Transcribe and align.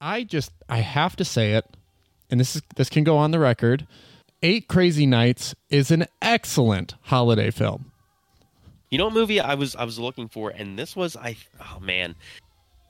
I 0.00 0.24
just 0.24 0.52
I 0.68 0.78
have 0.78 1.16
to 1.16 1.24
say 1.24 1.54
it, 1.54 1.64
and 2.30 2.38
this 2.38 2.56
is 2.56 2.62
this 2.76 2.88
can 2.88 3.04
go 3.04 3.16
on 3.16 3.30
the 3.30 3.38
record. 3.38 3.86
Eight 4.42 4.68
Crazy 4.68 5.06
Nights 5.06 5.54
is 5.68 5.90
an 5.90 6.06
excellent 6.22 6.94
holiday 7.02 7.50
film. 7.50 7.90
You 8.90 8.98
know 8.98 9.06
what 9.06 9.14
movie 9.14 9.40
I 9.40 9.54
was 9.54 9.74
I 9.74 9.84
was 9.84 9.98
looking 9.98 10.28
for, 10.28 10.50
and 10.50 10.78
this 10.78 10.94
was 10.94 11.16
I 11.16 11.36
oh 11.60 11.80
man, 11.80 12.14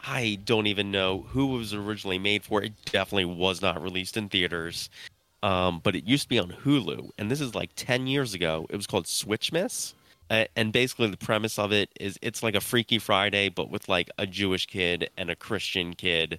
I 0.06 0.38
don't 0.44 0.66
even 0.66 0.90
know 0.90 1.26
who 1.30 1.46
was 1.46 1.72
originally 1.72 2.18
made 2.18 2.44
for. 2.44 2.62
It 2.62 2.74
definitely 2.84 3.24
was 3.24 3.62
not 3.62 3.82
released 3.82 4.16
in 4.16 4.28
theaters, 4.28 4.90
um, 5.42 5.80
but 5.82 5.96
it 5.96 6.04
used 6.04 6.24
to 6.24 6.28
be 6.28 6.38
on 6.38 6.50
Hulu, 6.50 7.10
and 7.18 7.30
this 7.30 7.40
is 7.40 7.54
like 7.54 7.70
ten 7.74 8.06
years 8.06 8.34
ago. 8.34 8.66
It 8.68 8.76
was 8.76 8.86
called 8.86 9.06
Switchmas, 9.06 9.94
uh, 10.30 10.44
and 10.54 10.72
basically 10.72 11.08
the 11.08 11.16
premise 11.16 11.58
of 11.58 11.72
it 11.72 11.88
is 11.98 12.18
it's 12.20 12.42
like 12.42 12.54
a 12.54 12.60
Freaky 12.60 12.98
Friday, 12.98 13.48
but 13.48 13.70
with 13.70 13.88
like 13.88 14.10
a 14.18 14.26
Jewish 14.26 14.66
kid 14.66 15.08
and 15.16 15.30
a 15.30 15.36
Christian 15.36 15.94
kid, 15.94 16.38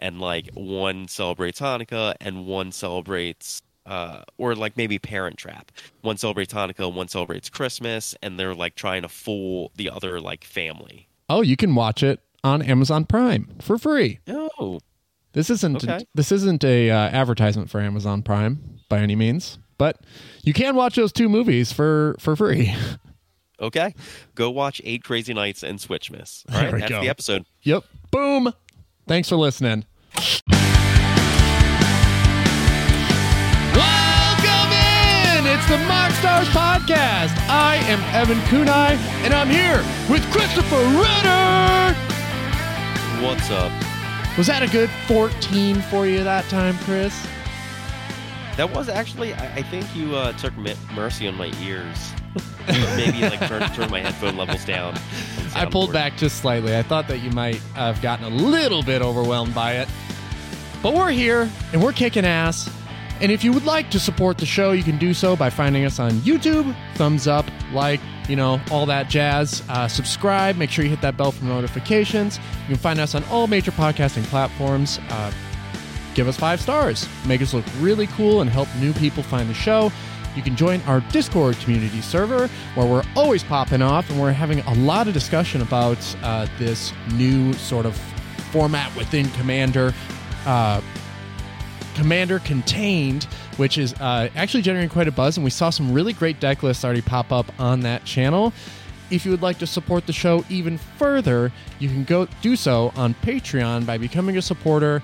and 0.00 0.20
like 0.20 0.50
one 0.54 1.06
celebrates 1.06 1.60
Hanukkah 1.60 2.14
and 2.20 2.46
one 2.46 2.72
celebrates 2.72 3.62
uh, 3.86 4.22
or 4.38 4.54
like 4.54 4.76
maybe 4.76 4.98
Parent 4.98 5.36
Trap. 5.36 5.70
One 6.02 6.16
celebrates 6.16 6.52
Hanukkah, 6.52 6.92
one 6.92 7.08
celebrates 7.08 7.48
Christmas, 7.48 8.14
and 8.22 8.38
they're 8.38 8.54
like 8.54 8.74
trying 8.74 9.02
to 9.02 9.08
fool 9.08 9.70
the 9.76 9.88
other 9.90 10.20
like 10.20 10.44
family. 10.44 11.08
Oh, 11.28 11.42
you 11.42 11.56
can 11.56 11.74
watch 11.74 12.02
it 12.02 12.20
on 12.42 12.62
Amazon 12.62 13.04
Prime 13.04 13.48
for 13.60 13.78
free. 13.78 14.18
Oh, 14.28 14.80
This 15.32 15.48
isn't 15.50 15.84
Okay. 15.84 16.04
this 16.14 16.32
isn't 16.32 16.64
a 16.64 16.90
uh, 16.90 16.96
advertisement 16.96 17.70
for 17.70 17.80
Amazon 17.80 18.22
Prime 18.22 18.80
by 18.88 18.98
any 18.98 19.14
means, 19.14 19.58
but 19.78 20.00
you 20.42 20.52
can 20.52 20.74
watch 20.74 20.96
those 20.96 21.12
two 21.12 21.28
movies 21.28 21.72
for 21.72 22.16
for 22.18 22.34
free. 22.36 22.74
okay. 23.60 23.94
Go 24.34 24.50
watch 24.50 24.80
Eight 24.84 25.04
Crazy 25.04 25.34
Nights 25.34 25.62
and 25.62 25.78
Switchmas. 25.78 26.44
All 26.52 26.72
we 26.72 26.80
that's 26.80 26.90
go. 26.90 27.00
the 27.00 27.08
episode. 27.08 27.44
yep. 27.62 27.84
Boom. 28.10 28.52
Thanks 29.10 29.28
for 29.28 29.34
listening. 29.34 29.84
Welcome 30.14 30.62
in. 34.70 35.46
It's 35.48 35.66
the 35.66 35.78
MoxStars 35.88 36.46
podcast. 36.54 37.36
I 37.48 37.82
am 37.88 37.98
Evan 38.14 38.38
Kunai, 38.42 38.94
and 39.24 39.34
I'm 39.34 39.50
here 39.50 39.78
with 40.08 40.22
Christopher 40.30 40.76
Ritter. 40.76 41.92
What's 43.20 43.50
up? 43.50 43.72
Was 44.38 44.46
that 44.46 44.62
a 44.62 44.68
good 44.68 44.90
14 45.08 45.82
for 45.82 46.06
you 46.06 46.22
that 46.22 46.48
time, 46.48 46.78
Chris? 46.78 47.26
That 48.56 48.70
was 48.72 48.88
actually. 48.88 49.34
I, 49.34 49.54
I 49.56 49.62
think 49.62 49.92
you 49.96 50.14
uh, 50.14 50.34
took 50.34 50.56
mercy 50.94 51.26
on 51.26 51.34
my 51.34 51.52
ears. 51.60 52.12
Maybe 52.68 53.20
like 53.22 53.40
turn 53.48 53.62
turn 53.72 53.90
my 53.90 54.00
headphone 54.00 54.36
levels 54.36 54.64
down. 54.64 54.96
I 55.54 55.66
pulled 55.66 55.92
back 55.92 56.16
just 56.16 56.36
slightly. 56.36 56.76
I 56.76 56.82
thought 56.82 57.08
that 57.08 57.18
you 57.18 57.30
might 57.30 57.56
have 57.74 58.00
gotten 58.00 58.24
a 58.24 58.28
little 58.28 58.82
bit 58.82 59.02
overwhelmed 59.02 59.54
by 59.54 59.74
it. 59.74 59.88
But 60.82 60.94
we're 60.94 61.10
here 61.10 61.50
and 61.72 61.82
we're 61.82 61.92
kicking 61.92 62.24
ass. 62.24 62.70
And 63.20 63.30
if 63.30 63.44
you 63.44 63.52
would 63.52 63.66
like 63.66 63.90
to 63.90 64.00
support 64.00 64.38
the 64.38 64.46
show, 64.46 64.72
you 64.72 64.82
can 64.82 64.96
do 64.96 65.12
so 65.12 65.36
by 65.36 65.50
finding 65.50 65.84
us 65.84 65.98
on 65.98 66.12
YouTube, 66.20 66.74
thumbs 66.94 67.26
up, 67.26 67.44
like, 67.72 68.00
you 68.28 68.36
know, 68.36 68.58
all 68.70 68.86
that 68.86 69.10
jazz. 69.10 69.62
Uh, 69.68 69.86
subscribe, 69.88 70.56
make 70.56 70.70
sure 70.70 70.84
you 70.84 70.90
hit 70.90 71.02
that 71.02 71.18
bell 71.18 71.30
for 71.30 71.44
notifications. 71.44 72.38
You 72.38 72.68
can 72.68 72.76
find 72.76 72.98
us 72.98 73.14
on 73.14 73.22
all 73.24 73.46
major 73.46 73.72
podcasting 73.72 74.24
platforms. 74.24 74.98
Uh, 75.10 75.32
give 76.14 76.28
us 76.28 76.36
five 76.38 76.62
stars, 76.62 77.06
make 77.26 77.42
us 77.42 77.52
look 77.52 77.64
really 77.80 78.06
cool, 78.06 78.40
and 78.40 78.48
help 78.48 78.68
new 78.78 78.94
people 78.94 79.22
find 79.22 79.50
the 79.50 79.54
show. 79.54 79.92
You 80.36 80.42
can 80.42 80.56
join 80.56 80.80
our 80.82 81.00
Discord 81.12 81.56
community 81.58 82.00
server 82.00 82.48
where 82.74 82.86
we're 82.86 83.04
always 83.16 83.42
popping 83.42 83.82
off 83.82 84.08
and 84.10 84.20
we're 84.20 84.32
having 84.32 84.60
a 84.60 84.74
lot 84.74 85.08
of 85.08 85.14
discussion 85.14 85.62
about 85.62 85.98
uh, 86.22 86.46
this 86.58 86.92
new 87.14 87.52
sort 87.54 87.86
of 87.86 87.96
format 88.52 88.94
within 88.96 89.28
Commander. 89.30 89.92
Uh, 90.46 90.80
Commander 91.94 92.38
Contained, 92.38 93.24
which 93.56 93.76
is 93.76 93.94
uh, 93.94 94.28
actually 94.36 94.62
generating 94.62 94.88
quite 94.88 95.08
a 95.08 95.12
buzz, 95.12 95.36
and 95.36 95.44
we 95.44 95.50
saw 95.50 95.70
some 95.70 95.92
really 95.92 96.12
great 96.12 96.40
deck 96.40 96.62
lists 96.62 96.84
already 96.84 97.02
pop 97.02 97.32
up 97.32 97.46
on 97.60 97.80
that 97.80 98.04
channel. 98.04 98.52
If 99.10 99.24
you 99.24 99.32
would 99.32 99.42
like 99.42 99.58
to 99.58 99.66
support 99.66 100.06
the 100.06 100.12
show 100.12 100.44
even 100.48 100.78
further, 100.78 101.52
you 101.78 101.88
can 101.88 102.04
go 102.04 102.28
do 102.42 102.54
so 102.54 102.92
on 102.94 103.14
Patreon 103.22 103.84
by 103.84 103.98
becoming 103.98 104.36
a 104.36 104.42
supporter, 104.42 105.02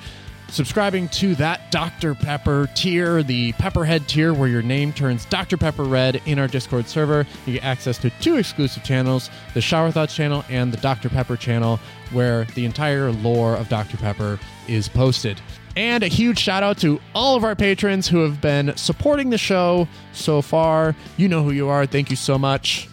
subscribing 0.48 1.08
to 1.08 1.34
that 1.36 1.70
Dr. 1.70 2.14
Pepper 2.14 2.68
tier, 2.74 3.22
the 3.22 3.52
Pepperhead 3.54 4.08
tier, 4.08 4.32
where 4.32 4.48
your 4.48 4.62
name 4.62 4.92
turns 4.92 5.24
Dr. 5.26 5.56
Pepper 5.56 5.84
red 5.84 6.22
in 6.26 6.38
our 6.38 6.48
Discord 6.48 6.86
server. 6.88 7.26
You 7.46 7.54
get 7.54 7.64
access 7.64 7.98
to 7.98 8.10
two 8.20 8.36
exclusive 8.36 8.82
channels 8.82 9.30
the 9.54 9.60
Shower 9.60 9.90
Thoughts 9.90 10.14
channel 10.14 10.44
and 10.48 10.72
the 10.72 10.78
Dr. 10.78 11.08
Pepper 11.08 11.36
channel, 11.36 11.80
where 12.12 12.44
the 12.54 12.64
entire 12.64 13.10
lore 13.10 13.54
of 13.54 13.68
Dr. 13.68 13.96
Pepper 13.96 14.38
is 14.68 14.88
posted. 14.88 15.40
And 15.76 16.02
a 16.02 16.08
huge 16.08 16.38
shout 16.38 16.62
out 16.62 16.78
to 16.78 17.00
all 17.14 17.36
of 17.36 17.44
our 17.44 17.54
patrons 17.54 18.08
who 18.08 18.20
have 18.20 18.40
been 18.40 18.74
supporting 18.76 19.28
the 19.28 19.38
show 19.38 19.86
so 20.12 20.40
far. 20.40 20.96
You 21.18 21.28
know 21.28 21.42
who 21.42 21.50
you 21.50 21.68
are. 21.68 21.84
Thank 21.84 22.08
you 22.08 22.16
so 22.16 22.38
much. 22.38 22.88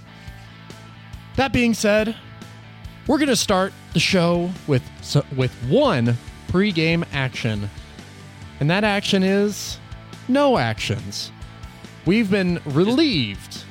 That 1.38 1.54
being 1.54 1.74
said, 1.74 2.16
we're 3.08 3.18
going 3.18 3.30
to 3.30 3.36
start 3.36 3.72
the 3.94 4.00
show 4.00 4.52
with 4.68 4.84
with 5.36 5.54
one 5.68 6.18
pre-game 6.48 7.06
action. 7.14 7.70
And 8.60 8.70
that 8.70 8.84
action 8.84 9.24
is 9.24 9.78
no 10.28 10.58
actions. 10.58 11.32
We've 12.06 12.30
been 12.30 12.60
relieved 12.66 13.64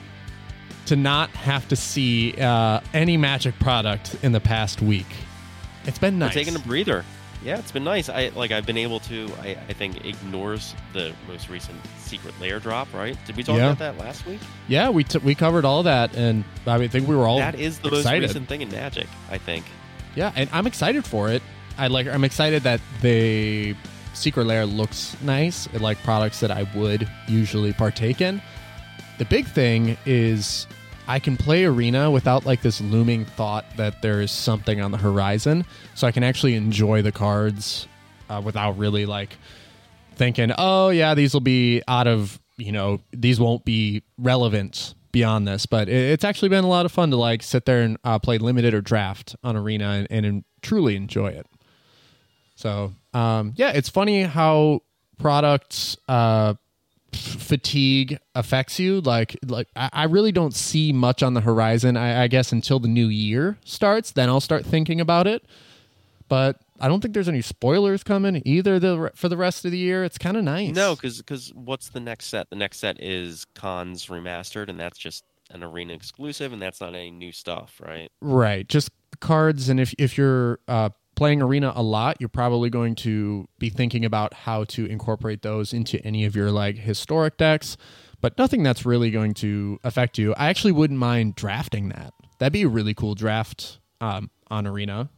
to 0.87 0.97
not 0.97 1.31
have 1.31 1.69
to 1.69 1.77
see 1.77 2.34
uh, 2.41 2.81
any 2.93 3.16
magic 3.16 3.59
product 3.59 4.16
in 4.22 4.33
the 4.33 4.41
past 4.41 4.83
week. 4.83 5.06
It's 5.84 5.99
been 5.99 6.15
We're 6.15 6.27
nice. 6.27 6.34
taking 6.34 6.56
a 6.56 6.59
breather. 6.60 7.05
Yeah, 7.44 7.59
it's 7.59 7.72
been 7.72 7.83
nice. 7.83 8.09
I 8.09 8.28
like 8.37 8.53
I've 8.53 8.66
been 8.66 8.77
able 8.77 9.00
to. 9.00 9.28
I, 9.41 9.56
I 9.69 9.72
think 9.72 10.04
ignores 10.04 10.77
the 10.93 11.12
most 11.27 11.49
recent 11.50 11.77
secret 11.99 12.34
layer 12.41 12.60
drop. 12.60 12.93
Right? 12.94 13.16
Did 13.27 13.37
we 13.37 13.43
talk 13.43 13.56
Yeah. 13.56 13.72
about 13.72 13.78
that 13.81 13.99
last 13.99 14.25
week? 14.27 14.39
Yeah, 14.69 14.91
we 14.91 15.03
t- 15.03 15.19
we 15.19 15.34
covered 15.34 15.65
all 15.65 15.83
that, 15.83 16.15
and 16.16 16.44
I 16.69 16.77
mean, 16.77 16.84
I 16.84 16.89
think 16.89 17.09
we 17.09 17.16
were 17.16 17.27
all 17.27 17.39
that 17.39 17.56
is 17.56 17.81
the 17.81 17.89
excited. 17.89 18.21
most 18.22 18.28
recent 18.31 18.49
thing 18.49 18.62
in 18.62 18.71
Magic. 18.71 19.09
I 19.28 19.39
think. 19.39 19.65
Yeah, 20.15 20.31
and 20.37 20.49
I'm 20.53 20.69
excited 20.69 21.04
for 21.04 21.31
it. 21.31 21.43
I 21.78 21.87
like. 21.88 22.06
I'm 22.06 22.25
excited 22.25 22.62
that 22.62 22.81
the 23.00 23.75
secret 24.15 24.47
layer 24.47 24.66
looks 24.66 25.16
nice. 25.22 25.66
It 25.72 25.81
like 25.81 26.03
products 26.03 26.41
that 26.41 26.50
I 26.50 26.66
would 26.75 27.09
usually 27.28 27.72
partake 27.72 28.21
in. 28.21 28.43
The 29.19 29.25
big 29.25 29.47
thing 29.47 29.97
is 30.06 30.66
I 31.09 31.19
can 31.19 31.37
play 31.37 31.65
arena 31.65 32.10
without 32.10 32.47
like 32.47 32.62
this 32.62 32.81
looming 32.81 33.25
thought 33.25 33.65
that 33.77 34.03
there 34.03 34.21
is 34.21 34.31
something 34.31 34.81
on 34.81 34.91
the 34.91 34.99
horizon, 34.99 35.65
so 35.94 36.06
I 36.06 36.12
can 36.12 36.22
actually 36.22 36.55
enjoy 36.55 37.03
the 37.03 37.12
cards 37.12 37.89
uh, 38.28 38.41
without 38.44 38.78
really 38.78 39.06
like 39.06 39.37
thinking, 40.15 40.53
oh 40.59 40.91
yeah, 40.91 41.15
these 41.15 41.34
will 41.34 41.41
be 41.41 41.83
out 41.89 42.06
of 42.06 42.41
you 42.56 42.72
know 42.72 43.00
these 43.12 43.41
won't 43.41 43.65
be 43.65 44.03
relevant 44.19 44.94
beyond 45.10 45.47
this. 45.47 45.66
But 45.66 45.89
it, 45.89 46.10
it's 46.12 46.25
actually 46.25 46.49
been 46.49 46.65
a 46.65 46.69
lot 46.69 46.87
of 46.87 46.93
fun 46.93 47.10
to 47.10 47.16
like 47.16 47.43
sit 47.43 47.65
there 47.65 47.83
and 47.83 47.97
uh, 48.04 48.19
play 48.19 48.39
limited 48.39 48.75
or 48.75 48.81
draft 48.81 49.37
on 49.43 49.56
arena 49.56 50.06
and, 50.10 50.25
and 50.27 50.44
truly 50.62 50.97
enjoy 50.97 51.28
it. 51.28 51.47
So 52.62 52.93
um, 53.12 53.55
yeah, 53.56 53.73
it's 53.73 53.89
funny 53.89 54.23
how 54.23 54.83
products 55.19 55.97
uh, 56.06 56.55
fatigue 57.12 58.19
affects 58.37 58.78
you. 58.78 59.00
Like 59.00 59.37
like 59.45 59.67
I, 59.75 59.91
I 59.93 60.05
really 60.05 60.31
don't 60.31 60.55
see 60.55 60.93
much 60.93 61.25
on 61.25 61.34
the 61.34 61.41
horizon. 61.41 61.97
I, 61.97 62.22
I 62.22 62.27
guess 62.28 62.53
until 62.53 62.78
the 62.78 62.89
new 62.89 63.09
year 63.09 63.59
starts, 63.65 64.12
then 64.12 64.28
I'll 64.28 64.41
start 64.41 64.65
thinking 64.65 65.01
about 65.01 65.27
it. 65.27 65.45
But 66.28 66.61
I 66.81 66.89
don't 66.89 67.01
think 67.01 67.15
there's 67.15 67.28
any 67.28 67.43
spoilers 67.43 68.03
coming 68.03 68.41
either 68.47 68.78
the, 68.78 69.11
for 69.15 69.28
the 69.28 69.37
rest 69.37 69.65
of 69.65 69.71
the 69.71 69.78
year. 69.78 70.03
It's 70.03 70.17
kind 70.17 70.37
of 70.37 70.45
nice. 70.45 70.75
No, 70.75 70.95
because 70.95 71.53
what's 71.55 71.91
the 71.91 72.01
next 72.01 72.27
set? 72.27 72.49
The 72.49 72.56
next 72.56 72.78
set 72.78 73.03
is 73.03 73.45
Khans 73.55 74.06
Remastered, 74.06 74.69
and 74.69 74.81
that's 74.81 74.99
just 74.99 75.25
an 75.51 75.62
arena 75.62 75.93
exclusive, 75.93 76.53
and 76.53 76.62
that's 76.62 76.81
not 76.81 76.95
any 76.95 77.11
new 77.11 77.33
stuff, 77.33 77.81
right? 77.84 78.11
Right. 78.22 78.67
Just 78.67 78.91
cards. 79.21 79.69
And 79.69 79.78
if, 79.78 79.95
if 79.99 80.17
you're 80.17 80.59
uh, 80.67 80.91
playing 81.22 81.41
Arena 81.41 81.72
a 81.77 81.84
lot, 81.84 82.16
you're 82.19 82.28
probably 82.28 82.69
going 82.69 82.97
to 82.97 83.47
be 83.60 83.71
thinking 83.71 84.05
about 84.05 84.34
how 84.34 84.65
to 84.65 84.86
incorporate 84.86 85.42
those 85.42 85.72
into 85.72 86.04
any 86.04 86.24
of 86.24 86.34
your 86.34 86.51
like 86.51 86.77
historic 86.77 87.36
decks, 87.36 87.77
but 88.21 88.36
nothing 88.39 88.65
that's 88.65 88.84
really 88.84 89.09
going 89.13 89.33
to 89.33 89.78
affect 89.84 90.19
you. 90.19 90.34
I 90.34 90.48
actually 90.48 90.72
wouldn't 90.72 90.98
mind 90.98 91.36
drafting 91.36 91.91
that. 91.91 92.13
That'd 92.41 92.53
be 92.53 92.65
a 92.65 92.69
really 92.69 92.92
cool 92.92 93.15
draft 93.15 93.78
um, 94.01 94.30
on 94.51 94.66
Arena. 94.66 95.10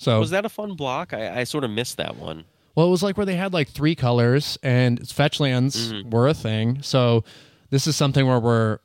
So 0.00 0.18
Was 0.18 0.30
that 0.30 0.44
a 0.44 0.48
fun 0.48 0.74
block? 0.74 1.14
I, 1.14 1.42
I 1.42 1.44
sort 1.44 1.62
of 1.62 1.70
missed 1.70 1.96
that 1.98 2.16
one. 2.16 2.44
Well, 2.74 2.88
it 2.88 2.90
was 2.90 3.04
like 3.04 3.16
where 3.16 3.24
they 3.24 3.36
had 3.36 3.52
like 3.52 3.68
three 3.68 3.94
colors 3.94 4.58
and 4.64 5.08
fetch 5.08 5.38
lands 5.38 5.94
were 6.10 6.26
a 6.26 6.34
thing. 6.34 6.82
So 6.82 7.22
this 7.70 7.86
is 7.86 7.94
something 7.94 8.26
where 8.26 8.40
we're 8.40 8.80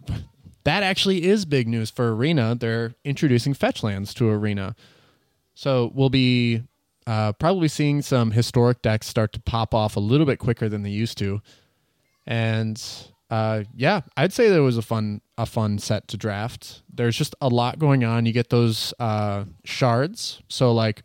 that 0.63 0.84
actually 0.84 1.24
is 1.24 1.44
big 1.44 1.68
news 1.68 1.90
for 1.90 2.13
Arena. 2.13 2.54
They're 2.54 2.94
introducing 3.04 3.56
fetch 3.56 3.81
lands 3.81 4.13
to 4.13 4.30
Arena. 4.30 4.75
So 5.62 5.92
we'll 5.94 6.10
be 6.10 6.63
uh, 7.06 7.34
probably 7.34 7.68
seeing 7.68 8.02
some 8.02 8.31
historic 8.31 8.81
decks 8.81 9.06
start 9.06 9.31
to 9.34 9.40
pop 9.40 9.75
off 9.75 9.96
a 9.96 10.00
little 10.00 10.25
bit 10.25 10.40
quicker 10.40 10.68
than 10.68 10.81
they 10.81 10.90
used 10.90 11.19
to. 11.19 11.40
And 12.25 12.84
uh, 13.30 13.66
yeah, 13.75 14.02
I'd 14.18 14.34
say 14.34 14.50
there 14.50 14.63
was 14.63 14.78
a 14.78 14.81
fun 14.81 15.22
a 15.38 15.46
fun 15.46 15.78
set 15.78 16.08
to 16.08 16.18
draft. 16.18 16.81
There's 16.92 17.16
just 17.16 17.36
a 17.42 17.48
lot 17.48 17.78
going 17.78 18.04
on. 18.04 18.25
You 18.25 18.34
get 18.34 18.50
those 18.50 18.92
uh, 18.98 19.46
shards. 19.63 20.42
So 20.48 20.74
like 20.74 21.04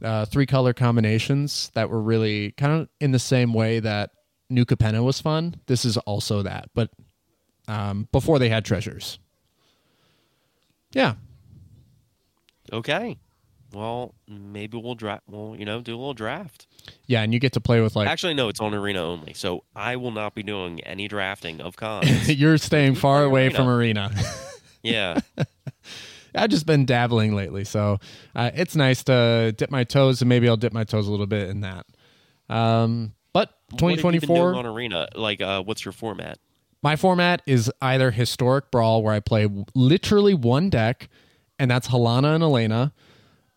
uh, 0.00 0.26
three 0.26 0.46
color 0.46 0.72
combinations 0.72 1.72
that 1.74 1.90
were 1.90 2.00
really 2.00 2.52
kind 2.52 2.82
of 2.82 2.88
in 3.00 3.10
the 3.10 3.18
same 3.18 3.52
way 3.52 3.80
that 3.80 4.10
New 4.48 4.64
Capenna 4.64 5.02
was 5.02 5.20
fun. 5.20 5.56
This 5.66 5.84
is 5.84 5.96
also 5.96 6.42
that, 6.42 6.70
but 6.72 6.90
um, 7.66 8.06
before 8.12 8.38
they 8.38 8.48
had 8.48 8.64
treasures. 8.64 9.18
Yeah, 10.92 11.14
Okay. 12.72 13.18
Well, 13.72 14.14
maybe 14.26 14.78
we'll 14.78 14.94
draft. 14.94 15.24
We'll 15.28 15.54
you 15.56 15.64
know 15.64 15.80
do 15.80 15.94
a 15.94 15.98
little 15.98 16.14
draft. 16.14 16.66
yeah, 17.06 17.22
and 17.22 17.34
you 17.34 17.40
get 17.40 17.52
to 17.52 17.60
play 17.60 17.80
with 17.80 17.94
like 17.96 18.08
Actually, 18.08 18.34
no, 18.34 18.48
it's 18.48 18.60
on 18.60 18.72
arena 18.74 19.02
only. 19.02 19.34
So 19.34 19.64
I 19.76 19.96
will 19.96 20.10
not 20.10 20.34
be 20.34 20.42
doing 20.42 20.80
any 20.82 21.06
drafting 21.08 21.60
of 21.60 21.76
Khans. 21.78 22.28
you're 22.34 22.56
staying 22.58 22.94
far 23.06 23.24
away 23.24 23.44
Arena. 23.46 23.54
from 23.56 23.68
arena. 23.68 24.10
yeah. 24.82 25.20
I've 26.34 26.50
just 26.50 26.66
been 26.66 26.84
dabbling 26.86 27.34
lately, 27.34 27.64
so 27.64 27.98
uh, 28.36 28.50
it's 28.54 28.76
nice 28.76 29.02
to 29.04 29.52
dip 29.56 29.70
my 29.70 29.84
toes, 29.84 30.20
and 30.22 30.28
maybe 30.28 30.48
I'll 30.48 30.56
dip 30.58 30.72
my 30.72 30.84
toes 30.84 31.08
a 31.08 31.10
little 31.10 31.26
bit 31.26 31.48
in 31.48 31.62
that. 31.62 31.86
Um, 32.48 33.14
but 33.32 33.50
What 33.70 33.80
have 33.80 33.90
you 33.90 34.02
been 34.02 34.10
doing 34.12 34.20
2024, 34.20 34.54
on 34.54 34.66
arena. 34.66 35.08
Like, 35.14 35.40
uh, 35.40 35.62
what's 35.62 35.84
your 35.84 35.92
format? 35.92 36.38
my 36.80 36.94
format 36.96 37.42
is 37.44 37.72
either 37.82 38.12
historic 38.12 38.70
brawl, 38.70 39.02
where 39.02 39.12
I 39.14 39.20
play 39.20 39.48
literally 39.74 40.34
one 40.34 40.70
deck, 40.70 41.08
and 41.58 41.68
that's 41.70 41.88
Halana 41.88 42.34
and 42.36 42.44
Alena, 42.44 42.92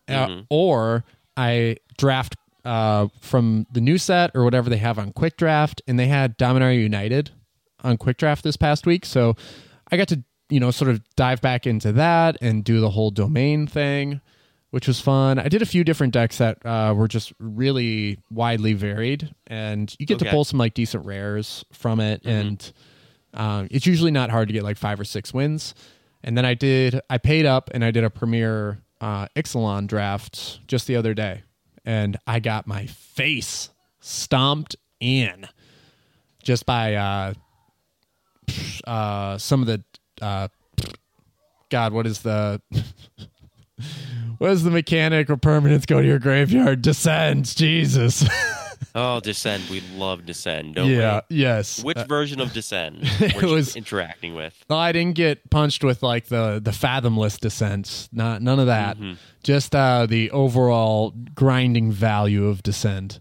uh, 0.08 0.26
Mhm. 0.26 0.46
or 0.50 1.04
I 1.36 1.76
draft 1.98 2.36
uh, 2.64 3.08
from 3.20 3.66
the 3.72 3.80
new 3.80 3.98
set 3.98 4.30
or 4.34 4.44
whatever 4.44 4.70
they 4.70 4.76
have 4.76 4.98
on 4.98 5.12
Quick 5.12 5.36
Draft, 5.36 5.82
and 5.88 5.98
they 5.98 6.06
had 6.06 6.38
Dominaria 6.38 6.80
United 6.80 7.30
on 7.82 7.96
Quick 7.96 8.18
Draft 8.18 8.44
this 8.44 8.56
past 8.56 8.86
week, 8.86 9.04
so 9.04 9.34
I 9.90 9.96
got 9.96 10.08
to 10.08 10.22
you 10.48 10.60
know 10.60 10.70
sort 10.70 10.90
of 10.90 11.00
dive 11.16 11.40
back 11.40 11.66
into 11.66 11.92
that 11.92 12.36
and 12.40 12.62
do 12.62 12.80
the 12.80 12.90
whole 12.90 13.10
domain 13.10 13.66
thing, 13.66 14.20
which 14.70 14.86
was 14.86 15.00
fun. 15.00 15.38
I 15.40 15.48
did 15.48 15.60
a 15.62 15.66
few 15.66 15.82
different 15.82 16.12
decks 16.12 16.38
that 16.38 16.64
uh, 16.64 16.94
were 16.96 17.08
just 17.08 17.32
really 17.40 18.18
widely 18.30 18.74
varied, 18.74 19.34
and 19.48 19.92
you 19.98 20.06
get 20.06 20.18
to 20.20 20.26
pull 20.30 20.44
some 20.44 20.58
like 20.60 20.74
decent 20.74 21.04
rares 21.04 21.64
from 21.72 21.98
it, 21.98 22.22
and 22.24 22.72
um, 23.34 23.66
it's 23.70 23.86
usually 23.86 24.10
not 24.12 24.30
hard 24.30 24.48
to 24.48 24.52
get 24.54 24.62
like 24.62 24.76
five 24.76 25.00
or 25.00 25.04
six 25.04 25.32
wins. 25.34 25.74
And 26.22 26.36
then 26.38 26.44
I 26.44 26.54
did, 26.54 27.00
I 27.10 27.18
paid 27.18 27.46
up 27.46 27.70
and 27.74 27.84
I 27.84 27.90
did 27.90 28.04
a 28.04 28.10
premier 28.10 28.78
uh, 29.02 29.26
Ixalan 29.36 29.88
draft 29.88 30.66
just 30.66 30.86
the 30.86 30.96
other 30.96 31.12
day, 31.12 31.42
and 31.84 32.16
I 32.26 32.38
got 32.40 32.66
my 32.66 32.86
face 32.86 33.68
stomped 34.00 34.76
in 35.00 35.46
just 36.42 36.64
by 36.64 36.94
uh, 36.94 37.34
uh, 38.86 39.38
some 39.38 39.60
of 39.60 39.66
the 39.66 39.82
uh, 40.24 40.48
God. 41.68 41.92
What 41.92 42.06
is 42.06 42.20
the 42.20 42.62
what 44.38 44.50
is 44.52 44.62
the 44.62 44.70
mechanic 44.70 45.28
or 45.28 45.36
permanence 45.36 45.84
go 45.84 46.00
to 46.00 46.06
your 46.06 46.20
graveyard? 46.20 46.80
Descend, 46.80 47.44
Jesus. 47.56 48.24
Oh, 48.94 49.20
Descend. 49.20 49.64
We 49.70 49.80
love 49.96 50.26
Descend, 50.26 50.74
don't 50.76 50.90
yeah. 50.90 51.20
Yes. 51.28 51.82
Which 51.82 51.96
Uh, 51.96 52.04
version 52.04 52.40
of 52.40 52.52
Descend 52.52 52.98
it 53.02 53.42
was- 53.42 53.76
interacting 53.76 54.34
with? 54.34 54.54
I 54.70 54.92
didn't 54.92 55.14
get 55.16 55.48
punched 55.50 55.84
with 55.84 56.02
like 56.02 56.26
the 56.26 56.60
the 56.62 56.72
fathomless 56.72 57.38
descents. 57.38 58.08
Not 58.12 58.42
none 58.42 58.58
of 58.60 58.66
that. 58.66 58.98
Mhm. 58.98 59.16
Just 59.42 59.74
uh, 59.74 60.06
the 60.06 60.30
overall 60.30 61.12
grinding 61.34 61.90
value 61.92 62.46
of 62.46 62.62
Descend. 62.62 63.18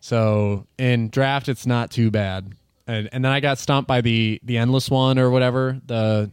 So 0.00 0.66
in 0.78 1.08
draft, 1.10 1.48
it's 1.48 1.66
not 1.66 1.90
too 1.90 2.10
bad. 2.10 2.52
And 2.86 3.08
and 3.12 3.24
then 3.24 3.32
I 3.32 3.40
got 3.40 3.58
stomped 3.58 3.86
by 3.88 4.00
the 4.00 4.40
the 4.42 4.58
endless 4.58 4.90
one 4.90 5.18
or 5.18 5.30
whatever 5.30 5.80
the 5.86 6.30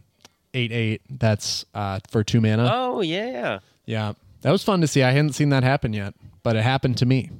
eight 0.54 0.72
eight. 0.72 1.02
That's 1.08 1.64
uh, 1.74 2.00
for 2.10 2.24
two 2.24 2.40
mana. 2.40 2.68
Oh, 2.72 3.00
yeah. 3.02 3.60
Yeah, 3.86 4.12
that 4.42 4.50
was 4.50 4.62
fun 4.64 4.80
to 4.80 4.86
see. 4.86 5.02
I 5.02 5.10
hadn't 5.12 5.32
seen 5.34 5.48
that 5.50 5.62
happen 5.62 5.92
yet, 5.92 6.14
but 6.42 6.56
it 6.56 6.62
happened 6.62 6.96
to 6.98 7.06
me. 7.06 7.30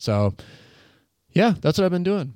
So 0.00 0.34
yeah, 1.32 1.54
that's 1.60 1.78
what 1.78 1.84
I've 1.84 1.90
been 1.92 2.02
doing. 2.02 2.34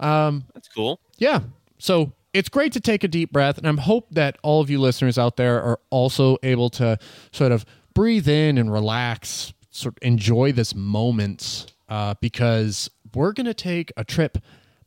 Um, 0.00 0.44
That's 0.54 0.68
cool. 0.68 0.98
yeah. 1.18 1.40
So 1.78 2.12
it's 2.32 2.48
great 2.48 2.72
to 2.72 2.80
take 2.80 3.04
a 3.04 3.08
deep 3.08 3.32
breath, 3.32 3.58
and 3.58 3.66
I 3.66 3.82
hope 3.82 4.08
that 4.12 4.38
all 4.42 4.60
of 4.60 4.70
you 4.70 4.80
listeners 4.80 5.18
out 5.18 5.36
there 5.36 5.62
are 5.62 5.78
also 5.90 6.38
able 6.42 6.70
to 6.70 6.98
sort 7.32 7.52
of 7.52 7.64
breathe 7.94 8.28
in 8.28 8.56
and 8.58 8.72
relax, 8.72 9.52
sort 9.70 9.94
of 9.96 9.98
enjoy 10.02 10.52
this 10.52 10.74
moment, 10.74 11.72
uh, 11.88 12.14
because 12.20 12.90
we're 13.14 13.32
gonna 13.32 13.54
take 13.54 13.92
a 13.96 14.04
trip 14.04 14.38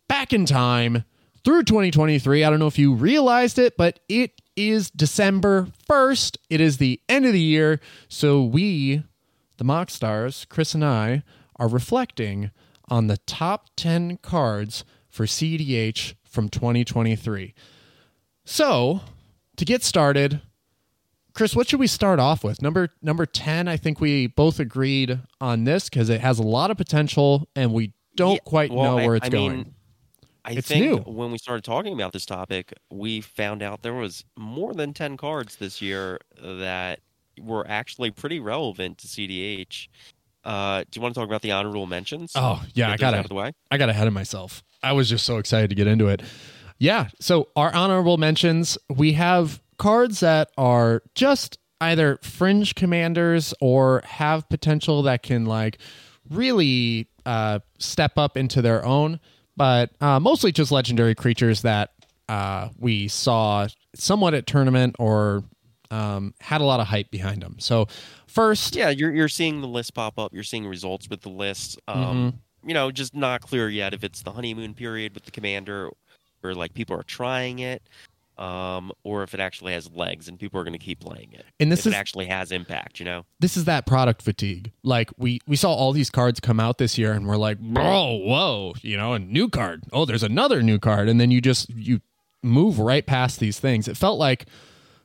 back 0.08 0.34
in 0.34 0.46
time 0.46 1.04
through 1.44 1.64
2023. 1.64 2.44
I 2.44 2.50
don't 2.50 2.60
know 2.60 2.68
if 2.68 2.80
you 2.80 2.94
realized 2.94 3.60
it, 3.60 3.76
but 3.78 4.00
it 4.10 4.42
is 4.56 4.90
December 4.92 5.68
1st. 5.90 6.38
It 6.50 6.62
is 6.62 6.78
the 6.78 7.00
end 7.10 7.26
of 7.26 7.34
the 7.34 7.40
year, 7.40 7.80
so 8.08 8.44
we, 8.44 9.04
the 9.58 9.66
MoxStars, 9.66 10.48
Chris 10.48 10.74
and 10.74 10.86
I, 10.86 11.24
are 11.64 11.68
reflecting 11.70 12.52
on 12.90 13.08
the 13.08 13.16
top 13.26 13.70
10 13.78 14.18
cards 14.18 14.84
for 15.10 15.26
CDH 15.26 16.16
from 16.26 16.50
2023. 16.50 17.54
So, 18.44 19.00
to 19.56 19.64
get 19.66 19.82
started, 19.82 20.42
Chris, 21.34 21.56
what 21.56 21.70
should 21.70 21.80
we 21.80 21.88
start 21.88 22.20
off 22.20 22.44
with? 22.44 22.62
Number 22.62 22.90
number 23.02 23.26
10, 23.26 23.70
I 23.70 23.78
think 23.78 24.02
we 24.02 24.28
both 24.28 24.60
agreed 24.60 25.20
on 25.40 25.64
this 25.64 25.90
because 25.90 26.10
it 26.10 26.20
has 26.20 26.38
a 26.38 26.44
lot 26.44 26.70
of 26.70 26.76
potential 26.78 27.48
and 27.56 27.72
we 27.72 27.94
don't 28.16 28.34
Yeah, 28.34 28.40
quite 28.44 28.72
well, 28.72 28.84
know 28.84 28.98
I- 29.00 29.06
where 29.08 29.16
it's 29.16 29.28
I 29.28 29.30
going. 29.30 29.52
mean, 29.58 29.76
I 30.44 30.52
It's 30.52 30.68
think 30.68 30.84
new. 30.86 30.98
when 31.14 31.32
we 31.32 31.38
started 31.38 31.64
talking 31.64 31.94
about 31.94 32.12
this 32.12 32.26
topic, 32.26 32.74
we 32.92 33.22
found 33.22 33.64
out 33.64 33.82
there 33.84 33.94
was 33.94 34.26
more 34.38 34.74
than 34.74 34.94
10 34.94 35.16
cards 35.16 35.56
this 35.56 35.82
year 35.82 36.20
that 36.42 37.00
were 37.40 37.66
actually 37.70 38.12
pretty 38.12 38.42
relevant 38.42 38.98
to 38.98 39.08
CDH. 39.08 39.88
Uh, 40.44 40.84
do 40.92 40.98
you 40.98 41.02
want 41.02 41.14
to 41.16 41.20
talk 41.20 41.28
about 41.28 41.42
the 41.42 41.52
honorable 41.52 41.86
mentions? 41.86 42.34
oh, 42.36 42.64
yeah, 42.74 42.92
I 42.92 42.98
got 42.98 43.14
out 43.14 43.26
of 43.26 43.30
the 43.30 43.36
way. 43.36 43.54
I 43.72 43.78
got 43.78 43.90
ahead 43.90 44.08
of 44.08 44.14
myself. 44.14 44.64
I 44.82 44.92
was 44.94 45.10
just 45.10 45.26
so 45.26 45.38
excited 45.38 45.70
to 45.70 45.76
get 45.76 45.88
into 45.88 46.08
it. 46.10 46.22
Yeah. 46.80 47.08
So, 47.20 47.50
our 47.56 47.74
honorable 47.74 48.18
mentions 48.18 48.78
we 48.90 49.14
have 49.14 49.62
cards 49.78 50.20
that 50.20 50.50
are 50.58 51.02
just 51.16 51.58
either 51.80 52.18
fringe 52.22 52.76
commanders 52.76 53.54
or 53.62 54.02
have 54.06 54.48
potential 54.50 55.04
that 55.04 55.24
can, 55.24 55.46
like, 55.46 55.78
really 56.30 57.08
uh, 57.26 57.60
step 57.80 58.18
up 58.18 58.36
into 58.38 58.62
their 58.62 58.86
own, 58.86 59.20
but 59.56 59.92
uh, 60.02 60.20
mostly 60.20 60.52
just 60.52 60.72
legendary 60.72 61.16
creatures 61.16 61.62
that 61.62 61.92
uh, 62.30 62.70
we 62.78 63.08
saw 63.08 63.68
somewhat 63.96 64.34
at 64.34 64.48
tournament 64.48 64.96
or 65.00 65.44
um, 65.94 66.34
had 66.40 66.60
a 66.62 66.64
lot 66.64 66.80
of 66.80 66.88
hype 66.88 67.12
behind 67.12 67.42
them. 67.42 67.56
So, 67.60 67.88
first, 68.28 68.76
Yeah, 68.76 68.90
you're 68.90 69.14
you're 69.14 69.30
seeing 69.30 69.62
the 69.62 69.68
list 69.68 69.94
pop 69.94 70.18
up. 70.18 70.34
You're 70.34 70.44
seeing 70.44 70.66
results 70.66 71.10
with 71.10 71.22
the 71.22 71.30
list. 71.30 71.80
Um, 71.88 71.98
Mm-hmm. 71.98 72.38
You 72.66 72.74
know, 72.74 72.92
just 72.92 73.14
not 73.14 73.42
clear 73.42 73.68
yet 73.68 73.94
if 73.94 74.06
it's 74.06 74.22
the 74.22 74.32
honeymoon 74.32 74.74
period 74.74 75.14
with 75.14 75.26
the 75.26 75.32
commander, 75.32 75.90
or 76.44 76.56
like 76.56 76.74
people 76.74 76.96
are 76.98 77.04
trying 77.04 77.60
it, 77.60 77.82
um, 78.38 78.94
or 79.04 79.22
if 79.24 79.34
it 79.34 79.42
actually 79.42 79.74
has 79.74 79.92
legs 79.92 80.30
and 80.30 80.40
people 80.40 80.62
are 80.62 80.64
going 80.64 80.72
to 80.72 80.80
keep 80.80 81.02
playing 81.02 81.34
it. 81.34 81.46
and 81.60 81.70
this 81.70 81.82
if 81.82 81.88
is 81.88 81.94
it 81.94 81.98
actually 81.98 82.28
has 82.28 82.54
impact, 82.54 83.00
you 83.00 83.06
know. 83.06 83.26
this 83.42 83.58
is 83.58 83.66
that 83.66 83.86
product 83.86 84.22
fatigue. 84.22 84.72
Like 84.82 85.12
we 85.18 85.42
we 85.46 85.58
saw 85.58 85.74
all 85.74 85.92
these 85.92 86.10
cards 86.10 86.40
come 86.40 86.60
out 86.62 86.78
this 86.78 86.98
year, 86.98 87.12
and 87.12 87.28
we're 87.28 87.36
like, 87.36 87.60
bro, 87.60 88.14
whoa, 88.14 88.74
you 88.82 88.96
know, 88.96 89.12
a 89.12 89.20
new 89.20 89.50
card. 89.50 89.84
Oh, 89.92 90.06
there's 90.06 90.24
another 90.24 90.64
new 90.64 90.80
card, 90.80 91.10
and 91.10 91.20
then 91.20 91.32
you 91.32 91.42
just 91.42 91.70
you 91.70 92.00
move 92.42 92.80
right 92.80 93.06
past 93.06 93.42
these 93.42 93.60
things. 93.60 93.90
It 93.90 93.98
felt 93.98 94.20
like 94.20 94.46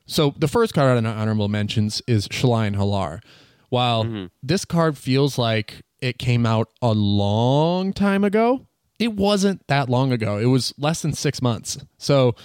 so. 0.09 0.33
The 0.37 0.47
first 0.47 0.73
card 0.73 0.97
on 0.97 1.05
honorable 1.05 1.47
mentions 1.47 2.01
is 2.07 2.27
Shalai 2.27 2.67
and 2.67 2.75
Hallar. 2.75 3.21
While 3.69 4.29
this 4.41 4.65
card 4.65 4.97
feels 4.97 5.37
like 5.37 5.81
it 6.01 6.17
came 6.17 6.45
out 6.45 6.69
a 6.81 6.91
long 6.93 7.93
time 7.93 8.23
ago, 8.23 8.65
it 8.97 9.13
wasn't 9.13 9.65
that 9.67 9.89
long 9.89 10.11
ago. 10.11 10.37
It 10.37 10.45
was 10.47 10.73
less 10.77 11.01
than 11.03 11.13
six 11.13 11.41
months. 11.41 11.77
So 11.97 12.35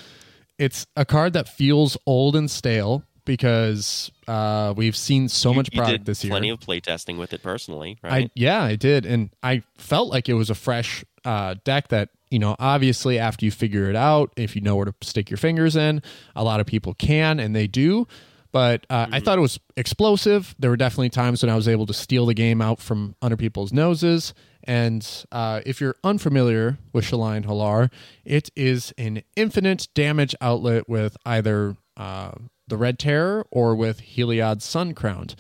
it's 0.59 0.87
a 0.97 1.05
card 1.05 1.33
that 1.33 1.49
feels 1.49 1.97
old 2.07 2.37
and 2.37 2.51
stale 2.51 3.05
because 3.25 4.11
uh, 4.29 4.75
we've 4.77 4.97
seen 4.97 5.29
so 5.29 5.51
You- 5.51 5.57
much 5.57 5.73
product 5.73 6.05
this 6.05 6.23
year. 6.23 6.31
Plenty 6.31 6.51
of 6.51 6.61
playtesting 6.61 7.17
with 7.19 7.33
it 7.33 7.43
personally, 7.43 7.99
I 8.05 8.29
yeah, 8.35 8.63
I 8.63 8.77
did, 8.77 9.07
and 9.07 9.31
I 9.43 9.63
felt 9.79 10.11
like 10.11 10.29
it 10.29 10.35
was 10.35 10.51
a 10.51 10.55
fresh 10.55 11.05
uh, 11.25 11.57
deck 11.65 11.89
that 11.89 12.11
you 12.31 12.39
know. 12.39 12.57
Obviously, 12.59 13.19
after 13.19 13.45
you 13.45 13.51
figure 13.51 13.89
it 13.89 13.97
out, 13.97 14.33
if 14.37 14.55
you 14.55 14.63
know 14.63 14.77
where 14.77 14.87
to 14.87 14.95
stick 15.03 15.31
your 15.31 15.39
fingers 15.39 15.77
in, 15.77 16.03
a 16.35 16.45
lot 16.45 16.61
of 16.61 16.67
people 16.67 16.95
can, 16.95 17.41
and 17.41 17.55
they 17.55 17.67
do. 17.67 18.07
But 18.55 18.87
uh, 18.89 19.09
I 19.11 19.19
thought 19.19 19.37
it 19.37 19.41
was 19.41 19.59
explosive. 19.77 20.55
There 20.61 20.71
were 20.71 20.77
definitely 20.77 21.11
times 21.11 21.43
when 21.43 21.51
I 21.51 21.57
was 21.57 21.67
able 21.67 21.87
to 21.87 21.93
steal 21.93 22.27
the 22.27 22.35
game 22.35 22.63
out 22.63 22.79
from 22.79 23.17
under 23.21 23.37
people's 23.37 23.73
noses. 23.73 24.33
And 24.63 25.05
uh, 25.33 25.61
if 25.67 25.81
you're 25.81 25.97
unfamiliar 26.05 26.79
with 26.93 27.05
Shalai 27.05 27.37
and 27.39 27.47
Hallar, 27.47 27.91
it 28.25 28.51
is 28.55 28.95
an 28.97 29.25
infinite 29.35 29.89
damage 29.95 30.37
outlet 30.41 30.89
with 30.89 31.17
either 31.27 31.77
uh, 31.97 32.31
the 32.69 32.77
Red 32.77 33.01
Terror 33.01 33.45
or 33.51 33.75
with 33.75 33.99
Heliod's 33.99 34.65
Sun 34.65 34.95
Crowned. 34.95 35.35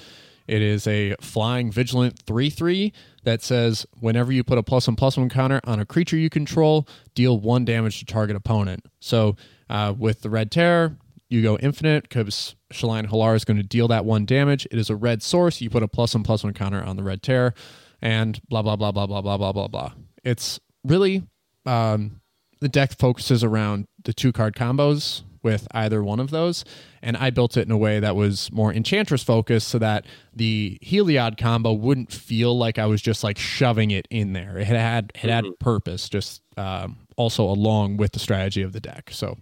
It 0.46 0.62
is 0.62 0.86
a 0.86 1.14
flying 1.20 1.70
vigilant 1.72 2.18
3 2.26 2.50
3 2.50 2.92
that 3.24 3.42
says 3.42 3.86
whenever 4.00 4.32
you 4.32 4.44
put 4.44 4.58
a 4.58 4.62
plus 4.62 4.86
one 4.86 4.96
plus 4.96 5.16
one 5.16 5.28
counter 5.28 5.60
on 5.64 5.80
a 5.80 5.86
creature 5.86 6.16
you 6.16 6.30
control, 6.30 6.86
deal 7.14 7.38
one 7.38 7.64
damage 7.64 7.98
to 8.00 8.04
target 8.04 8.36
opponent. 8.36 8.84
So 9.00 9.36
uh, 9.70 9.94
with 9.96 10.22
the 10.22 10.30
Red 10.30 10.50
Terror, 10.50 10.96
you 11.30 11.42
go 11.42 11.56
infinite 11.58 12.02
because 12.04 12.54
Shalai 12.72 13.00
and 13.00 13.08
Hallar 13.08 13.34
is 13.34 13.44
going 13.44 13.56
to 13.56 13.62
deal 13.62 13.88
that 13.88 14.04
one 14.04 14.26
damage. 14.26 14.66
It 14.70 14.78
is 14.78 14.90
a 14.90 14.96
red 14.96 15.22
source. 15.22 15.60
You 15.60 15.70
put 15.70 15.82
a 15.82 15.88
plus 15.88 16.14
one 16.14 16.22
plus 16.22 16.44
one 16.44 16.52
counter 16.52 16.82
on 16.82 16.96
the 16.96 17.02
Red 17.02 17.22
Terror, 17.22 17.54
and 18.02 18.40
blah 18.48 18.62
blah 18.62 18.76
blah 18.76 18.92
blah 18.92 19.06
blah 19.06 19.22
blah 19.22 19.36
blah 19.36 19.52
blah 19.52 19.68
blah. 19.68 19.92
It's 20.22 20.60
really 20.84 21.24
um, 21.66 22.20
the 22.60 22.68
deck 22.68 22.96
focuses 22.98 23.42
around 23.42 23.86
the 24.04 24.12
two 24.12 24.32
card 24.32 24.54
combos 24.54 25.22
with 25.44 25.68
either 25.72 26.02
one 26.02 26.18
of 26.18 26.30
those. 26.30 26.64
And 27.02 27.16
I 27.16 27.30
built 27.30 27.56
it 27.56 27.66
in 27.66 27.70
a 27.70 27.76
way 27.76 28.00
that 28.00 28.16
was 28.16 28.50
more 28.50 28.72
Enchantress 28.72 29.22
focused 29.22 29.68
so 29.68 29.78
that 29.78 30.06
the 30.34 30.78
Heliod 30.82 31.38
combo 31.38 31.72
wouldn't 31.72 32.10
feel 32.10 32.56
like 32.56 32.78
I 32.78 32.86
was 32.86 33.02
just 33.02 33.22
like 33.22 33.38
shoving 33.38 33.90
it 33.90 34.08
in 34.10 34.32
there. 34.32 34.58
It 34.58 34.66
had 34.66 35.12
it 35.14 35.28
had 35.30 35.44
purpose, 35.60 36.08
just 36.08 36.42
um, 36.56 36.98
also 37.16 37.44
along 37.44 37.98
with 37.98 38.12
the 38.12 38.18
strategy 38.18 38.62
of 38.62 38.72
the 38.72 38.80
deck. 38.80 39.10
So 39.12 39.36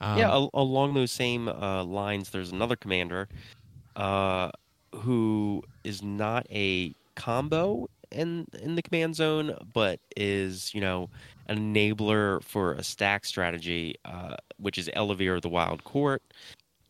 um, 0.00 0.18
yeah, 0.18 0.30
al- 0.30 0.50
along 0.54 0.94
those 0.94 1.10
same 1.10 1.48
uh, 1.48 1.84
lines, 1.84 2.30
there's 2.30 2.52
another 2.52 2.76
commander 2.76 3.28
uh, 3.96 4.50
who 4.94 5.62
is 5.84 6.02
not 6.02 6.46
a 6.50 6.94
combo 7.16 7.88
in 8.10 8.46
in 8.62 8.76
the 8.76 8.82
command 8.82 9.16
zone, 9.16 9.56
but 9.74 10.00
is 10.16 10.72
you 10.74 10.80
know 10.80 11.10
an 11.48 11.74
enabler 11.74 12.42
for 12.42 12.74
a 12.74 12.82
stack 12.82 13.24
strategy, 13.24 13.96
uh, 14.04 14.36
which 14.58 14.78
is 14.78 14.88
Ellivere 14.94 15.40
the 15.40 15.48
Wild 15.48 15.84
Court, 15.84 16.22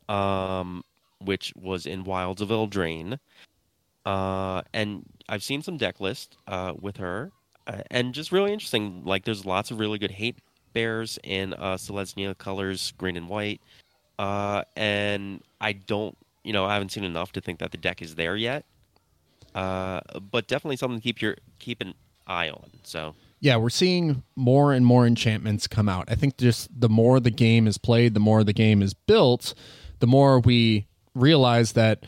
um, 0.09 0.83
which 1.21 1.53
was 1.57 1.87
in 1.87 2.05
Wilds 2.05 2.41
of 2.41 2.49
Eldraine. 2.49 3.19
Uh, 4.05 4.63
and 4.73 5.05
I've 5.29 5.43
seen 5.43 5.63
some 5.63 5.77
deck 5.77 6.01
lists 6.01 6.37
uh, 6.47 6.73
with 6.81 6.97
her, 6.97 7.31
uh, 7.67 7.83
and 7.91 8.15
just 8.15 8.33
really 8.33 8.53
interesting. 8.53 9.03
Like, 9.05 9.25
there's 9.25 9.45
lots 9.45 9.71
of 9.71 9.79
really 9.79 9.99
good 9.99 10.11
hate 10.11 10.39
bears 10.73 11.19
in 11.23 11.55
uh, 11.55 11.77
Selesnya 11.77 12.37
colors, 12.39 12.93
green 12.99 13.17
and 13.17 13.29
white. 13.29 13.61
Uh, 14.19 14.65
and 14.77 15.43
I 15.61 15.73
don't, 15.73 16.17
you 16.43 16.53
know, 16.53 16.65
I 16.65 16.73
haven't 16.75 16.91
seen 16.91 17.05
enough 17.05 17.33
to 17.33 17.41
think 17.41 17.59
that 17.61 17.71
the 17.71 17.79
deck 17.79 18.03
is 18.03 18.15
there 18.15 18.37
yet. 18.37 18.65
Uh, 19.55 20.01
but 20.31 20.47
definitely 20.47 20.77
something 20.77 20.99
to 20.99 21.03
keep 21.03 21.23
your 21.23 21.37
keep 21.59 21.81
an 21.81 21.95
eye 22.27 22.51
on. 22.51 22.71
So 22.83 23.15
yeah, 23.41 23.57
we're 23.57 23.71
seeing 23.71 24.23
more 24.37 24.73
and 24.73 24.85
more 24.85 25.07
enchantments 25.07 25.67
come 25.67 25.89
out. 25.89 26.07
I 26.09 26.15
think 26.15 26.37
just 26.39 26.69
the 26.79 26.89
more 26.89 27.21
the 27.21 27.31
game 27.31 27.67
is 27.67 27.79
played, 27.79 28.15
the 28.15 28.21
more 28.21 28.43
the 28.45 28.53
game 28.53 28.83
is 28.83 28.95
built, 28.95 29.55
the 30.01 30.07
more 30.07 30.41
we 30.41 30.87
realize 31.15 31.73
that 31.73 32.05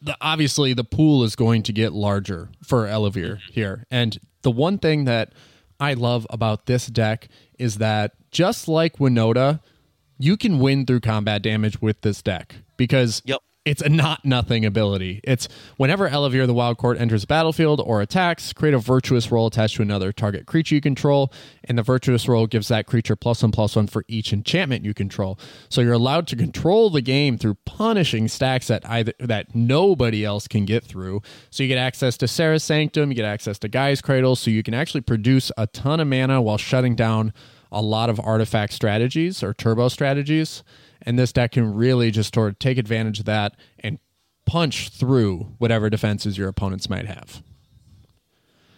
the, 0.00 0.16
obviously 0.20 0.72
the 0.72 0.84
pool 0.84 1.24
is 1.24 1.34
going 1.34 1.62
to 1.64 1.72
get 1.72 1.92
larger 1.92 2.50
for 2.62 2.86
Ellivere 2.86 3.36
mm-hmm. 3.36 3.52
here. 3.52 3.84
And 3.90 4.18
the 4.42 4.50
one 4.50 4.78
thing 4.78 5.04
that 5.04 5.32
I 5.80 5.94
love 5.94 6.26
about 6.30 6.66
this 6.66 6.86
deck 6.86 7.28
is 7.58 7.78
that 7.78 8.12
just 8.30 8.68
like 8.68 8.98
Winota, 8.98 9.60
you 10.18 10.36
can 10.36 10.60
win 10.60 10.86
through 10.86 11.00
combat 11.00 11.42
damage 11.42 11.80
with 11.80 12.00
this 12.02 12.22
deck 12.22 12.56
because 12.76 13.22
Yep. 13.24 13.40
It's 13.64 13.80
a 13.80 13.88
not 13.88 14.26
nothing 14.26 14.66
ability. 14.66 15.20
It's 15.24 15.48
whenever 15.78 16.06
Ellivere 16.06 16.46
the 16.46 16.52
Wild 16.52 16.76
Court 16.76 17.00
enters 17.00 17.22
the 17.22 17.26
battlefield 17.26 17.80
or 17.80 18.02
attacks, 18.02 18.52
create 18.52 18.74
a 18.74 18.78
Virtuous 18.78 19.32
Role 19.32 19.46
attached 19.46 19.76
to 19.76 19.82
another 19.82 20.12
target 20.12 20.44
creature 20.44 20.74
you 20.74 20.82
control, 20.82 21.32
and 21.64 21.78
the 21.78 21.82
Virtuous 21.82 22.28
Role 22.28 22.46
gives 22.46 22.68
that 22.68 22.86
creature 22.86 23.16
plus 23.16 23.42
one 23.42 23.52
plus 23.52 23.74
one 23.74 23.86
for 23.86 24.04
each 24.06 24.34
enchantment 24.34 24.84
you 24.84 24.92
control. 24.92 25.38
So 25.70 25.80
you're 25.80 25.94
allowed 25.94 26.26
to 26.26 26.36
control 26.36 26.90
the 26.90 27.00
game 27.00 27.38
through 27.38 27.54
punishing 27.64 28.28
stacks 28.28 28.66
that 28.66 28.86
either 28.86 29.14
that 29.18 29.54
nobody 29.54 30.26
else 30.26 30.46
can 30.46 30.66
get 30.66 30.84
through. 30.84 31.22
So 31.48 31.62
you 31.62 31.68
get 31.70 31.78
access 31.78 32.18
to 32.18 32.28
Serra's 32.28 32.64
Sanctum, 32.64 33.10
you 33.10 33.16
get 33.16 33.24
access 33.24 33.58
to 33.60 33.68
Gaea's 33.68 34.02
Cradle, 34.02 34.36
so 34.36 34.50
you 34.50 34.62
can 34.62 34.74
actually 34.74 35.00
produce 35.00 35.50
a 35.56 35.66
ton 35.68 36.00
of 36.00 36.08
mana 36.08 36.42
while 36.42 36.58
shutting 36.58 36.94
down 36.94 37.32
a 37.72 37.80
lot 37.80 38.10
of 38.10 38.20
artifact 38.20 38.74
strategies 38.74 39.42
or 39.42 39.54
turbo 39.54 39.88
strategies. 39.88 40.62
And 41.04 41.18
this 41.18 41.32
deck 41.32 41.52
can 41.52 41.74
really 41.74 42.10
just 42.10 42.34
sort 42.34 42.50
of 42.50 42.58
take 42.58 42.78
advantage 42.78 43.20
of 43.20 43.24
that 43.26 43.56
and 43.80 43.98
punch 44.46 44.90
through 44.90 45.54
whatever 45.58 45.90
defenses 45.90 46.38
your 46.38 46.48
opponents 46.48 46.88
might 46.88 47.06
have. 47.06 47.42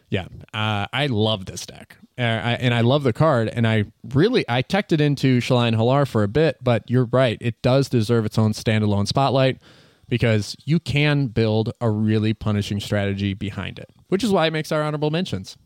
Yeah, 0.08 0.26
uh, 0.54 0.86
I 0.92 1.06
love 1.06 1.46
this 1.46 1.66
deck, 1.66 1.96
uh, 2.16 2.22
I, 2.22 2.52
and 2.60 2.72
I 2.72 2.82
love 2.82 3.02
the 3.02 3.12
card. 3.12 3.48
And 3.48 3.66
I 3.66 3.86
really 4.14 4.44
I 4.48 4.62
teched 4.62 4.92
it 4.92 5.00
into 5.00 5.40
Shalai 5.40 5.68
and 5.68 5.76
Hallar 5.76 6.06
for 6.06 6.22
a 6.22 6.28
bit, 6.28 6.58
but 6.62 6.88
you're 6.88 7.06
right; 7.06 7.38
it 7.40 7.60
does 7.60 7.88
deserve 7.88 8.24
its 8.24 8.38
own 8.38 8.52
standalone 8.52 9.08
spotlight 9.08 9.60
because 10.08 10.56
you 10.64 10.78
can 10.78 11.26
build 11.26 11.72
a 11.80 11.90
really 11.90 12.34
punishing 12.34 12.78
strategy 12.78 13.34
behind 13.34 13.80
it, 13.80 13.90
which 14.06 14.22
is 14.22 14.30
why 14.30 14.46
it 14.46 14.52
makes 14.52 14.70
our 14.70 14.82
honorable 14.82 15.10
mentions. 15.10 15.56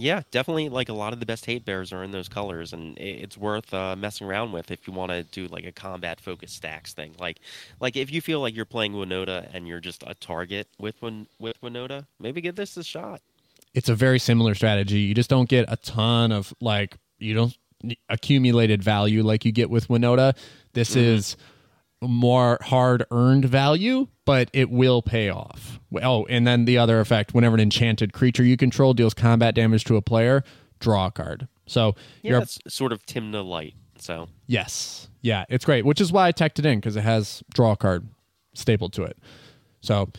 Yeah, 0.00 0.22
definitely. 0.30 0.68
Like 0.68 0.88
a 0.88 0.92
lot 0.94 1.12
of 1.12 1.20
the 1.20 1.26
best 1.26 1.46
hate 1.46 1.64
bears 1.64 1.92
are 1.92 2.02
in 2.02 2.10
those 2.10 2.28
colors, 2.28 2.72
and 2.72 2.96
it's 2.98 3.36
worth 3.36 3.72
uh, 3.74 3.94
messing 3.96 4.26
around 4.26 4.52
with 4.52 4.70
if 4.70 4.86
you 4.86 4.92
want 4.92 5.12
to 5.12 5.22
do 5.24 5.46
like 5.48 5.64
a 5.64 5.72
combat 5.72 6.20
focused 6.20 6.56
stacks 6.56 6.94
thing. 6.94 7.14
Like, 7.18 7.38
like 7.80 7.96
if 7.96 8.10
you 8.12 8.20
feel 8.20 8.40
like 8.40 8.56
you're 8.56 8.64
playing 8.64 8.92
Winota 8.94 9.48
and 9.52 9.68
you're 9.68 9.80
just 9.80 10.02
a 10.06 10.14
target 10.14 10.68
with 10.78 11.00
Win- 11.02 11.26
with 11.38 11.60
Winota, 11.60 12.06
maybe 12.18 12.40
give 12.40 12.56
this 12.56 12.76
a 12.76 12.82
shot. 12.82 13.20
it's 13.74 13.88
a 13.88 13.94
very 13.94 14.18
similar 14.18 14.54
strategy. 14.54 15.00
You 15.00 15.14
just 15.14 15.30
don't 15.30 15.48
get 15.48 15.66
a 15.68 15.76
ton 15.76 16.32
of 16.32 16.52
like 16.60 16.96
you 17.18 17.34
don't 17.34 17.56
accumulated 18.08 18.82
value 18.82 19.22
like 19.22 19.44
you 19.44 19.52
get 19.52 19.70
with 19.70 19.88
Winota. 19.88 20.36
This 20.72 20.96
is 20.96 21.36
more 22.02 22.58
hard 22.62 23.04
earned 23.10 23.44
value, 23.44 24.08
but 24.24 24.50
it 24.52 24.70
will 24.70 25.02
pay 25.02 25.28
off. 25.28 25.80
Oh, 26.02 26.24
and 26.26 26.46
then 26.46 26.64
the 26.64 26.78
other 26.78 27.00
effect: 27.00 27.34
whenever 27.34 27.54
an 27.54 27.60
enchanted 27.60 28.12
creature 28.12 28.44
you 28.44 28.56
control 28.56 28.94
deals 28.94 29.14
combat 29.14 29.54
damage 29.54 29.84
to 29.84 29.96
a 29.96 30.02
player, 30.02 30.42
draw 30.78 31.06
a 31.06 31.10
card. 31.10 31.48
So 31.66 31.94
Yeah, 32.22 32.30
you're 32.32 32.42
it's 32.42 32.58
sort 32.68 32.92
of 32.92 33.04
Tymna 33.06 33.44
light. 33.44 33.74
So 33.98 34.28
Yes. 34.46 35.08
Yeah, 35.22 35.44
it's 35.48 35.64
great, 35.64 35.84
which 35.84 36.00
is 36.00 36.10
why 36.10 36.28
I 36.28 36.32
teched 36.32 36.58
it 36.58 36.66
in 36.66 36.78
because 36.80 36.96
it 36.96 37.02
has 37.02 37.42
draw 37.52 37.72
a 37.72 37.76
card 37.76 38.08
stapled 38.54 38.92
to 38.94 39.02
it. 39.02 39.18
So, 39.80 40.10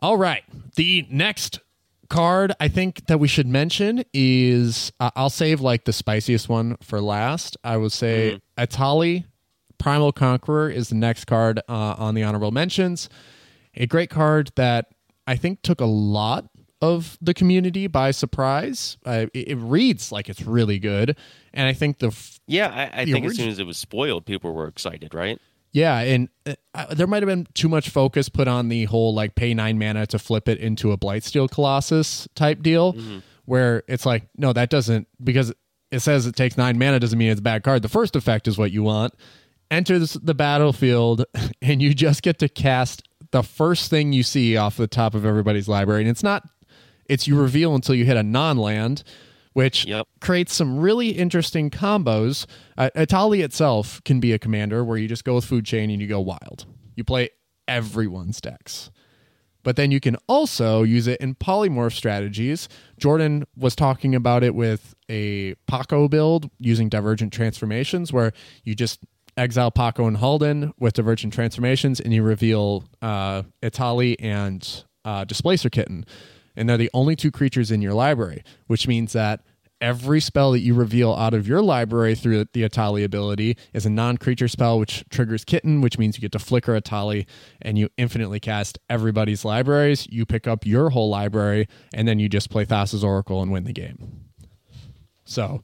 all 0.00 0.16
right. 0.16 0.42
The 0.74 1.06
next 1.10 1.60
card 2.08 2.52
I 2.60 2.68
think 2.68 3.06
that 3.06 3.18
we 3.18 3.28
should 3.28 3.46
mention 3.46 4.04
is 4.12 4.92
uh, 5.00 5.10
I'll 5.16 5.30
save 5.30 5.60
like 5.60 5.84
the 5.84 5.92
spiciest 5.92 6.48
one 6.48 6.76
for 6.82 7.00
last. 7.00 7.56
I 7.64 7.76
would 7.76 7.92
say 7.92 8.40
Etali 8.58 9.24
Primal 9.78 10.12
Conqueror 10.12 10.70
is 10.70 10.88
the 10.88 10.94
next 10.94 11.24
card 11.26 11.60
uh, 11.68 11.94
on 11.98 12.14
the 12.14 12.22
honorable 12.22 12.50
mentions. 12.50 13.08
A 13.74 13.86
great 13.86 14.10
card 14.10 14.50
that 14.56 14.86
I 15.26 15.36
think 15.36 15.62
took 15.62 15.80
a 15.80 15.86
lot 15.86 16.46
of 16.82 17.18
the 17.20 17.34
community 17.34 17.86
by 17.86 18.10
surprise. 18.10 18.96
Uh, 19.04 19.26
it, 19.34 19.48
it 19.48 19.54
reads 19.56 20.12
like 20.12 20.28
it's 20.28 20.42
really 20.42 20.78
good, 20.78 21.16
and 21.54 21.66
I 21.66 21.72
think 21.72 21.98
the 21.98 22.08
f- 22.08 22.38
yeah, 22.46 22.68
I, 22.94 23.02
I 23.02 23.04
The 23.04 23.12
think 23.12 23.26
as 23.26 23.36
soon 23.36 23.48
as 23.48 23.58
it 23.58 23.64
was 23.66 23.78
spoiled, 23.78 24.26
people 24.26 24.52
were 24.52 24.68
excited, 24.68 25.14
right? 25.14 25.40
Yeah, 25.72 25.98
and 25.98 26.28
uh, 26.46 26.54
uh, 26.74 26.94
there 26.94 27.06
might 27.06 27.22
have 27.22 27.28
been 27.28 27.46
too 27.54 27.68
much 27.68 27.90
focus 27.90 28.28
put 28.30 28.48
on 28.48 28.68
the 28.68 28.84
whole 28.84 29.14
like 29.14 29.34
pay 29.34 29.52
nine 29.52 29.78
mana 29.78 30.06
to 30.06 30.18
flip 30.18 30.48
it 30.48 30.58
into 30.58 30.92
a 30.92 30.96
Blightsteel 30.98 31.50
Colossus 31.50 32.26
type 32.34 32.62
deal, 32.62 32.96
where 33.44 33.82
it's 33.88 34.06
like, 34.06 34.28
no, 34.36 34.52
that 34.54 34.70
doesn't 34.70 35.06
because 35.22 35.52
it 35.90 36.00
says 36.00 36.26
it 36.26 36.34
takes 36.36 36.56
nine 36.56 36.78
mana 36.78 36.98
doesn't 36.98 37.18
mean 37.18 37.30
it's 37.30 37.40
a 37.40 37.42
bad 37.42 37.62
card. 37.62 37.82
The 37.82 37.88
first 37.88 38.16
effect 38.16 38.48
is 38.48 38.56
what 38.58 38.70
you 38.70 38.82
want. 38.82 39.14
Enters 39.70 40.12
the 40.14 40.34
battlefield, 40.34 41.24
and 41.62 41.82
you 41.82 41.92
just 41.94 42.22
get 42.22 42.38
to 42.38 42.48
cast 42.48 43.02
the 43.32 43.42
first 43.42 43.90
thing 43.90 44.12
you 44.12 44.22
see 44.22 44.56
off 44.56 44.76
the 44.76 44.86
top 44.86 45.14
of 45.14 45.26
everybody's 45.26 45.68
library, 45.68 46.02
and 46.02 46.10
it's 46.10 46.22
not. 46.22 46.48
It's 47.06 47.26
you 47.26 47.36
reveal 47.40 47.74
until 47.74 47.94
you 47.94 48.04
hit 48.04 48.16
a 48.16 48.22
non-land, 48.22 49.02
which 49.52 49.84
Yep. 49.86 50.06
creates 50.20 50.54
some 50.54 50.78
really 50.78 51.10
interesting 51.10 51.70
combos. 51.70 52.46
Uh, 52.78 52.90
Etali 52.96 53.42
itself 53.42 54.00
can 54.04 54.20
be 54.20 54.32
a 54.32 54.38
commander 54.38 54.84
where 54.84 54.98
you 54.98 55.08
just 55.08 55.24
go 55.24 55.34
with 55.36 55.44
food 55.44 55.64
chain 55.64 55.90
and 55.90 56.00
you 56.00 56.06
go 56.08 56.20
wild. 56.20 56.66
You 56.94 57.04
play 57.04 57.30
everyone's 57.66 58.40
decks. 58.40 58.90
But 59.62 59.74
then 59.74 59.90
you 59.90 59.98
can 59.98 60.16
also 60.28 60.84
use 60.84 61.08
it 61.08 61.20
in 61.20 61.34
polymorph 61.34 61.92
strategies. 61.92 62.68
Jordan 63.00 63.44
was 63.56 63.74
talking 63.74 64.14
about 64.14 64.44
it 64.44 64.54
with 64.54 64.94
a 65.08 65.54
Paco 65.66 66.06
build 66.06 66.48
using 66.60 66.88
divergent 66.88 67.32
transformations, 67.32 68.12
where 68.12 68.32
you 68.62 68.76
just 68.76 69.00
exile 69.36 69.70
Paco 69.70 70.06
and 70.06 70.16
Halden 70.16 70.72
with 70.78 70.94
divergent 70.94 71.32
transformations, 71.32 72.00
and 72.00 72.12
you 72.12 72.22
reveal 72.22 72.84
uh, 73.02 73.42
Etali 73.62 74.16
and 74.18 74.84
uh, 75.04 75.24
Displacer 75.24 75.70
Kitten. 75.70 76.04
And 76.56 76.68
they're 76.68 76.78
the 76.78 76.90
only 76.94 77.16
two 77.16 77.30
creatures 77.30 77.70
in 77.70 77.82
your 77.82 77.92
library, 77.92 78.42
which 78.66 78.88
means 78.88 79.12
that 79.12 79.42
every 79.80 80.20
spell 80.20 80.52
that 80.52 80.60
you 80.60 80.74
reveal 80.74 81.12
out 81.14 81.34
of 81.34 81.46
your 81.46 81.60
library 81.60 82.14
through 82.14 82.44
the 82.52 82.62
Etali 82.62 83.04
ability 83.04 83.56
is 83.74 83.84
a 83.84 83.90
non-creature 83.90 84.48
spell 84.48 84.78
which 84.78 85.04
triggers 85.10 85.44
kitten 85.44 85.82
which 85.82 85.98
means 85.98 86.16
you 86.16 86.20
get 86.22 86.32
to 86.32 86.38
flicker 86.38 86.78
Etali 86.80 87.26
and 87.60 87.76
you 87.76 87.88
infinitely 87.98 88.40
cast 88.40 88.78
everybody's 88.88 89.44
libraries 89.44 90.06
you 90.10 90.24
pick 90.24 90.46
up 90.46 90.64
your 90.64 90.90
whole 90.90 91.10
library 91.10 91.68
and 91.92 92.08
then 92.08 92.18
you 92.18 92.28
just 92.28 92.48
play 92.48 92.64
Thassa's 92.64 93.04
Oracle 93.04 93.42
and 93.42 93.52
win 93.52 93.64
the 93.64 93.72
game 93.72 94.24
so 95.24 95.62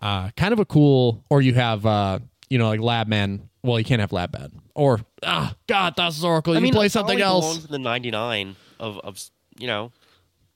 uh, 0.00 0.30
kind 0.36 0.52
of 0.52 0.58
a 0.58 0.64
cool 0.64 1.22
or 1.28 1.42
you 1.42 1.52
have 1.54 1.84
uh, 1.84 2.20
you 2.54 2.58
know 2.58 2.68
like 2.68 2.78
Lab 2.80 3.08
Man. 3.08 3.48
well 3.64 3.80
you 3.80 3.84
can't 3.84 4.00
have 4.00 4.10
Labman 4.10 4.52
or 4.76 5.00
ah 5.24 5.52
god 5.66 5.94
that's 5.96 6.22
Oracle 6.22 6.54
you 6.54 6.58
I 6.58 6.62
mean, 6.62 6.72
play 6.72 6.88
something 6.88 7.20
else 7.20 7.64
the 7.66 7.80
99 7.80 8.54
of 8.78 8.98
of 9.00 9.20
you 9.58 9.66
know 9.66 9.90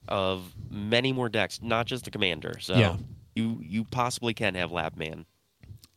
of 0.07 0.53
many 0.71 1.11
more 1.13 1.27
decks, 1.29 1.61
not 1.61 1.85
just 1.85 2.05
the 2.05 2.11
commander. 2.11 2.53
So 2.61 2.73
Yeah. 2.75 2.95
you 3.35 3.59
you 3.61 3.83
possibly 3.83 4.33
can 4.33 4.55
have 4.55 4.71
Lab 4.71 4.95
Man. 4.95 5.25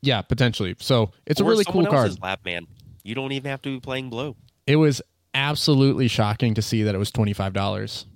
Yeah, 0.02 0.20
potentially. 0.22 0.74
So 0.80 1.12
it's 1.24 1.40
a 1.40 1.44
really 1.44 1.64
cool 1.64 1.86
card. 1.86 2.20
lab 2.20 2.40
man. 2.44 2.66
You 3.04 3.14
don't 3.14 3.30
even 3.32 3.48
have 3.50 3.62
to 3.62 3.68
be 3.76 3.78
playing 3.80 4.10
blue. 4.10 4.34
It 4.66 4.76
was 4.76 5.00
absolutely 5.32 6.08
shocking 6.08 6.54
to 6.54 6.62
see 6.62 6.82
that 6.82 6.94
it 6.94 6.98
was 6.98 7.12
twenty 7.12 7.32
five 7.32 7.52
dollars. 7.52 8.06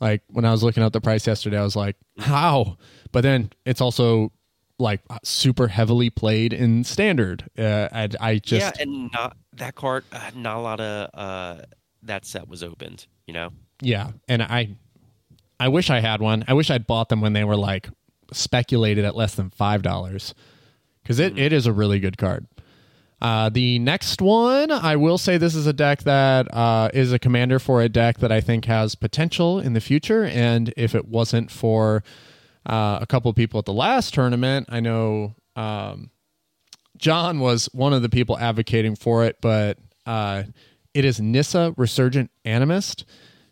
Like 0.00 0.22
when 0.28 0.44
I 0.44 0.50
was 0.50 0.62
looking 0.62 0.82
at 0.82 0.92
the 0.92 1.00
price 1.00 1.26
yesterday, 1.26 1.58
I 1.58 1.62
was 1.64 1.74
like, 1.74 1.96
"How?" 2.18 2.76
But 3.12 3.22
then 3.22 3.50
it's 3.64 3.80
also 3.80 4.30
like 4.78 5.00
super 5.22 5.68
heavily 5.68 6.10
played 6.10 6.52
in 6.52 6.84
standard. 6.84 7.48
Uh, 7.58 7.88
I, 7.92 8.08
I 8.20 8.38
just 8.38 8.76
yeah, 8.76 8.82
and 8.82 9.10
not 9.12 9.36
that 9.54 9.74
card. 9.74 10.04
Uh, 10.12 10.30
not 10.34 10.56
a 10.56 10.60
lot 10.60 10.80
of 10.80 11.10
uh, 11.14 11.62
that 12.02 12.24
set 12.24 12.48
was 12.48 12.62
opened. 12.62 13.06
You 13.26 13.34
know. 13.34 13.50
Yeah, 13.80 14.10
and 14.28 14.42
I 14.42 14.76
I 15.58 15.68
wish 15.68 15.90
I 15.90 16.00
had 16.00 16.20
one. 16.20 16.44
I 16.48 16.54
wish 16.54 16.70
I'd 16.70 16.86
bought 16.86 17.08
them 17.08 17.20
when 17.20 17.32
they 17.32 17.44
were 17.44 17.56
like 17.56 17.88
speculated 18.32 19.04
at 19.04 19.16
less 19.16 19.34
than 19.34 19.50
five 19.50 19.82
dollars. 19.82 20.34
Because 21.02 21.20
it, 21.20 21.38
it 21.38 21.52
is 21.52 21.66
a 21.66 21.72
really 21.72 22.00
good 22.00 22.18
card. 22.18 22.48
Uh, 23.22 23.48
the 23.48 23.78
next 23.78 24.20
one, 24.20 24.70
I 24.70 24.96
will 24.96 25.18
say 25.18 25.38
this 25.38 25.54
is 25.54 25.66
a 25.66 25.72
deck 25.72 26.02
that 26.02 26.52
uh, 26.52 26.90
is 26.92 27.12
a 27.12 27.18
commander 27.18 27.58
for 27.58 27.80
a 27.80 27.88
deck 27.88 28.18
that 28.18 28.30
I 28.30 28.40
think 28.40 28.66
has 28.66 28.94
potential 28.94 29.58
in 29.58 29.72
the 29.72 29.80
future. 29.80 30.24
And 30.24 30.74
if 30.76 30.94
it 30.94 31.06
wasn't 31.06 31.50
for 31.50 32.02
uh, 32.66 32.98
a 33.00 33.06
couple 33.06 33.30
of 33.30 33.36
people 33.36 33.58
at 33.58 33.64
the 33.64 33.72
last 33.72 34.12
tournament, 34.12 34.66
I 34.70 34.80
know 34.80 35.34
um, 35.54 36.10
John 36.98 37.40
was 37.40 37.68
one 37.72 37.92
of 37.92 38.02
the 38.02 38.08
people 38.08 38.38
advocating 38.38 38.96
for 38.96 39.24
it, 39.24 39.36
but 39.40 39.78
uh, 40.04 40.44
it 40.94 41.04
is 41.04 41.20
Nissa 41.20 41.74
Resurgent 41.76 42.30
Animist. 42.44 43.04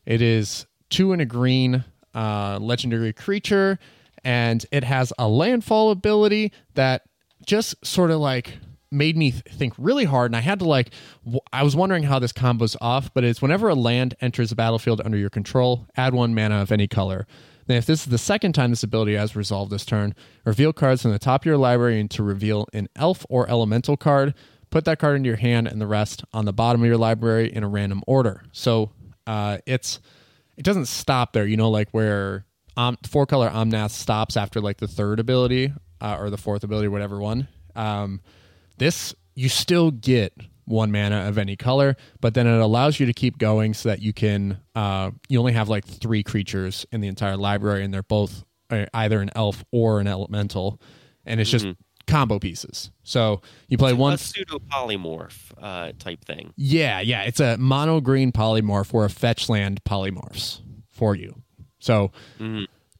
It 0.06 0.20
is 0.20 0.66
two 0.90 1.12
and 1.12 1.22
a 1.22 1.26
green 1.26 1.84
uh, 2.14 2.58
legendary 2.60 3.12
creature, 3.12 3.78
and 4.24 4.64
it 4.70 4.84
has 4.84 5.12
a 5.18 5.28
landfall 5.28 5.90
ability 5.90 6.52
that 6.74 7.02
just 7.46 7.84
sort 7.84 8.10
of 8.10 8.20
like 8.20 8.58
made 8.90 9.16
me 9.16 9.32
th- 9.32 9.42
think 9.50 9.74
really 9.76 10.04
hard 10.04 10.30
and 10.30 10.36
i 10.36 10.40
had 10.40 10.60
to 10.60 10.64
like 10.64 10.90
w- 11.24 11.40
i 11.52 11.64
was 11.64 11.74
wondering 11.74 12.04
how 12.04 12.20
this 12.20 12.32
combo's 12.32 12.76
off 12.80 13.12
but 13.12 13.24
it's 13.24 13.42
whenever 13.42 13.68
a 13.68 13.74
land 13.74 14.14
enters 14.20 14.50
the 14.50 14.54
battlefield 14.54 15.02
under 15.04 15.18
your 15.18 15.28
control 15.28 15.86
add 15.96 16.14
one 16.14 16.32
mana 16.32 16.62
of 16.62 16.70
any 16.70 16.86
color 16.86 17.26
then 17.66 17.76
if 17.76 17.86
this 17.86 18.00
is 18.00 18.06
the 18.06 18.18
second 18.18 18.52
time 18.52 18.70
this 18.70 18.82
ability 18.82 19.14
has 19.14 19.34
resolved 19.34 19.70
this 19.70 19.84
turn 19.84 20.14
reveal 20.44 20.72
cards 20.72 21.02
from 21.02 21.12
the 21.12 21.18
top 21.18 21.42
of 21.42 21.46
your 21.46 21.56
library 21.56 22.00
and 22.00 22.10
to 22.12 22.22
reveal 22.22 22.66
an 22.72 22.88
elf 22.96 23.24
or 23.28 23.48
elemental 23.48 23.96
card. 23.96 24.34
Put 24.70 24.84
that 24.86 24.98
card 24.98 25.16
into 25.16 25.28
your 25.28 25.36
hand 25.36 25.68
and 25.68 25.80
the 25.80 25.86
rest 25.86 26.24
on 26.32 26.46
the 26.46 26.52
bottom 26.52 26.82
of 26.82 26.86
your 26.86 26.96
library 26.96 27.52
in 27.52 27.62
a 27.62 27.68
random 27.68 28.02
order. 28.06 28.42
So 28.52 28.90
uh, 29.26 29.58
it's 29.66 30.00
it 30.56 30.64
doesn't 30.64 30.86
stop 30.86 31.32
there 31.32 31.46
you 31.46 31.56
know 31.56 31.70
like 31.70 31.88
where 31.90 32.44
um, 32.76 32.98
four 33.06 33.26
color 33.26 33.48
omnath 33.50 33.90
stops 33.90 34.36
after 34.36 34.60
like 34.60 34.78
the 34.78 34.88
third 34.88 35.20
ability 35.20 35.72
uh, 36.00 36.16
or 36.18 36.30
the 36.30 36.38
fourth 36.38 36.64
ability 36.64 36.88
whatever 36.88 37.20
one. 37.20 37.48
Um, 37.76 38.20
this 38.78 39.14
you 39.34 39.48
still 39.48 39.90
get 39.90 40.32
one 40.66 40.90
mana 40.90 41.28
of 41.28 41.38
any 41.38 41.56
color, 41.56 41.96
but 42.20 42.34
then 42.34 42.46
it 42.46 42.60
allows 42.60 42.98
you 42.98 43.06
to 43.06 43.12
keep 43.12 43.38
going 43.38 43.74
so 43.74 43.88
that 43.88 44.00
you 44.00 44.12
can 44.12 44.58
uh, 44.74 45.10
you 45.28 45.38
only 45.38 45.52
have 45.52 45.68
like 45.68 45.84
three 45.84 46.22
creatures 46.22 46.86
in 46.92 47.00
the 47.00 47.08
entire 47.08 47.36
library, 47.36 47.84
and 47.84 47.92
they're 47.92 48.02
both 48.02 48.44
uh, 48.70 48.86
either 48.94 49.20
an 49.20 49.30
elf 49.34 49.64
or 49.70 50.00
an 50.00 50.06
elemental, 50.06 50.80
and 51.26 51.40
it's 51.40 51.50
just 51.50 51.66
combo 52.06 52.38
pieces. 52.38 52.90
So 53.02 53.42
you 53.68 53.78
play 53.78 53.92
one 53.92 54.14
a 54.14 54.18
pseudo 54.18 54.58
polymorph 54.58 55.52
uh, 55.60 55.92
type 55.98 56.24
thing. 56.24 56.52
yeah, 56.56 57.00
yeah. 57.00 57.22
It's 57.22 57.40
a 57.40 57.56
mono 57.58 58.00
green 58.00 58.32
polymorph 58.32 58.92
or 58.92 59.04
a 59.04 59.10
fetch 59.10 59.48
land 59.48 59.82
polymorphs 59.84 60.60
for 60.90 61.14
you. 61.14 61.42
So 61.78 62.12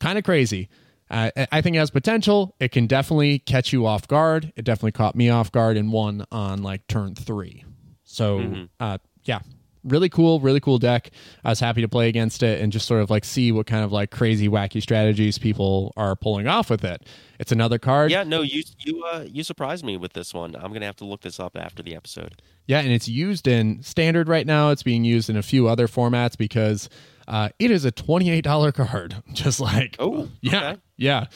kind 0.01 0.19
of 0.19 0.25
crazy. 0.25 0.69
Uh, 1.15 1.31
I- 1.37 1.47
I 1.53 1.61
think 1.61 1.77
it 1.77 1.79
has 1.79 1.91
potential. 1.91 2.55
It 2.61 2.73
can 2.73 2.87
definitely 2.87 3.39
catch 3.39 3.73
you 3.73 3.87
off 3.87 4.07
guard. 4.09 4.53
It 4.57 4.65
definitely 4.65 4.93
caught 4.93 5.15
me 5.15 5.31
off 5.31 5.51
guard 5.53 5.77
and 5.77 5.93
won 5.93 6.27
on 6.33 6.63
like 6.63 6.87
turn 6.89 7.15
three. 7.15 7.65
So 8.03 8.67
uh, 8.81 8.99
yeah, 9.25 9.41
really 9.83 10.09
cool, 10.09 10.41
really 10.41 10.61
cool 10.61 10.79
deck. 10.79 11.11
I 11.45 11.51
was 11.51 11.61
happy 11.61 11.81
to 11.83 11.89
play 11.89 12.09
against 12.09 12.43
it 12.43 12.61
and 12.61 12.73
just 12.73 12.87
sort 12.87 13.03
of 13.03 13.11
like 13.11 13.25
see 13.25 13.51
what 13.53 13.67
kind 13.67 13.85
of 13.85 13.93
like 13.93 14.11
crazy, 14.11 14.49
wacky 14.49 14.81
strategies 14.83 15.39
people 15.39 15.93
are 15.97 16.15
pulling 16.17 16.47
off 16.47 16.71
with 16.71 16.85
it. 16.85 17.07
It's 17.41 17.51
another 17.53 17.79
card. 17.79 18.11
Yeah, 18.13 18.23
no, 18.23 18.43
you 18.43 18.63
you 18.79 19.03
uh, 19.05 19.25
you 19.27 19.43
surprised 19.43 19.85
me 19.85 19.97
with 19.97 20.13
this 20.13 20.33
one. 20.33 20.55
I'm 20.55 20.73
gonna 20.73 20.87
have 20.87 20.97
to 20.97 21.05
look 21.05 21.23
this 21.23 21.41
up 21.41 21.57
after 21.57 21.83
the 21.83 21.97
episode. 21.97 22.41
Yeah, 22.67 22.81
and 22.81 22.93
it's 22.93 23.09
used 23.09 23.47
in 23.49 23.83
standard 23.83 24.29
right 24.29 24.47
now. 24.47 24.71
It's 24.71 24.83
being 24.85 25.05
used 25.05 25.29
in 25.29 25.37
a 25.37 25.43
few 25.43 25.67
other 25.69 25.87
formats 25.89 26.37
because 26.39 26.89
uh, 27.29 27.49
it 27.59 27.71
is 27.71 27.85
a 27.85 27.91
twenty-eight 27.91 28.45
dollar 28.45 28.73
card. 28.73 29.17
Just 29.33 29.61
like 29.61 29.97
Oh, 29.99 30.29
yeah, 30.41 30.71
okay. 30.73 30.81
yeah. 30.97 31.27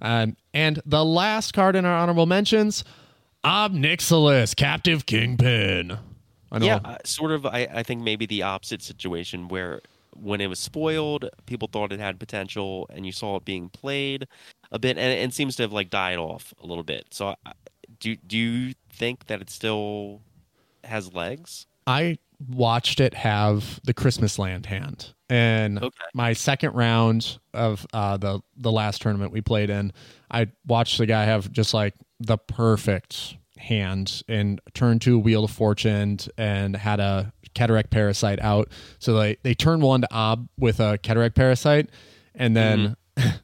Um, 0.00 0.36
and 0.52 0.80
the 0.84 1.04
last 1.04 1.54
card 1.54 1.76
in 1.76 1.84
our 1.84 1.96
honorable 1.96 2.26
mentions, 2.26 2.84
Ob 3.44 3.72
Nixilis, 3.74 4.54
Captive 4.56 5.06
Kingpin. 5.06 5.98
I 6.52 6.58
know. 6.58 6.66
Yeah, 6.66 6.80
uh, 6.84 6.98
sort 7.04 7.30
of. 7.32 7.46
I, 7.46 7.68
I 7.72 7.82
think 7.82 8.02
maybe 8.02 8.26
the 8.26 8.42
opposite 8.42 8.82
situation 8.82 9.48
where 9.48 9.80
when 10.16 10.40
it 10.40 10.46
was 10.46 10.58
spoiled, 10.60 11.28
people 11.46 11.68
thought 11.70 11.92
it 11.92 11.98
had 12.00 12.18
potential, 12.20 12.86
and 12.92 13.04
you 13.06 13.12
saw 13.12 13.36
it 13.36 13.44
being 13.44 13.68
played 13.70 14.28
a 14.70 14.78
bit, 14.78 14.96
and 14.98 15.12
it 15.12 15.34
seems 15.34 15.56
to 15.56 15.62
have 15.62 15.72
like 15.72 15.90
died 15.90 16.18
off 16.18 16.52
a 16.62 16.66
little 16.66 16.84
bit. 16.84 17.06
So, 17.10 17.34
I- 17.44 17.52
do 18.00 18.16
do 18.16 18.36
you 18.36 18.74
think 18.90 19.26
that 19.28 19.40
it 19.40 19.48
still 19.50 20.20
has 20.84 21.14
legs? 21.14 21.66
I 21.86 22.18
watched 22.48 23.00
it 23.00 23.14
have 23.14 23.80
the 23.84 23.94
Christmas 23.94 24.38
Land 24.38 24.66
hand, 24.66 25.14
and 25.28 25.78
Okay. 25.78 26.04
my 26.14 26.32
second 26.32 26.74
round 26.74 27.38
of 27.52 27.86
uh, 27.92 28.16
the 28.16 28.40
the 28.56 28.72
last 28.72 29.02
tournament 29.02 29.32
we 29.32 29.40
played 29.40 29.70
in, 29.70 29.92
I 30.30 30.48
watched 30.66 30.98
the 30.98 31.06
guy 31.06 31.24
have 31.24 31.50
just 31.52 31.74
like 31.74 31.94
the 32.20 32.38
perfect 32.38 33.36
hand 33.58 34.22
and 34.28 34.60
turn 34.74 34.98
two 34.98 35.18
Wheel 35.18 35.44
of 35.44 35.50
Fortune 35.50 36.18
and 36.36 36.76
had 36.76 37.00
a 37.00 37.32
Kederekt 37.54 37.90
Parasite 37.90 38.40
out. 38.40 38.68
So 38.98 39.14
they 39.14 39.36
they 39.42 39.54
turn 39.54 39.80
one 39.80 40.00
to 40.02 40.08
Ob 40.12 40.48
with 40.58 40.80
a 40.80 40.98
Kederekt 40.98 41.34
Parasite, 41.34 41.88
and 42.34 42.56
then. 42.56 42.96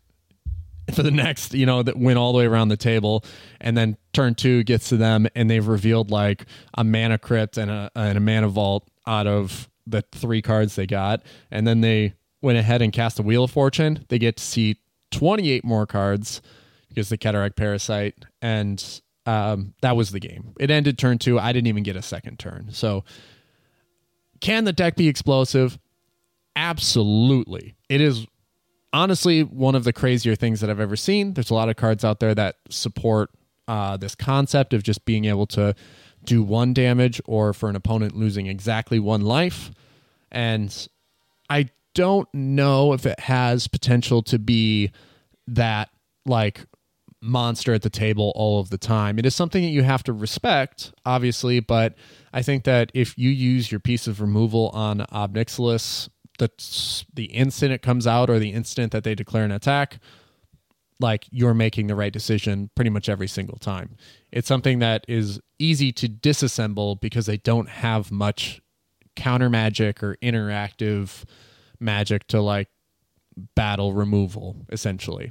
For 0.93 1.03
the 1.03 1.11
next, 1.11 1.55
you 1.55 1.67
know, 1.67 1.83
that 1.83 1.97
went 1.97 2.19
all 2.19 2.33
the 2.33 2.39
way 2.39 2.47
around 2.47 2.69
the 2.69 2.77
table, 2.77 3.25
and 3.61 3.77
then 3.77 3.97
turn 4.13 4.35
two 4.35 4.63
gets 4.65 4.89
to 4.91 4.97
them, 4.97 5.27
and 5.35 5.51
they've 5.51 5.67
revealed 5.67 6.11
like 6.11 6.47
a 6.75 6.85
mana 6.85 7.19
crypt 7.19 7.59
and 7.59 7.71
a 7.71 7.91
and 7.95 8.17
a 8.19 8.21
mana 8.21 8.49
vault 8.49 8.89
out 9.07 9.27
of 9.27 9.69
the 9.87 10.03
three 10.13 10.43
cards 10.43 10.77
they 10.77 10.87
got, 10.87 11.23
and 11.51 11.67
then 11.67 11.81
they 11.81 12.15
went 12.43 12.59
ahead 12.59 12.83
and 12.83 12.93
cast 12.93 13.19
a 13.19 13.23
wheel 13.23 13.45
of 13.45 13.51
fortune. 13.51 14.05
They 14.09 14.19
get 14.19 14.37
to 14.37 14.45
see 14.45 14.77
twenty 15.11 15.51
eight 15.51 15.65
more 15.65 15.87
cards 15.87 16.41
because 16.89 17.09
the 17.09 17.19
Kederekt 17.19 17.57
Parasite, 17.57 18.15
and 18.43 19.01
um, 19.27 19.75
that 19.83 19.97
was 19.97 20.11
the 20.11 20.21
game. 20.21 20.55
It 20.59 20.71
ended 20.71 20.99
turn 20.99 21.19
two. 21.19 21.39
I 21.39 21.53
didn't 21.53 21.69
even 21.69 21.83
get 21.83 21.97
a 21.97 22.03
second 22.03 22.39
turn. 22.39 22.69
So, 22.73 23.05
can 24.41 24.65
the 24.65 24.73
deck 24.73 24.97
be 24.97 25.09
explosive? 25.09 25.79
Absolutely. 26.57 27.77
It 27.89 28.01
is 28.01 28.27
honestly 28.93 29.43
one 29.43 29.75
of 29.75 29.85
the 29.85 29.93
crazier 29.93 30.35
things 30.35 30.61
that 30.61 30.71
I've 30.71 30.81
ever 30.81 30.97
seen. 30.97 31.35
There's 31.35 31.51
a 31.51 31.55
lot 31.55 31.69
of 31.69 31.77
cards 31.77 32.05
out 32.05 32.21
there 32.21 32.35
that 32.35 32.57
support 32.69 33.31
uh, 33.69 33.97
this 33.97 34.15
concept 34.15 34.75
of 34.75 34.83
just 34.83 35.05
being 35.05 35.27
able 35.27 35.47
to 35.47 35.75
do 36.25 36.43
one 36.43 36.75
damage 36.75 37.21
or 37.25 37.53
for 37.53 37.69
an 37.69 37.77
opponent 37.77 38.17
losing 38.17 38.47
exactly 38.47 38.99
one 38.99 39.23
life. 39.23 39.71
And 40.31 40.89
I 41.49 41.71
don't 41.95 42.29
know 42.35 42.93
if 42.93 43.07
it 43.07 43.21
has 43.21 43.69
potential 43.69 44.23
to 44.23 44.39
be 44.39 44.91
that 45.47 45.91
like 46.27 46.67
monster 47.23 47.75
at 47.75 47.83
the 47.83 47.91
table 47.91 48.33
all 48.35 48.61
of 48.61 48.71
the 48.71 48.79
time. 48.79 49.19
It 49.19 49.27
is 49.27 49.35
something 49.35 49.63
that 49.63 49.71
you 49.71 49.83
have 49.83 50.03
to 50.05 50.13
respect, 50.13 50.93
obviously, 51.05 51.61
but 51.61 51.95
I 52.33 52.43
think 52.43 52.65
that 52.65 52.91
if 52.95 53.19
you 53.19 53.31
use 53.31 53.71
your 53.71 53.81
piece 53.81 54.07
of 54.07 54.21
removal 54.21 54.71
on 54.71 55.05
Ob 55.13 55.35
Nixilis, 55.35 56.09
the 56.41 57.05
the 57.15 57.27
instant 57.27 57.71
it 57.73 57.83
comes 57.83 58.07
out 58.07 58.29
or 58.29 58.39
the 58.41 58.51
instant 58.51 58.91
that 58.93 59.05
they 59.05 59.15
declare 59.15 59.45
an 59.45 59.53
attack, 59.53 60.01
like 60.99 61.27
you're 61.31 61.55
making 61.55 61.87
the 61.87 61.95
right 61.95 62.13
decision 62.13 62.71
pretty 62.75 62.91
much 62.91 63.09
every 63.09 63.29
single 63.29 63.59
time. 63.59 63.97
It's 64.33 64.49
something 64.49 64.81
that 64.81 65.05
is 65.07 65.39
easy 65.59 65.93
to 65.93 66.09
disassemble 66.09 67.01
because 67.01 67.27
they 67.27 67.37
don't 67.37 67.69
have 67.69 68.11
much 68.11 68.61
counter 69.15 69.51
magic 69.51 70.03
or 70.03 70.17
interactive 70.23 71.25
magic 71.79 72.27
to 72.29 72.41
like 72.41 72.69
battle 73.55 73.93
removal 73.93 74.57
essentially. 74.71 75.31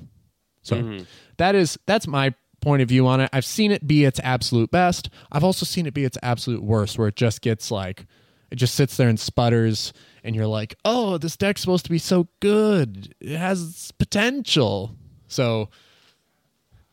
So 0.61 0.77
mm-hmm. 0.77 1.03
that 1.37 1.55
is 1.55 1.79
that's 1.87 2.07
my 2.07 2.35
point 2.61 2.83
of 2.83 2.89
view 2.89 3.07
on 3.07 3.21
it. 3.21 3.29
I've 3.33 3.45
seen 3.45 3.71
it 3.71 3.87
be 3.87 4.05
its 4.05 4.19
absolute 4.23 4.69
best. 4.69 5.09
I've 5.31 5.43
also 5.43 5.65
seen 5.65 5.87
it 5.87 5.93
be 5.93 6.05
its 6.05 6.17
absolute 6.21 6.61
worst 6.61 6.99
where 6.99 7.07
it 7.07 7.15
just 7.15 7.41
gets 7.41 7.71
like 7.71 8.05
it 8.51 8.55
just 8.55 8.75
sits 8.75 8.97
there 8.97 9.09
and 9.09 9.19
sputters 9.19 9.93
and 10.23 10.35
you're 10.35 10.47
like, 10.47 10.75
"Oh, 10.83 11.17
this 11.17 11.37
deck's 11.37 11.61
supposed 11.61 11.85
to 11.85 11.91
be 11.91 11.97
so 11.97 12.27
good. 12.39 13.15
It 13.19 13.37
has 13.37 13.91
potential." 13.97 14.95
So 15.27 15.69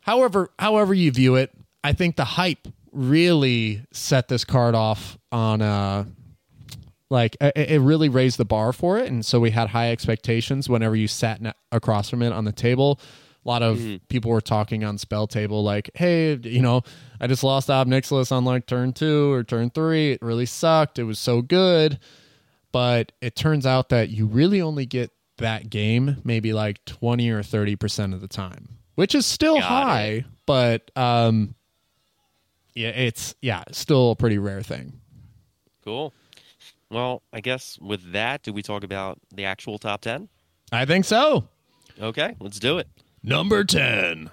however 0.00 0.50
however 0.58 0.94
you 0.94 1.10
view 1.10 1.34
it, 1.36 1.50
I 1.82 1.92
think 1.92 2.16
the 2.16 2.24
hype 2.24 2.68
really 2.92 3.82
set 3.92 4.28
this 4.28 4.44
card 4.44 4.74
off 4.74 5.18
on 5.30 5.60
uh, 5.60 6.04
a 6.04 6.06
like 7.10 7.36
it, 7.40 7.70
it 7.70 7.80
really 7.80 8.08
raised 8.08 8.38
the 8.38 8.44
bar 8.44 8.72
for 8.72 8.98
it 8.98 9.08
and 9.08 9.24
so 9.24 9.38
we 9.38 9.50
had 9.50 9.68
high 9.68 9.92
expectations 9.92 10.68
whenever 10.68 10.96
you 10.96 11.06
sat 11.06 11.40
across 11.70 12.10
from 12.10 12.22
it 12.22 12.32
on 12.32 12.44
the 12.44 12.52
table 12.52 12.98
A 13.46 13.48
lot 13.48 13.62
of 13.62 13.78
Mhm. 13.78 14.00
people 14.08 14.32
were 14.32 14.40
talking 14.40 14.82
on 14.82 14.98
spell 14.98 15.28
table 15.28 15.62
like, 15.62 15.88
"Hey, 15.94 16.34
you 16.36 16.60
know, 16.60 16.82
I 17.20 17.28
just 17.28 17.44
lost 17.44 17.70
Ob 17.70 17.86
Nixilis 17.86 18.32
on 18.32 18.44
like 18.44 18.66
turn 18.66 18.92
2 18.92 19.30
or 19.32 19.44
turn 19.44 19.70
3. 19.70 20.12
It 20.12 20.22
really 20.22 20.46
sucked. 20.46 20.98
It 20.98 21.04
was 21.04 21.20
so 21.20 21.42
good." 21.42 22.00
But 22.72 23.12
it 23.20 23.36
turns 23.36 23.64
out 23.64 23.88
that 23.90 24.10
you 24.10 24.26
really 24.26 24.60
only 24.60 24.84
get 24.84 25.12
that 25.38 25.70
game 25.70 26.16
maybe 26.24 26.52
like 26.52 26.84
20 26.86 27.30
or 27.30 27.42
30% 27.42 28.12
of 28.14 28.20
the 28.20 28.26
time, 28.28 28.78
which 28.96 29.14
is 29.14 29.24
still 29.24 29.60
Got 29.60 29.64
high, 29.86 30.24
but 30.44 30.90
um 30.96 31.54
yeah, 32.74 32.88
it's 32.88 33.34
yeah, 33.40 33.62
still 33.70 34.10
a 34.10 34.16
pretty 34.16 34.38
rare 34.38 34.62
thing. 34.62 35.00
Cool. 35.84 36.12
Well, 36.90 37.22
I 37.32 37.40
guess 37.40 37.78
with 37.80 38.12
that, 38.12 38.42
do 38.42 38.52
we 38.52 38.62
talk 38.62 38.82
about 38.82 39.18
the 39.32 39.44
actual 39.44 39.78
top 39.78 40.00
10? 40.02 40.28
I 40.72 40.84
think 40.84 41.04
so. 41.04 41.48
Okay, 42.00 42.34
let's 42.40 42.58
do 42.58 42.78
it. 42.78 42.88
Number 43.26 43.64
10. 43.64 44.30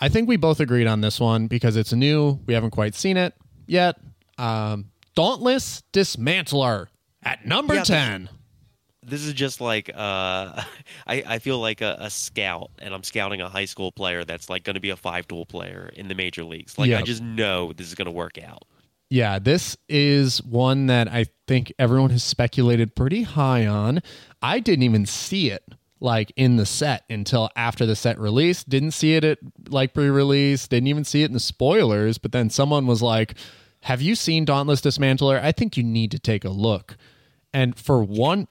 I 0.00 0.08
think 0.08 0.26
we 0.26 0.38
both 0.38 0.60
agreed 0.60 0.86
on 0.86 1.02
this 1.02 1.20
one 1.20 1.46
because 1.46 1.76
it's 1.76 1.92
new. 1.92 2.40
We 2.46 2.54
haven't 2.54 2.70
quite 2.70 2.94
seen 2.94 3.18
it 3.18 3.34
yet. 3.66 3.96
Um, 4.38 4.86
Dauntless 5.14 5.82
Dismantler 5.92 6.86
at 7.22 7.44
number 7.46 7.74
Yeah, 7.74 7.82
10. 7.84 8.30
This 9.04 9.24
is 9.26 9.34
just 9.34 9.60
like 9.60 9.90
uh, 9.90 10.62
I, 11.06 11.22
I 11.26 11.38
feel 11.38 11.58
like 11.58 11.82
a, 11.82 11.98
a 12.00 12.08
scout, 12.08 12.70
and 12.78 12.94
I'm 12.94 13.02
scouting 13.02 13.42
a 13.42 13.48
high 13.50 13.66
school 13.66 13.92
player 13.92 14.24
that's 14.24 14.48
like 14.48 14.64
going 14.64 14.74
to 14.74 14.80
be 14.80 14.90
a 14.90 14.96
five 14.96 15.28
tool 15.28 15.44
player 15.44 15.90
in 15.94 16.08
the 16.08 16.14
major 16.14 16.44
leagues. 16.44 16.78
Like 16.78 16.88
Yeah. 16.88 17.00
I 17.00 17.02
just 17.02 17.22
know 17.22 17.74
this 17.74 17.88
is 17.88 17.94
going 17.94 18.06
to 18.06 18.12
work 18.12 18.42
out. 18.42 18.64
Yeah, 19.10 19.38
this 19.38 19.76
is 19.90 20.42
one 20.42 20.86
that 20.86 21.08
I 21.08 21.26
think 21.46 21.74
everyone 21.78 22.08
has 22.10 22.24
speculated 22.24 22.96
pretty 22.96 23.22
high 23.22 23.66
on. 23.66 24.00
I 24.40 24.60
didn't 24.60 24.84
even 24.84 25.04
see 25.04 25.50
it 25.50 25.62
like 26.02 26.32
in 26.36 26.56
the 26.56 26.66
set 26.66 27.04
until 27.08 27.48
after 27.56 27.86
the 27.86 27.96
set 27.96 28.18
release. 28.18 28.64
Didn't 28.64 28.90
see 28.92 29.14
it 29.14 29.24
at 29.24 29.38
like 29.68 29.94
pre-release. 29.94 30.68
Didn't 30.68 30.88
even 30.88 31.04
see 31.04 31.22
it 31.22 31.26
in 31.26 31.32
the 31.32 31.40
spoilers. 31.40 32.18
But 32.18 32.32
then 32.32 32.50
someone 32.50 32.86
was 32.86 33.02
like, 33.02 33.34
"Have 33.82 34.02
you 34.02 34.14
seen 34.14 34.44
Dauntless 34.44 34.80
Dismantler? 34.80 35.42
I 35.42 35.52
think 35.52 35.76
you 35.76 35.82
need 35.82 36.10
to 36.10 36.18
take 36.18 36.44
a 36.44 36.50
look." 36.50 36.96
And 37.54 37.78
for 37.78 38.02
one, 38.02 38.48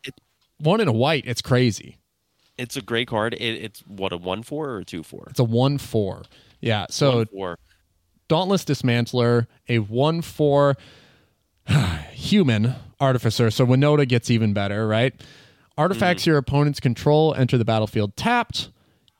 one 0.59 0.79
in 0.79 0.87
a 0.87 0.93
white, 0.93 1.23
it's 1.25 1.41
crazy. 1.41 1.97
It's 2.57 2.77
a 2.77 2.81
great 2.81 3.07
card. 3.07 3.33
It, 3.33 3.63
it's 3.63 3.81
what 3.81 4.13
a 4.13 4.17
one 4.17 4.43
four 4.43 4.69
or 4.69 4.79
a 4.79 4.85
two 4.85 5.03
four. 5.03 5.27
It's 5.29 5.39
a 5.39 5.43
one 5.43 5.77
four. 5.77 6.23
Yeah. 6.61 6.85
So 6.89 7.17
one 7.17 7.25
four. 7.27 7.57
Dauntless 8.31 8.63
Dismantler, 8.63 9.47
a 9.67 9.79
1 9.79 10.21
4 10.21 10.77
human 12.13 12.75
artificer. 12.97 13.51
So 13.51 13.65
Winota 13.65 14.07
gets 14.07 14.29
even 14.29 14.53
better, 14.53 14.87
right? 14.87 15.13
Artifacts 15.77 16.23
mm. 16.23 16.27
your 16.27 16.37
opponent's 16.37 16.79
control 16.79 17.33
enter 17.35 17.57
the 17.57 17.65
battlefield 17.65 18.15
tapped. 18.15 18.69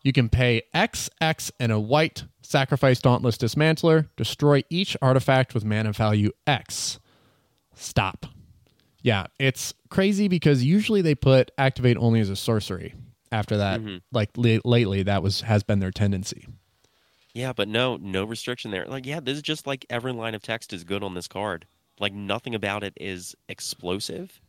You 0.04 0.14
can 0.14 0.30
pay 0.30 0.64
X, 0.74 1.10
X, 1.20 1.52
and 1.60 1.72
a 1.72 1.80
white, 1.80 2.26
sacrifice 2.42 3.00
Dauntless 3.00 3.38
Dismantler, 3.38 4.10
destroy 4.16 4.64
each 4.70 4.98
artifact 5.02 5.54
with 5.54 5.64
mana 5.64 5.94
value 5.94 6.32
X. 6.48 7.00
Stop. 7.74 8.26
Yeah, 9.02 9.28
it's 9.40 9.74
crazy 9.90 10.28
because 10.28 10.64
usually 10.64 11.02
they 11.02 11.16
put 11.16 11.52
activate 11.58 11.98
only 11.98 12.20
as 12.20 12.30
a 12.30 12.36
sorcery. 12.36 12.94
After 13.32 13.58
that, 13.58 13.80
mm-hmm. 13.80 13.98
like 14.12 14.30
la- 14.36 14.60
lately, 14.66 15.04
that 15.04 15.24
was 15.24 15.42
has 15.42 15.64
been 15.64 15.80
their 15.80 15.92
tendency. 15.92 16.48
Yeah, 17.34 17.54
but 17.54 17.70
no, 17.70 17.96
no 17.96 18.26
restriction 18.26 18.72
there. 18.72 18.86
Like, 18.86 19.06
yeah, 19.06 19.22
this 19.22 19.38
is 19.38 19.42
just 19.42 19.66
like 19.66 19.86
every 19.90 20.12
line 20.12 20.36
of 20.36 20.42
text 20.42 20.74
is 20.74 20.84
good 20.84 21.02
on 21.02 21.14
this 21.14 21.30
card. 21.30 21.66
Like, 21.98 22.14
nothing 22.14 22.56
about 22.56 22.84
it 22.84 22.94
is 23.00 23.36
explosive, 23.48 24.41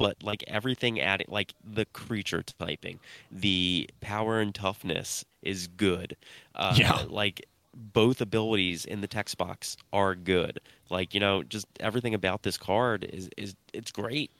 but 0.00 0.22
like 0.22 0.42
everything 0.48 0.98
adding, 0.98 1.26
like 1.28 1.52
the 1.62 1.84
creature 1.84 2.42
typing, 2.42 2.98
the 3.30 3.88
power 4.00 4.40
and 4.40 4.54
toughness 4.54 5.24
is 5.42 5.68
good. 5.68 6.16
Uh, 6.54 6.74
Yeah. 6.76 7.04
Like, 7.08 7.46
both 7.72 8.20
abilities 8.20 8.84
in 8.84 9.00
the 9.00 9.06
text 9.06 9.38
box 9.38 9.76
are 9.92 10.16
good. 10.16 10.58
Like, 10.90 11.14
you 11.14 11.20
know, 11.20 11.44
just 11.44 11.66
everything 11.78 12.14
about 12.14 12.42
this 12.42 12.58
card 12.58 13.04
is 13.04 13.30
is 13.36 13.54
it's 13.72 13.92
great. 13.92 14.32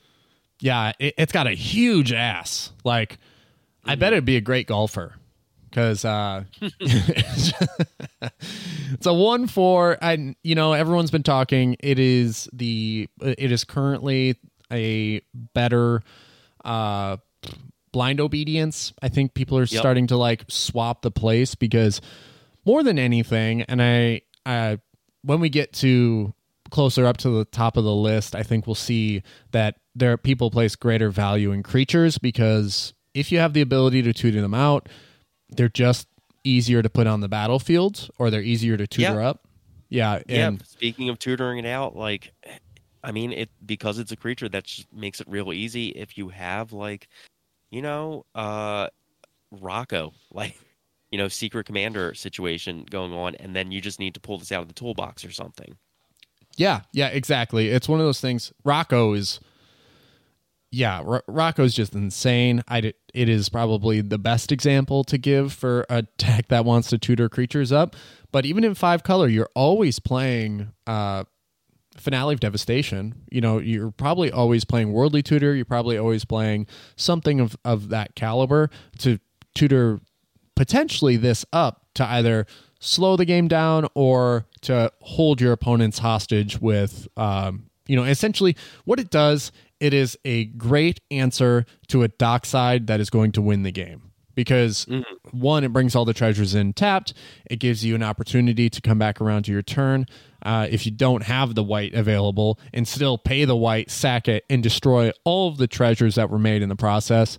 Yeah, 0.60 0.92
it, 0.98 1.14
it's 1.16 1.32
got 1.32 1.46
a 1.46 1.52
huge 1.52 2.12
ass. 2.12 2.72
Like, 2.84 3.18
I 3.84 3.94
bet 3.94 4.12
it'd 4.12 4.24
be 4.24 4.36
a 4.36 4.40
great 4.40 4.66
golfer 4.66 5.14
because 5.70 6.04
uh, 6.04 6.44
it's 6.80 7.52
a 9.06 9.14
one 9.14 9.46
four. 9.46 9.98
I 10.02 10.34
you 10.42 10.54
know 10.54 10.72
everyone's 10.72 11.10
been 11.10 11.22
talking. 11.22 11.76
It 11.80 11.98
is 11.98 12.48
the 12.52 13.08
it 13.22 13.52
is 13.52 13.64
currently 13.64 14.36
a 14.72 15.20
better 15.54 16.02
uh, 16.64 17.16
blind 17.92 18.20
obedience. 18.20 18.92
I 19.02 19.08
think 19.08 19.34
people 19.34 19.58
are 19.58 19.62
Yep. 19.62 19.80
starting 19.80 20.06
to 20.08 20.16
like 20.16 20.44
swap 20.48 21.02
the 21.02 21.10
place 21.10 21.54
because 21.54 22.00
more 22.64 22.82
than 22.82 22.98
anything, 22.98 23.62
and 23.62 23.80
I, 23.82 24.22
I 24.46 24.78
when 25.22 25.40
we 25.40 25.48
get 25.48 25.72
to 25.74 26.32
closer 26.70 27.04
up 27.06 27.16
to 27.18 27.30
the 27.30 27.44
top 27.46 27.76
of 27.76 27.84
the 27.84 27.94
list, 27.94 28.34
I 28.34 28.42
think 28.42 28.66
we'll 28.66 28.74
see 28.76 29.22
that 29.50 29.76
there 29.96 30.12
are 30.12 30.16
people 30.16 30.50
place 30.50 30.76
greater 30.76 31.10
value 31.10 31.50
in 31.52 31.62
creatures 31.64 32.16
because 32.18 32.94
if 33.12 33.32
you 33.32 33.38
have 33.38 33.54
the 33.54 33.60
ability 33.60 34.02
to 34.02 34.12
tutor 34.12 34.40
them 34.40 34.54
out, 34.54 34.88
they're 35.48 35.68
just 35.68 36.06
easier 36.44 36.80
to 36.80 36.88
put 36.88 37.06
on 37.08 37.20
the 37.20 37.28
battlefield 37.28 38.08
or 38.18 38.30
they're 38.30 38.40
easier 38.40 38.76
to 38.76 38.86
tutor 38.86 39.14
Yeah. 39.20 39.28
up. 39.28 39.48
Yeah, 39.88 40.20
Yeah. 40.28 40.46
and 40.48 40.64
Speaking 40.66 41.08
of 41.08 41.18
tutoring 41.18 41.58
it 41.58 41.66
out, 41.66 41.96
like, 41.96 42.32
I 43.02 43.12
mean, 43.12 43.32
it 43.32 43.50
because 43.64 43.98
it's 43.98 44.12
a 44.12 44.16
creature 44.16 44.48
that 44.48 44.66
makes 44.92 45.20
it 45.20 45.28
real 45.28 45.52
easy. 45.52 45.88
If 45.88 46.18
you 46.18 46.28
have 46.28 46.72
like, 46.72 47.08
you 47.70 47.82
know, 47.82 48.26
uh, 48.34 48.88
Rocco, 49.50 50.12
like, 50.32 50.58
you 51.10 51.18
know, 51.18 51.28
secret 51.28 51.66
commander 51.66 52.14
situation 52.14 52.86
going 52.88 53.12
on, 53.12 53.34
and 53.36 53.54
then 53.54 53.72
you 53.72 53.80
just 53.80 53.98
need 53.98 54.14
to 54.14 54.20
pull 54.20 54.38
this 54.38 54.52
out 54.52 54.62
of 54.62 54.68
the 54.68 54.74
toolbox 54.74 55.24
or 55.24 55.30
something. 55.30 55.76
Yeah, 56.56 56.82
yeah, 56.92 57.08
exactly. 57.08 57.68
It's 57.68 57.88
one 57.88 58.00
of 58.00 58.06
those 58.06 58.20
things. 58.20 58.52
Rocco 58.64 59.14
is, 59.14 59.40
yeah, 60.70 61.00
R- 61.00 61.24
Rocco's 61.26 61.74
just 61.74 61.94
insane. 61.94 62.62
I 62.68 62.92
it 63.14 63.28
is 63.28 63.48
probably 63.48 64.00
the 64.02 64.18
best 64.18 64.52
example 64.52 65.04
to 65.04 65.18
give 65.18 65.52
for 65.52 65.86
a 65.88 66.02
deck 66.02 66.48
that 66.48 66.64
wants 66.64 66.90
to 66.90 66.98
tutor 66.98 67.28
creatures 67.28 67.72
up. 67.72 67.96
But 68.30 68.46
even 68.46 68.62
in 68.62 68.74
five 68.74 69.02
color, 69.02 69.26
you're 69.26 69.50
always 69.54 69.98
playing 69.98 70.72
uh, 70.86 71.24
Finale 72.00 72.34
of 72.34 72.40
Devastation. 72.40 73.14
You 73.30 73.40
know, 73.40 73.58
you're 73.58 73.90
probably 73.90 74.32
always 74.32 74.64
playing 74.64 74.92
Worldly 74.92 75.22
Tutor. 75.22 75.54
You're 75.54 75.64
probably 75.64 75.98
always 75.98 76.24
playing 76.24 76.66
something 76.96 77.40
of 77.40 77.56
of 77.64 77.90
that 77.90 78.14
caliber 78.14 78.70
to 78.98 79.18
tutor 79.54 80.00
potentially 80.56 81.16
this 81.16 81.44
up 81.52 81.86
to 81.94 82.04
either 82.04 82.46
slow 82.80 83.16
the 83.16 83.24
game 83.24 83.48
down 83.48 83.86
or 83.94 84.46
to 84.62 84.92
hold 85.00 85.40
your 85.40 85.52
opponents 85.52 85.98
hostage 85.98 86.60
with 86.60 87.08
um, 87.16 87.70
you 87.86 87.96
know 87.96 88.04
essentially 88.04 88.56
what 88.84 88.98
it 88.98 89.10
does 89.10 89.52
it 89.80 89.94
is 89.94 90.18
a 90.24 90.44
great 90.44 91.00
answer 91.10 91.64
to 91.88 92.02
a 92.02 92.08
dockside 92.08 92.86
that 92.86 93.00
is 93.00 93.10
going 93.10 93.32
to 93.32 93.42
win 93.42 93.62
the 93.62 93.72
game 93.72 94.09
because 94.40 94.86
one 95.30 95.64
it 95.64 95.72
brings 95.72 95.94
all 95.94 96.04
the 96.04 96.14
treasures 96.14 96.54
in 96.54 96.72
tapped 96.72 97.12
it 97.46 97.56
gives 97.56 97.84
you 97.84 97.94
an 97.94 98.02
opportunity 98.02 98.70
to 98.70 98.80
come 98.80 98.98
back 98.98 99.20
around 99.20 99.44
to 99.44 99.52
your 99.52 99.62
turn 99.62 100.06
uh, 100.42 100.66
if 100.70 100.86
you 100.86 100.92
don't 100.92 101.22
have 101.22 101.54
the 101.54 101.62
white 101.62 101.92
available 101.94 102.58
and 102.72 102.88
still 102.88 103.18
pay 103.18 103.44
the 103.44 103.56
white 103.56 103.90
sack 103.90 104.28
it 104.28 104.44
and 104.48 104.62
destroy 104.62 105.10
all 105.24 105.48
of 105.48 105.58
the 105.58 105.66
treasures 105.66 106.14
that 106.14 106.30
were 106.30 106.38
made 106.38 106.62
in 106.62 106.68
the 106.68 106.76
process 106.76 107.38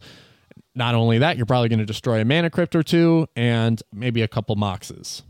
not 0.76 0.96
only 0.96 1.20
that, 1.20 1.38
you're 1.38 1.46
probably 1.46 1.70
going 1.70 1.80
to 1.80 1.86
destroy 1.86 2.22
a 2.22 2.26
mana 2.26 2.50
crypt 2.50 2.76
or 2.76 2.84
two 2.84 3.28
and 3.36 3.82
maybe 3.94 4.22
a 4.22 4.28
couple 4.28 4.56
moxes. 4.56 5.24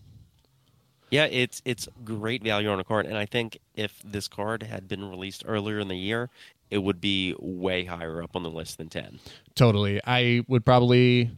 Yeah, 1.09 1.25
it's 1.25 1.61
it's 1.65 1.89
great 2.05 2.41
value 2.41 2.69
on 2.69 2.79
a 2.79 2.85
card, 2.85 3.05
and 3.05 3.17
I 3.17 3.25
think 3.25 3.59
if 3.75 4.01
this 4.03 4.29
card 4.29 4.63
had 4.63 4.87
been 4.87 5.09
released 5.09 5.43
earlier 5.45 5.79
in 5.79 5.89
the 5.89 5.97
year, 5.97 6.29
it 6.69 6.77
would 6.77 7.01
be 7.01 7.35
way 7.37 7.83
higher 7.83 8.23
up 8.23 8.35
on 8.35 8.43
the 8.43 8.49
list 8.49 8.77
than 8.77 8.87
ten. 8.87 9.19
Totally. 9.53 9.99
I 10.05 10.45
would 10.47 10.63
probably, 10.63 11.31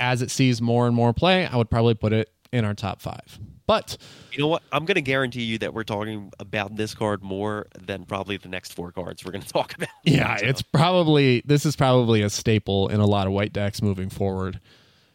as 0.00 0.22
it 0.22 0.30
sees 0.30 0.62
more 0.62 0.86
and 0.86 0.94
more 0.94 1.12
play, 1.12 1.46
I 1.46 1.56
would 1.56 1.70
probably 1.70 1.94
put 1.94 2.12
it 2.12 2.30
in 2.52 2.64
our 2.64 2.74
top 2.74 3.00
five. 3.00 3.38
But 3.66 3.96
You 4.32 4.38
know 4.38 4.46
what? 4.46 4.62
I'm 4.70 4.84
going 4.84 4.94
to 4.94 5.02
guarantee 5.02 5.42
you 5.42 5.58
that 5.58 5.74
we're 5.74 5.84
talking 5.84 6.30
about 6.38 6.76
this 6.76 6.94
card 6.94 7.22
more 7.22 7.66
than 7.80 8.04
probably 8.04 8.36
the 8.36 8.48
next 8.48 8.74
four 8.74 8.92
cards 8.92 9.24
we're 9.24 9.32
going 9.32 9.42
to 9.46 9.52
talk 9.52 9.74
about. 9.74 9.88
yeah, 10.04 10.36
So, 10.36 10.46
it's 10.46 10.62
probably, 10.62 11.42
this 11.44 11.66
is 11.66 11.74
probably 11.74 12.22
a 12.22 12.30
staple 12.30 12.88
in 12.88 13.00
a 13.00 13.06
lot 13.06 13.26
of 13.26 13.32
white 13.32 13.52
decks 13.52 13.82
moving 13.82 14.08
forward. 14.08 14.60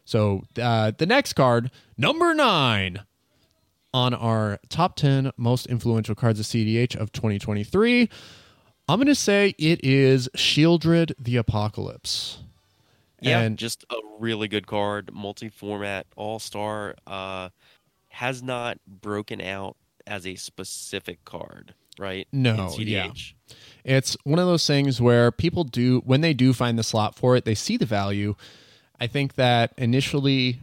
So 0.03 0.43
uh, 0.61 0.91
the 0.97 1.05
next 1.05 1.33
card, 1.33 1.71
number 1.97 2.33
nine 2.33 3.03
on 3.93 4.13
our 4.13 4.59
top 4.69 4.95
10 4.95 5.31
most 5.37 5.67
influential 5.67 6.15
cards 6.15 6.39
of 6.39 6.45
CDH 6.45 6.95
of 6.95 7.11
2023. 7.11 8.09
I'm 8.89 8.97
going 8.97 9.07
to 9.07 9.15
say 9.15 9.55
it 9.57 9.79
is 9.83 10.27
Sheoldred 10.35 11.13
the 11.17 11.37
Apocalypse. 11.37 12.39
Yeah, 13.21 13.41
And- 13.41 13.57
just 13.57 13.85
a 13.89 13.95
really 14.19 14.47
good 14.47 14.67
card, 14.67 15.11
multi-format, 15.13 16.07
all-star. 16.15 16.95
Uh, 17.07 17.49
has 18.09 18.43
not 18.43 18.77
broken 18.85 19.39
out 19.39 19.77
as 20.05 20.27
a 20.27 20.35
specific 20.35 21.23
card, 21.23 21.73
right? 21.97 22.27
No, 22.33 22.73
in 22.77 22.87
yeah. 22.87 23.11
It's 23.85 24.17
one 24.25 24.37
of 24.37 24.47
those 24.47 24.67
things 24.67 25.01
where 25.01 25.31
people 25.31 25.63
do 25.63 26.01
when 26.05 26.21
they 26.21 26.33
do 26.33 26.51
find 26.53 26.77
the 26.77 26.83
slot 26.83 27.15
for 27.15 27.35
it, 27.37 27.45
they 27.45 27.55
see 27.55 27.77
the 27.77 27.85
value. 27.85 28.35
I 28.99 29.07
think 29.07 29.35
that 29.35 29.73
initially 29.77 30.59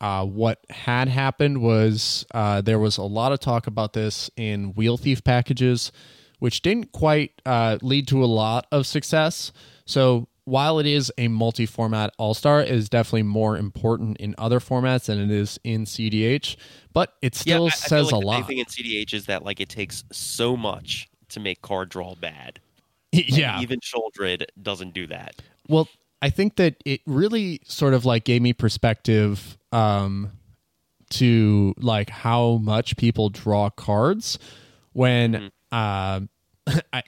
uh, 0.00 0.24
what 0.26 0.64
had 0.68 1.08
happened 1.08 1.62
was 1.62 2.26
uh, 2.34 2.60
there 2.60 2.78
was 2.78 2.98
a 2.98 3.02
lot 3.02 3.32
of 3.32 3.40
talk 3.40 3.66
about 3.66 3.92
this 3.94 4.30
in 4.36 4.74
Wheel 4.74 4.96
Thief 4.96 5.24
packages, 5.24 5.92
which 6.40 6.60
didn't 6.60 6.92
quite 6.92 7.40
uh, 7.46 7.78
lead 7.82 8.06
to 8.08 8.22
a 8.22 8.26
lot 8.26 8.66
of 8.70 8.86
success. 8.86 9.52
So 9.86 10.28
while 10.44 10.78
it 10.78 10.86
is 10.86 11.12
a 11.18 11.28
multi-format 11.28 12.12
all-star, 12.18 12.60
it 12.60 12.70
is 12.70 12.88
definitely 12.88 13.22
more 13.22 13.56
important 13.56 14.16
in 14.18 14.34
other 14.38 14.60
formats 14.60 15.06
than 15.06 15.20
it 15.20 15.30
is 15.30 15.58
in 15.64 15.84
CDH. 15.84 16.56
But 16.92 17.14
it 17.22 17.34
still 17.34 17.64
yeah, 17.64 17.72
I, 17.72 17.76
says 17.76 18.12
I 18.12 18.16
like 18.16 18.24
a 18.24 18.26
lot. 18.26 18.40
The 18.40 18.46
thing 18.46 18.58
in 18.58 18.66
CDH 18.66 19.14
is 19.14 19.26
that 19.26 19.44
like 19.44 19.60
it 19.60 19.68
takes 19.68 20.04
so 20.10 20.56
much 20.56 21.08
to 21.30 21.40
make 21.40 21.62
card 21.62 21.88
draw 21.88 22.14
bad. 22.14 22.60
yeah, 23.12 23.60
even 23.60 23.78
Sheoldred 23.80 24.44
doesn't 24.62 24.94
do 24.94 25.06
that. 25.08 25.42
Well, 25.68 25.88
I 26.22 26.30
think 26.30 26.56
that 26.56 26.76
it 26.84 27.02
really 27.06 27.60
sort 27.64 27.94
of 27.94 28.04
like 28.04 28.24
gave 28.24 28.40
me 28.42 28.52
perspective 28.52 29.58
um, 29.70 30.30
to 31.10 31.74
like 31.78 32.08
how 32.10 32.56
much 32.56 32.96
people 32.96 33.28
draw 33.28 33.70
cards 33.70 34.38
when 34.92 35.32
Mm-hmm. 35.32 35.48
uh, 35.72 36.20
I, 36.92 37.02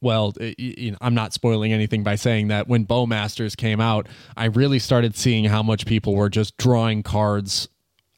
well, 0.00 0.32
y- 0.38 0.54
you 0.58 0.90
know, 0.92 0.98
I'm 1.00 1.14
not 1.14 1.32
spoiling 1.32 1.72
anything 1.72 2.02
by 2.02 2.14
saying 2.16 2.48
that 2.48 2.68
when 2.68 2.84
Bowmasters 2.86 3.56
came 3.56 3.80
out, 3.80 4.08
I 4.36 4.46
really 4.46 4.78
started 4.78 5.16
seeing 5.16 5.44
how 5.44 5.62
much 5.62 5.86
people 5.86 6.14
were 6.14 6.28
just 6.28 6.56
drawing 6.56 7.02
cards 7.02 7.68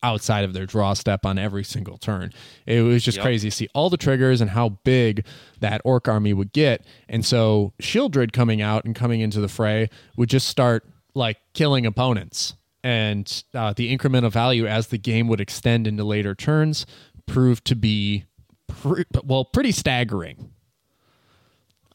outside 0.02 0.44
of 0.44 0.54
their 0.54 0.64
draw 0.64 0.94
step 0.94 1.26
on 1.26 1.38
every 1.38 1.62
single 1.62 1.98
turn. 1.98 2.32
It 2.64 2.80
was 2.80 3.02
just 3.04 3.18
Yep. 3.18 3.24
crazy 3.24 3.50
to 3.50 3.54
see 3.56 3.68
all 3.74 3.90
the 3.90 3.98
triggers 3.98 4.40
and 4.40 4.50
how 4.50 4.70
big 4.82 5.26
that 5.60 5.82
orc 5.84 6.08
army 6.08 6.32
would 6.32 6.52
get. 6.52 6.86
And 7.08 7.24
so 7.24 7.74
Sheoldred 7.82 8.32
coming 8.32 8.62
out 8.62 8.86
and 8.86 8.94
coming 8.94 9.20
into 9.20 9.40
the 9.40 9.48
fray 9.48 9.90
would 10.16 10.30
just 10.30 10.48
start 10.48 10.88
like 11.14 11.36
killing 11.52 11.84
opponents. 11.84 12.54
And 12.82 13.44
uh, 13.52 13.74
the 13.76 13.90
increment 13.90 14.24
of 14.24 14.32
value 14.32 14.66
as 14.66 14.86
the 14.86 14.96
game 14.96 15.28
would 15.28 15.40
extend 15.40 15.86
into 15.86 16.02
later 16.02 16.34
turns 16.34 16.86
proved 17.26 17.66
to 17.66 17.76
be 17.76 18.24
pre- 18.68 19.04
well 19.22 19.44
pretty 19.44 19.70
staggering. 19.72 20.50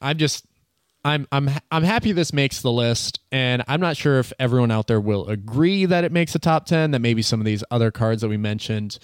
I'm 0.02 0.18
just 0.18 0.46
I'm 1.04 1.28
I'm 1.32 1.50
I'm 1.72 1.84
happy 1.84 2.12
this 2.12 2.34
makes 2.34 2.62
the 2.62 2.72
list, 2.72 3.20
and 3.32 3.64
I'm 3.68 3.80
not 3.80 3.96
sure 3.98 4.20
if 4.20 4.34
everyone 4.40 4.72
out 4.72 4.88
there 4.88 5.00
will 5.00 5.28
agree 5.28 5.86
that 5.86 6.04
it 6.04 6.12
makes 6.12 6.34
a 6.36 6.40
top 6.40 6.66
ten. 6.66 6.92
That 6.92 7.00
maybe 7.00 7.22
some 7.22 7.40
of 7.40 7.46
these 7.46 7.64
other 7.72 7.92
cards 7.92 8.22
that 8.22 8.28
we 8.28 8.38
mentioned 8.38 8.98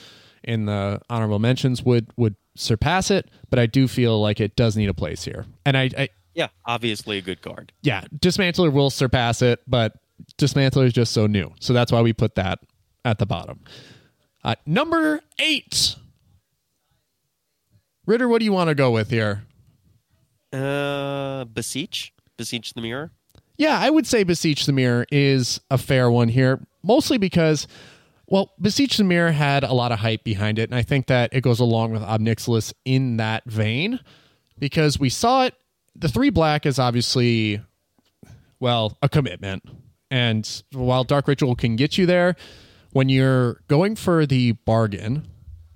in 0.43 0.65
the 0.65 0.99
honorable 1.09 1.39
mentions 1.39 1.83
would 1.83 2.07
would 2.17 2.35
surpass 2.55 3.11
it, 3.11 3.29
but 3.49 3.59
I 3.59 3.65
do 3.67 3.87
feel 3.87 4.19
like 4.19 4.39
it 4.39 4.55
does 4.55 4.75
need 4.75 4.89
a 4.89 4.93
place 4.93 5.23
here. 5.23 5.45
And 5.65 5.77
I, 5.77 5.89
I 5.97 6.09
Yeah, 6.33 6.47
obviously 6.65 7.17
a 7.17 7.21
good 7.21 7.41
card. 7.41 7.71
yeah, 7.81 8.03
Dismantler 8.17 8.73
will 8.73 8.89
surpass 8.89 9.41
it, 9.41 9.59
but 9.67 9.93
Dismantler 10.37 10.85
is 10.85 10.93
just 10.93 11.13
so 11.13 11.27
new, 11.27 11.53
so 11.59 11.71
that's 11.73 11.91
why 11.91 12.01
we 12.01 12.11
put 12.13 12.35
that 12.35 12.59
at 13.05 13.19
the 13.19 13.25
bottom. 13.25 13.61
Uh, 14.43 14.55
number 14.65 15.21
eight, 15.39 15.95
Ritter. 18.05 18.27
What 18.27 18.39
do 18.39 18.45
you 18.45 18.51
want 18.51 18.69
to 18.69 18.75
go 18.75 18.91
with 18.91 19.09
here? 19.11 19.43
Uh, 20.53 21.45
Beseech, 21.45 22.13
Beseech 22.37 22.73
the 22.73 22.81
mirror. 22.81 23.11
Yeah, 23.57 23.77
I 23.79 23.89
would 23.89 24.07
say 24.07 24.23
Beseech 24.23 24.65
the 24.65 24.73
Mirror 24.73 25.05
is 25.11 25.61
a 25.69 25.77
fair 25.77 26.09
one 26.09 26.29
here, 26.29 26.65
mostly 26.81 27.19
because, 27.19 27.67
well, 28.25 28.53
Beseech 28.59 28.97
the 28.97 29.03
Mirror 29.03 29.33
had 29.33 29.63
a 29.63 29.73
lot 29.73 29.91
of 29.91 29.99
hype 29.99 30.23
behind 30.23 30.57
it, 30.57 30.69
and 30.69 30.75
I 30.75 30.81
think 30.81 31.05
that 31.07 31.31
it 31.31 31.41
goes 31.41 31.59
along 31.59 31.91
with 31.91 32.01
Ob 32.01 32.21
Nixilis 32.21 32.73
in 32.85 33.17
that 33.17 33.45
vein 33.45 33.99
because 34.57 34.99
we 34.99 35.09
saw 35.09 35.45
it. 35.45 35.53
The 35.95 36.07
three 36.07 36.31
black 36.31 36.65
is 36.65 36.79
obviously, 36.79 37.61
well, 38.59 38.97
a 39.03 39.09
commitment. 39.09 39.63
And 40.09 40.63
while 40.71 41.03
Dark 41.03 41.27
Ritual 41.27 41.55
can 41.55 41.75
get 41.75 41.97
you 41.97 42.05
there, 42.05 42.35
when 42.93 43.09
you're 43.09 43.61
going 43.67 43.95
for 43.95 44.25
the 44.25 44.53
bargain, 44.53 45.27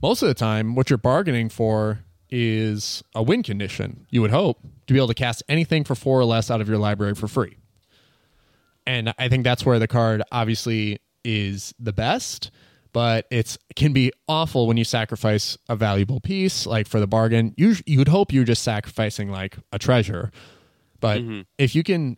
most 0.02 0.22
of 0.22 0.28
the 0.28 0.34
time, 0.34 0.76
what 0.76 0.90
you're 0.90 0.98
bargaining 0.98 1.50
for 1.50 2.00
is 2.38 3.02
a 3.16 3.24
win 3.24 3.42
condition, 3.44 4.06
you 4.10 4.22
would 4.22 4.32
hope, 4.32 4.60
to 4.88 4.94
be 4.94 5.00
able 5.00 5.08
to 5.08 5.14
cast 5.14 5.42
anything 5.48 5.86
for 5.86 5.96
four 5.96 6.20
or 6.20 6.26
less 6.26 6.52
out 6.52 6.60
of 6.60 6.68
your 6.68 6.78
library 6.78 7.16
for 7.16 7.30
free. 7.30 7.56
And 8.86 9.14
I 9.18 9.30
think 9.30 9.46
that's 9.46 9.66
where 9.66 9.80
the 9.80 9.88
card 9.88 10.22
obviously 10.34 11.00
is 11.24 11.74
the 11.80 11.94
best, 11.94 12.52
but 12.92 13.26
it's 13.32 13.58
can 13.78 13.94
be 13.94 14.12
awful 14.28 14.68
when 14.68 14.76
you 14.76 14.84
sacrifice 14.84 15.58
a 15.70 15.78
valuable 15.78 16.20
piece 16.20 16.66
like 16.66 16.90
for 16.90 17.00
the 17.00 17.08
bargain. 17.08 17.54
You 17.56 17.76
you 17.86 18.00
would 18.00 18.10
hope 18.10 18.34
you're 18.34 18.44
just 18.44 18.64
sacrificing 18.64 19.32
like 19.32 19.56
a 19.72 19.80
treasure. 19.80 20.30
But 21.00 21.22
mm-hmm. 21.22 21.42
if 21.58 21.74
you 21.74 21.84
can 21.84 22.18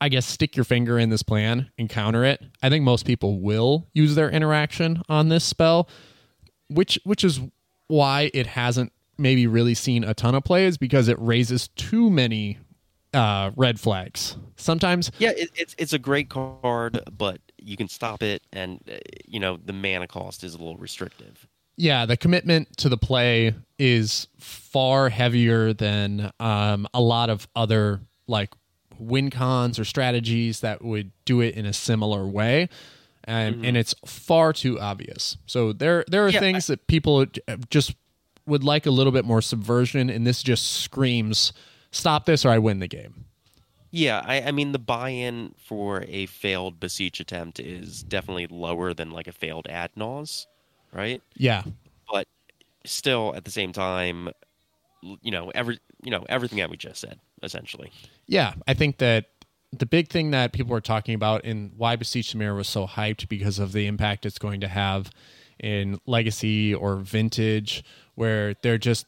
I 0.00 0.08
guess 0.08 0.26
stick 0.26 0.56
your 0.56 0.64
finger 0.64 0.98
in 0.98 1.10
this 1.10 1.22
plan 1.22 1.70
and 1.78 1.88
counter 1.88 2.24
it, 2.24 2.42
I 2.64 2.68
think 2.68 2.84
most 2.84 3.06
people 3.06 3.40
will 3.40 3.86
use 3.94 4.16
their 4.16 4.28
interaction 4.28 5.02
on 5.08 5.28
this 5.28 5.44
spell, 5.44 5.88
which 6.68 6.98
which 7.04 7.22
is 7.22 7.40
why 7.86 8.30
it 8.34 8.48
hasn't 8.48 8.92
maybe 9.18 9.46
really 9.46 9.74
seen 9.74 10.04
a 10.04 10.14
ton 10.14 10.34
of 10.34 10.44
plays 10.44 10.76
because 10.76 11.08
it 11.08 11.18
raises 11.20 11.68
too 11.68 12.10
many 12.10 12.58
uh, 13.12 13.50
red 13.56 13.80
flags. 13.80 14.36
Sometimes 14.56 15.10
Yeah, 15.18 15.30
it, 15.36 15.50
it's 15.54 15.74
it's 15.78 15.92
a 15.92 15.98
great 15.98 16.28
card, 16.28 17.00
but 17.16 17.40
you 17.58 17.76
can 17.76 17.88
stop 17.88 18.22
it, 18.22 18.42
and 18.52 18.80
uh, 18.90 18.96
you 19.26 19.38
know 19.40 19.56
the 19.56 19.72
mana 19.72 20.06
cost 20.08 20.42
is 20.44 20.54
a 20.54 20.58
little 20.58 20.76
restrictive. 20.76 21.46
yeah, 21.76 22.06
the 22.06 22.16
commitment 22.16 22.76
to 22.78 22.88
the 22.88 22.96
play 22.96 23.54
is 23.78 24.28
far 24.38 25.08
heavier 25.08 25.72
than 25.72 26.30
um, 26.38 26.86
a 26.94 27.00
lot 27.00 27.30
of 27.30 27.48
other 27.56 28.00
like 28.28 28.50
win 28.98 29.28
cons 29.30 29.78
or 29.78 29.84
strategies 29.84 30.60
that 30.60 30.84
would 30.84 31.10
do 31.24 31.40
it 31.40 31.54
in 31.56 31.66
a 31.66 31.72
similar 31.72 32.26
way. 32.26 32.68
And, 33.26 33.64
and 33.64 33.76
it's 33.76 33.94
far 34.06 34.52
too 34.52 34.78
obvious. 34.78 35.36
So 35.46 35.72
there 35.72 36.04
there 36.08 36.26
are 36.26 36.30
Yeah, 36.30 36.40
things 36.40 36.66
that 36.68 36.86
people 36.86 37.26
just 37.70 37.94
would 38.46 38.64
like 38.64 38.86
a 38.86 38.90
little 38.90 39.12
bit 39.12 39.24
more 39.24 39.40
subversion, 39.42 40.10
and 40.10 40.26
this 40.26 40.42
just 40.42 40.80
screams, 40.82 41.52
"Stop 41.90 42.26
this, 42.26 42.44
or 42.44 42.50
I 42.50 42.58
win 42.58 42.80
the 42.80 42.88
game." 42.88 43.24
Yeah, 43.90 44.22
I, 44.24 44.42
I 44.42 44.50
mean 44.50 44.72
the 44.72 44.78
buy-in 44.80 45.54
for 45.56 46.04
a 46.08 46.26
failed 46.26 46.80
beseech 46.80 47.20
attempt 47.20 47.60
is 47.60 48.02
definitely 48.02 48.48
lower 48.48 48.92
than 48.92 49.10
like 49.10 49.28
a 49.28 49.32
failed 49.32 49.68
ad 49.68 49.90
nause, 49.96 50.46
right? 50.92 51.22
Yeah, 51.36 51.62
But 52.10 52.26
still, 52.84 53.34
at 53.36 53.44
the 53.44 53.52
same 53.52 53.72
time, 53.72 54.30
you 55.22 55.30
know 55.30 55.50
every 55.54 55.78
you 56.02 56.10
know 56.10 56.24
everything 56.28 56.58
that 56.58 56.70
we 56.70 56.76
just 56.76 57.00
said 57.00 57.20
essentially. 57.42 57.92
Yeah, 58.26 58.54
I 58.66 58.74
think 58.74 58.98
that 58.98 59.26
the 59.78 59.86
big 59.86 60.08
thing 60.08 60.30
that 60.30 60.52
people 60.52 60.72
were 60.72 60.80
talking 60.80 61.14
about 61.14 61.44
and 61.44 61.72
why 61.76 61.96
Beseech 61.96 62.32
the 62.32 62.38
Mirror 62.38 62.56
was 62.56 62.68
so 62.68 62.86
hyped 62.86 63.28
because 63.28 63.58
of 63.58 63.72
the 63.72 63.86
impact 63.86 64.24
it's 64.24 64.38
going 64.38 64.60
to 64.60 64.68
have 64.68 65.10
in 65.58 66.00
Legacy 66.06 66.74
or 66.74 66.96
Vintage, 66.96 67.84
where 68.14 68.54
they're 68.62 68.78
just 68.78 69.06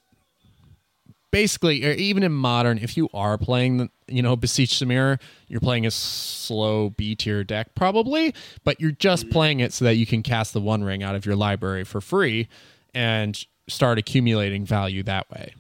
basically, 1.31 1.85
or 1.85 1.93
even 1.93 2.23
in 2.23 2.33
Modern, 2.33 2.79
if 2.79 2.97
you 2.97 3.09
are 3.13 3.37
playing, 3.37 3.77
the, 3.77 3.91
you 4.09 4.23
know, 4.23 4.37
Beseech 4.37 4.79
the 4.79 4.87
Mirror, 4.87 5.19
you're 5.49 5.61
playing 5.61 5.85
a 5.85 5.91
slow 5.91 6.91
B 6.91 7.15
tier 7.15 7.45
deck 7.45 7.75
probably, 7.75 8.35
but 8.65 8.81
you're 8.81 8.93
just 8.93 9.29
playing 9.31 9.61
it 9.61 9.73
so 9.73 9.85
that 9.85 9.97
you 9.97 10.07
can 10.07 10.23
cast 10.23 10.53
the 10.53 10.61
One 10.61 10.83
Ring 10.83 11.03
out 11.03 11.15
of 11.15 11.27
your 11.27 11.37
library 11.37 11.85
for 11.85 12.01
free 12.01 12.49
and 12.95 13.45
start 13.69 13.99
accumulating 13.99 14.65
value 14.65 15.03
that 15.03 15.31
way. 15.31 15.55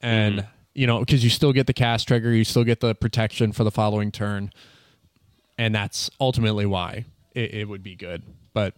And 0.00 0.46
you 0.74 0.86
know, 0.86 1.00
because 1.00 1.22
you 1.22 1.30
still 1.30 1.52
get 1.52 1.66
the 1.66 1.74
cast 1.74 2.08
trigger, 2.08 2.32
you 2.32 2.44
still 2.44 2.64
get 2.64 2.80
the 2.80 2.94
protection 2.94 3.52
for 3.52 3.62
the 3.64 3.70
following 3.70 4.10
turn, 4.10 4.52
and 5.58 5.74
that's 5.74 6.10
ultimately 6.20 6.66
why 6.66 7.04
it, 7.34 7.54
it 7.54 7.68
would 7.68 7.82
be 7.82 7.94
good. 7.94 8.22
But 8.52 8.74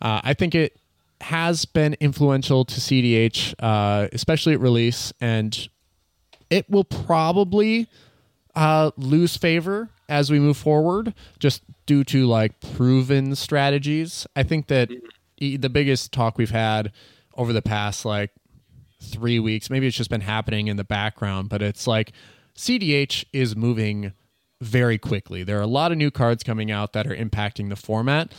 uh, 0.00 0.20
I 0.22 0.34
think 0.34 0.54
it 0.54 0.76
has 1.22 1.64
been 1.64 1.94
influential 2.00 2.64
to 2.64 2.80
CDH, 2.80 3.54
uh, 3.58 4.08
especially 4.12 4.54
at 4.54 4.60
release, 4.60 5.12
and 5.20 5.68
it 6.50 6.68
will 6.68 6.84
probably 6.84 7.88
uh, 8.54 8.90
lose 8.96 9.36
favor 9.36 9.88
as 10.08 10.30
we 10.30 10.38
move 10.38 10.56
forward, 10.56 11.14
just 11.38 11.62
due 11.86 12.04
to 12.04 12.26
like 12.26 12.60
proven 12.60 13.34
strategies. 13.34 14.26
I 14.36 14.42
think 14.42 14.66
that 14.66 14.90
the 15.38 15.68
biggest 15.68 16.12
talk 16.12 16.38
we've 16.38 16.50
had 16.50 16.92
over 17.34 17.52
the 17.52 17.62
past 17.62 18.04
like 18.04 18.30
three 19.00 19.38
weeks, 19.38 19.70
maybe 19.70 19.86
it's 19.86 19.96
just 19.96 20.10
been 20.10 20.20
happening 20.20 20.68
in 20.68 20.76
the 20.76 20.84
background, 20.84 21.48
but 21.48 21.62
it's 21.62 21.86
like 21.86 22.12
CDH 22.56 23.24
is 23.32 23.56
moving 23.56 24.12
very 24.60 24.98
quickly. 24.98 25.42
There 25.42 25.58
are 25.58 25.62
a 25.62 25.66
lot 25.66 25.92
of 25.92 25.98
new 25.98 26.10
cards 26.10 26.42
coming 26.42 26.70
out 26.70 26.92
that 26.92 27.06
are 27.06 27.16
impacting 27.16 27.68
the 27.68 27.76
format, 27.76 28.32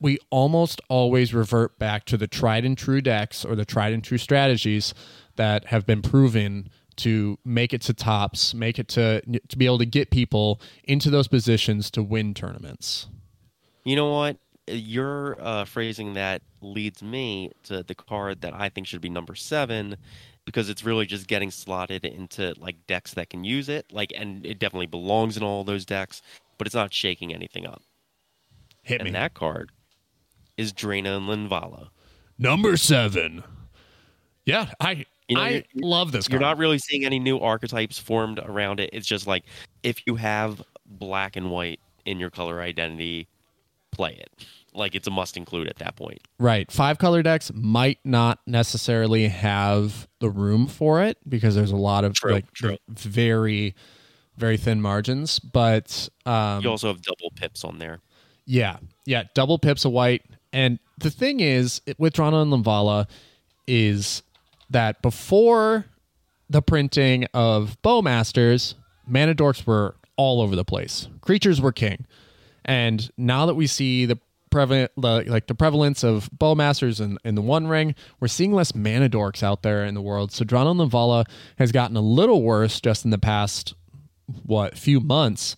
we 0.00 0.18
almost 0.30 0.80
always 0.88 1.34
revert 1.34 1.78
back 1.78 2.04
to 2.06 2.16
the 2.16 2.26
tried 2.26 2.64
and 2.64 2.76
true 2.78 3.00
decks 3.00 3.44
or 3.44 3.54
the 3.54 3.64
tried 3.64 3.92
and 3.92 4.02
true 4.02 4.18
strategies 4.18 4.94
that 5.36 5.66
have 5.66 5.86
been 5.86 6.02
proven 6.02 6.70
to 6.96 7.38
make 7.44 7.72
it 7.72 7.80
to 7.82 7.94
tops, 7.94 8.54
make 8.54 8.78
it 8.78 8.88
to 8.88 9.20
to 9.48 9.56
be 9.56 9.66
able 9.66 9.78
to 9.78 9.86
get 9.86 10.10
people 10.10 10.60
into 10.84 11.10
those 11.10 11.28
positions 11.28 11.90
to 11.92 12.02
win 12.02 12.34
tournaments. 12.34 13.06
You 13.84 13.96
know 13.96 14.12
what? 14.12 14.36
Your 14.66 15.40
uh, 15.40 15.64
phrasing 15.64 16.14
that 16.14 16.42
leads 16.60 17.02
me 17.02 17.52
to 17.64 17.82
the 17.82 17.94
card 17.94 18.42
that 18.42 18.52
I 18.52 18.68
think 18.68 18.86
should 18.86 19.00
be 19.00 19.08
number 19.08 19.34
seven, 19.34 19.96
because 20.44 20.68
it's 20.68 20.84
really 20.84 21.06
just 21.06 21.26
getting 21.26 21.50
slotted 21.50 22.04
into 22.04 22.54
like 22.58 22.86
decks 22.86 23.14
that 23.14 23.30
can 23.30 23.44
use 23.44 23.68
it. 23.68 23.86
Like, 23.92 24.12
and 24.14 24.44
it 24.44 24.58
definitely 24.58 24.86
belongs 24.86 25.36
in 25.36 25.42
all 25.42 25.64
those 25.64 25.86
decks, 25.86 26.20
but 26.58 26.66
it's 26.66 26.74
not 26.74 26.92
shaking 26.92 27.32
anything 27.32 27.66
up. 27.66 27.82
Hit 28.82 29.00
and 29.00 29.06
me. 29.06 29.12
that 29.12 29.34
card 29.34 29.70
is 30.58 30.72
Drana 30.74 31.16
and 31.16 31.26
Linvala. 31.28 31.88
Number 32.38 32.76
seven. 32.76 33.42
Yeah, 34.44 34.70
I 34.80 35.06
You 35.28 35.36
know, 35.36 35.42
I 35.42 35.64
love 35.74 36.12
this 36.12 36.28
You're 36.28 36.40
not 36.40 36.58
really 36.58 36.78
seeing 36.78 37.04
any 37.04 37.18
new 37.18 37.38
archetypes 37.38 37.98
formed 37.98 38.38
around 38.38 38.80
it. 38.80 38.90
It's 38.92 39.06
just 39.06 39.26
like 39.26 39.44
if 39.82 40.06
you 40.06 40.16
have 40.16 40.62
black 40.86 41.36
and 41.36 41.50
white 41.50 41.80
in 42.04 42.18
your 42.20 42.30
color 42.30 42.60
identity, 42.60 43.28
play 43.92 44.12
it. 44.14 44.46
Like 44.74 44.94
it's 44.94 45.06
a 45.06 45.10
must 45.10 45.36
include 45.36 45.66
at 45.68 45.76
that 45.78 45.96
point. 45.96 46.20
Right. 46.38 46.70
Five 46.70 46.98
color 46.98 47.22
decks 47.22 47.50
might 47.54 47.98
not 48.04 48.38
necessarily 48.46 49.28
have 49.28 50.06
the 50.20 50.30
room 50.30 50.66
for 50.66 51.02
it 51.02 51.18
because 51.28 51.54
there's 51.54 51.72
a 51.72 51.76
lot 51.76 52.04
of 52.04 52.14
True, 52.14 52.32
like 52.32 52.52
true. 52.52 52.76
very 52.88 53.74
very 54.36 54.56
thin 54.56 54.80
margins, 54.80 55.40
but 55.40 56.08
um 56.24 56.62
You 56.62 56.70
also 56.70 56.88
have 56.88 57.02
double 57.02 57.30
pips 57.34 57.64
on 57.64 57.78
there. 57.78 58.00
yeah. 58.46 58.78
Yeah, 59.04 59.24
double 59.34 59.58
pips 59.58 59.84
of 59.84 59.92
white. 59.92 60.22
And 60.52 60.78
the 60.98 61.10
thing 61.10 61.40
is 61.40 61.80
with 61.98 62.14
Drana 62.14 62.42
and 62.42 62.52
Linvala 62.52 63.06
is 63.66 64.22
that 64.70 65.02
before 65.02 65.86
the 66.48 66.62
printing 66.62 67.26
of 67.34 67.76
Bowmasters, 67.82 68.74
mana 69.06 69.34
dorks 69.34 69.66
were 69.66 69.96
all 70.16 70.40
over 70.40 70.56
the 70.56 70.64
place. 70.64 71.08
Creatures 71.20 71.60
were 71.60 71.72
king. 71.72 72.06
And 72.64 73.10
now 73.16 73.46
that 73.46 73.54
we 73.54 73.66
see 73.66 74.06
the 74.06 74.18
prevalent 74.50 74.90
the, 74.96 75.24
like 75.26 75.46
the 75.46 75.54
prevalence 75.54 76.02
of 76.02 76.30
bowmasters 76.36 77.00
in, 77.00 77.18
in 77.24 77.34
the 77.34 77.42
one 77.42 77.66
ring, 77.66 77.94
we're 78.20 78.28
seeing 78.28 78.52
less 78.52 78.74
mana 78.74 79.08
dorks 79.08 79.42
out 79.42 79.62
there 79.62 79.84
in 79.84 79.94
the 79.94 80.02
world. 80.02 80.32
So 80.32 80.44
Drana 80.44 80.70
and 80.70 80.80
Linvala 80.80 81.24
has 81.58 81.72
gotten 81.72 81.96
a 81.96 82.02
little 82.02 82.42
worse 82.42 82.80
just 82.80 83.04
in 83.04 83.10
the 83.10 83.18
past 83.18 83.74
what 84.44 84.76
few 84.76 85.00
months, 85.00 85.56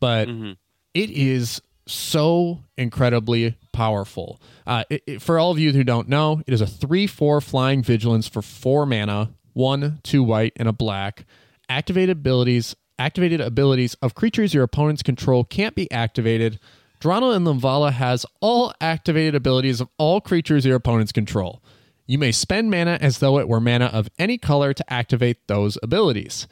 but 0.00 0.28
mm-hmm. 0.28 0.52
it 0.94 1.10
is 1.10 1.60
so 1.86 2.60
incredibly 2.76 3.56
powerful. 3.72 4.40
Uh, 4.66 4.84
it, 4.90 5.02
it- 5.06 5.22
for 5.22 5.38
all 5.38 5.50
of 5.50 5.58
you 5.58 5.72
who 5.72 5.84
don't 5.84 6.08
know, 6.08 6.42
it 6.46 6.52
is 6.54 6.60
a 6.60 6.66
3 6.66 7.06
4 7.06 7.40
flying 7.40 7.82
vigilance 7.82 8.28
for 8.28 8.42
4 8.42 8.86
mana, 8.86 9.30
1, 9.54 10.00
2 10.02 10.22
white, 10.22 10.52
and 10.56 10.68
a 10.68 10.72
black. 10.72 11.24
Activated 11.68 12.16
abilities. 12.18 12.74
Activated 12.98 13.40
abilities 13.42 13.94
of 14.00 14.14
creatures 14.14 14.54
your 14.54 14.62
opponents 14.64 15.02
control 15.02 15.44
can't 15.44 15.74
be 15.74 15.90
activated. 15.92 16.58
Drana 16.98 17.36
and 17.36 17.46
Linvala 17.46 17.92
has 17.92 18.24
all 18.40 18.72
activated 18.80 19.34
abilities 19.34 19.82
of 19.82 19.88
all 19.98 20.20
creatures 20.22 20.64
your 20.64 20.76
opponents 20.76 21.12
control. 21.12 21.62
You 22.06 22.16
may 22.16 22.32
spend 22.32 22.70
mana 22.70 22.96
as 23.00 23.18
though 23.18 23.38
it 23.38 23.48
were 23.48 23.60
mana 23.60 23.86
of 23.86 24.08
any 24.18 24.38
color 24.38 24.72
to 24.72 24.92
activate 24.92 25.46
those 25.46 25.76
abilities. 25.82 26.48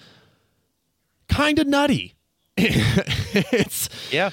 Kind 1.31 1.59
of 1.59 1.67
nutty. 1.67 2.15
it's 2.57 3.89
Yeah. 4.13 4.31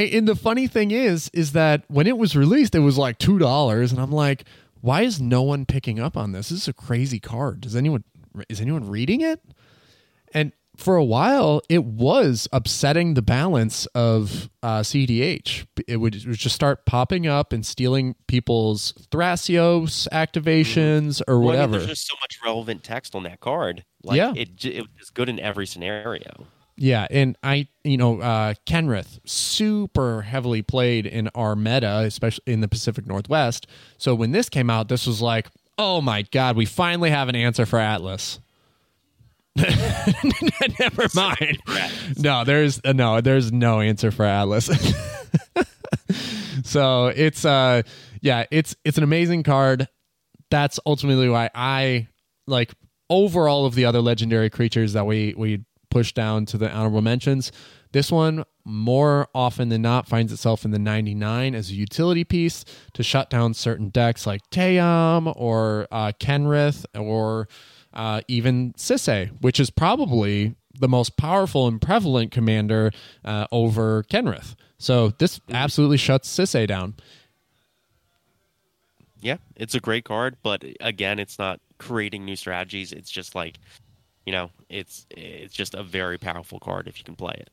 And 0.00 0.26
the 0.28 0.36
funny 0.36 0.66
thing 0.66 0.90
is, 0.90 1.30
is 1.32 1.52
that 1.52 1.84
when 1.88 2.06
it 2.06 2.16
was 2.18 2.36
released, 2.36 2.74
it 2.74 2.80
was 2.80 2.96
like 2.98 3.18
two 3.18 3.38
dollars, 3.38 3.92
and 3.92 4.00
I'm 4.00 4.12
like, 4.12 4.44
why 4.80 5.02
is 5.02 5.20
no 5.20 5.42
one 5.42 5.66
picking 5.66 5.98
up 6.00 6.16
on 6.16 6.32
this? 6.32 6.48
This 6.50 6.62
is 6.62 6.68
a 6.68 6.72
crazy 6.72 7.20
card. 7.20 7.60
Does 7.62 7.76
anyone 7.76 8.04
is 8.48 8.60
anyone 8.60 8.88
reading 8.88 9.20
it? 9.20 9.40
And 10.32 10.52
for 10.76 10.96
a 10.96 11.04
while, 11.04 11.60
it 11.68 11.84
was 11.84 12.48
upsetting 12.52 13.12
the 13.14 13.20
balance 13.20 13.84
of 13.86 14.48
uh, 14.62 14.80
CDH. 14.80 15.66
It 15.86 15.96
would, 15.98 16.14
it 16.14 16.24
would 16.26 16.38
just 16.38 16.54
start 16.54 16.86
popping 16.86 17.26
up 17.26 17.52
and 17.52 17.66
stealing 17.66 18.14
people's 18.28 18.92
Thrasios 19.10 20.08
activations 20.10 21.20
or 21.28 21.40
Well, 21.40 21.48
I 21.50 21.52
mean, 21.52 21.58
whatever. 21.70 21.72
there's 21.78 21.86
just 21.90 22.06
so 22.06 22.14
much 22.22 22.38
relevant 22.44 22.82
text 22.82 23.14
on 23.14 23.24
that 23.24 23.40
card. 23.40 23.84
Like, 24.02 24.16
Yeah. 24.16 24.32
It, 24.34 24.56
j- 24.56 24.70
it 24.76 24.86
was 24.98 25.10
good 25.10 25.28
in 25.28 25.38
every 25.40 25.66
scenario. 25.66 26.46
Yeah, 26.82 27.06
and 27.10 27.36
I, 27.42 27.68
you 27.84 27.98
know, 27.98 28.22
uh, 28.22 28.54
Kenrith, 28.64 29.20
super 29.26 30.22
heavily 30.22 30.62
played 30.62 31.04
in 31.04 31.28
our 31.34 31.54
meta, 31.54 31.98
especially 32.06 32.54
in 32.54 32.62
the 32.62 32.68
Pacific 32.68 33.06
Northwest. 33.06 33.66
So 33.98 34.14
when 34.14 34.32
this 34.32 34.48
came 34.48 34.70
out, 34.70 34.88
this 34.88 35.06
was 35.06 35.20
like, 35.20 35.48
oh 35.76 36.00
my 36.00 36.22
god, 36.22 36.56
we 36.56 36.64
finally 36.64 37.10
have 37.10 37.28
an 37.28 37.36
answer 37.36 37.66
for 37.66 37.78
Atlas. 37.78 38.40
Never 39.56 41.06
mind. 41.14 41.58
No, 42.16 42.44
there's 42.44 42.80
uh, 42.82 42.94
no, 42.94 43.20
there's 43.20 43.52
no 43.52 43.80
answer 43.80 44.10
for 44.10 44.24
Atlas. 44.24 44.70
so 46.64 47.08
it's 47.08 47.44
uh, 47.44 47.82
yeah, 48.22 48.46
it's 48.50 48.74
it's 48.86 48.96
an 48.96 49.04
amazing 49.04 49.42
card. 49.42 49.86
That's 50.50 50.80
ultimately 50.86 51.28
why 51.28 51.50
I 51.54 52.08
like 52.46 52.72
over 53.10 53.48
all 53.48 53.66
of 53.66 53.74
the 53.74 53.84
other 53.84 54.00
legendary 54.00 54.48
creatures 54.48 54.94
that 54.94 55.04
we 55.04 55.34
we 55.36 55.62
push 55.90 56.12
down 56.12 56.46
to 56.46 56.58
the 56.58 56.70
honorable 56.70 57.02
mentions. 57.02 57.52
This 57.92 58.12
one 58.12 58.44
more 58.64 59.28
often 59.34 59.68
than 59.68 59.82
not 59.82 60.06
finds 60.06 60.32
itself 60.32 60.64
in 60.64 60.70
the 60.70 60.78
99 60.78 61.54
as 61.54 61.70
a 61.70 61.74
utility 61.74 62.24
piece 62.24 62.64
to 62.94 63.02
shut 63.02 63.30
down 63.30 63.54
certain 63.54 63.88
decks 63.88 64.26
like 64.26 64.48
Tayam 64.50 65.32
or 65.36 65.88
uh, 65.90 66.12
Kenrith 66.20 66.84
or 66.94 67.48
uh, 67.92 68.20
even 68.28 68.72
Sisay, 68.74 69.30
which 69.40 69.58
is 69.58 69.70
probably 69.70 70.54
the 70.78 70.88
most 70.88 71.16
powerful 71.16 71.66
and 71.66 71.80
prevalent 71.80 72.30
commander 72.30 72.92
uh, 73.24 73.46
over 73.50 74.04
Kenrith. 74.04 74.54
So 74.78 75.10
this 75.10 75.40
absolutely 75.50 75.98
shuts 75.98 76.28
Sisay 76.34 76.66
down. 76.66 76.94
Yeah, 79.20 79.36
it's 79.56 79.74
a 79.74 79.80
great 79.80 80.04
card, 80.04 80.36
but 80.42 80.64
again, 80.80 81.18
it's 81.18 81.38
not 81.38 81.60
creating 81.78 82.24
new 82.24 82.36
strategies. 82.36 82.92
It's 82.92 83.10
just 83.10 83.34
like, 83.34 83.58
you 84.26 84.32
know, 84.32 84.50
it's 84.68 85.06
it's 85.10 85.54
just 85.54 85.74
a 85.74 85.82
very 85.82 86.18
powerful 86.18 86.58
card 86.58 86.88
if 86.88 86.98
you 86.98 87.04
can 87.04 87.16
play 87.16 87.34
it. 87.36 87.50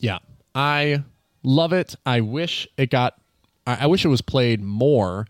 Yeah, 0.00 0.18
I 0.54 1.02
love 1.42 1.72
it. 1.72 1.94
I 2.04 2.20
wish 2.20 2.68
it 2.76 2.90
got. 2.90 3.18
I, 3.66 3.78
I 3.82 3.86
wish 3.86 4.04
it 4.04 4.08
was 4.08 4.20
played 4.20 4.62
more. 4.62 5.26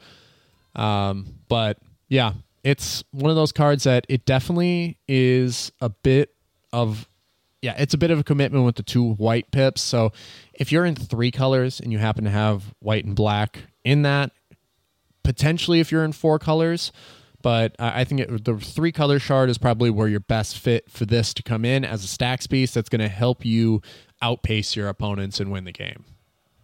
Um, 0.75 1.35
but 1.49 1.79
yeah, 2.09 2.35
it's 2.63 3.05
one 3.13 3.31
of 3.31 3.37
those 3.37 3.53
cards 3.53 3.85
that 3.85 4.07
it 4.09 4.27
definitely 4.27 4.99
is 5.09 5.73
a 5.81 5.89
bit 5.89 6.35
of. 6.73 7.09
Yeah, 7.63 7.75
it's 7.79 7.95
a 7.95 7.99
bit 7.99 8.11
of 8.11 8.21
a 8.21 8.25
commitment 8.25 8.65
with 8.65 8.77
the 8.77 8.83
two 8.83 9.15
white 9.15 9.51
pips. 9.51 9.81
So 9.81 10.13
if 10.53 10.71
you're 10.71 10.85
in 10.85 10.95
three 10.95 11.31
colors 11.31 11.81
and 11.81 11.91
you 11.91 11.99
happen 11.99 12.25
to 12.25 12.31
have 12.31 12.75
white 12.81 13.05
and 13.05 13.17
black 13.17 13.61
in 13.83 14.03
that, 14.03 14.31
potentially 15.25 15.81
if 15.81 15.91
you're 15.91 16.05
in 16.05 16.13
four 16.13 16.39
colors. 16.39 16.93
But 17.47 17.77
I 17.79 18.03
think 18.03 18.23
it, 18.23 18.45
the 18.45 18.57
three 18.57 18.91
color 18.91 19.21
shard 19.21 19.51
is 19.51 19.57
probably 19.57 19.89
where 19.89 20.09
you're 20.09 20.19
best 20.19 20.59
fit 20.59 20.91
for 20.91 21.05
this 21.05 21.33
to 21.35 21.45
come 21.45 21.65
in 21.65 21.85
as 21.85 22.03
a 22.03 22.09
stacks 22.09 22.49
piece 22.49 22.75
that's 22.75 22.89
going 22.89 23.01
to 23.03 23.07
help 23.09 23.45
you 23.45 23.83
outpace 24.21 24.75
your 24.75 24.89
opponents 24.89 25.39
and 25.39 25.53
win 25.53 25.63
the 25.63 25.71
game. 25.71 26.05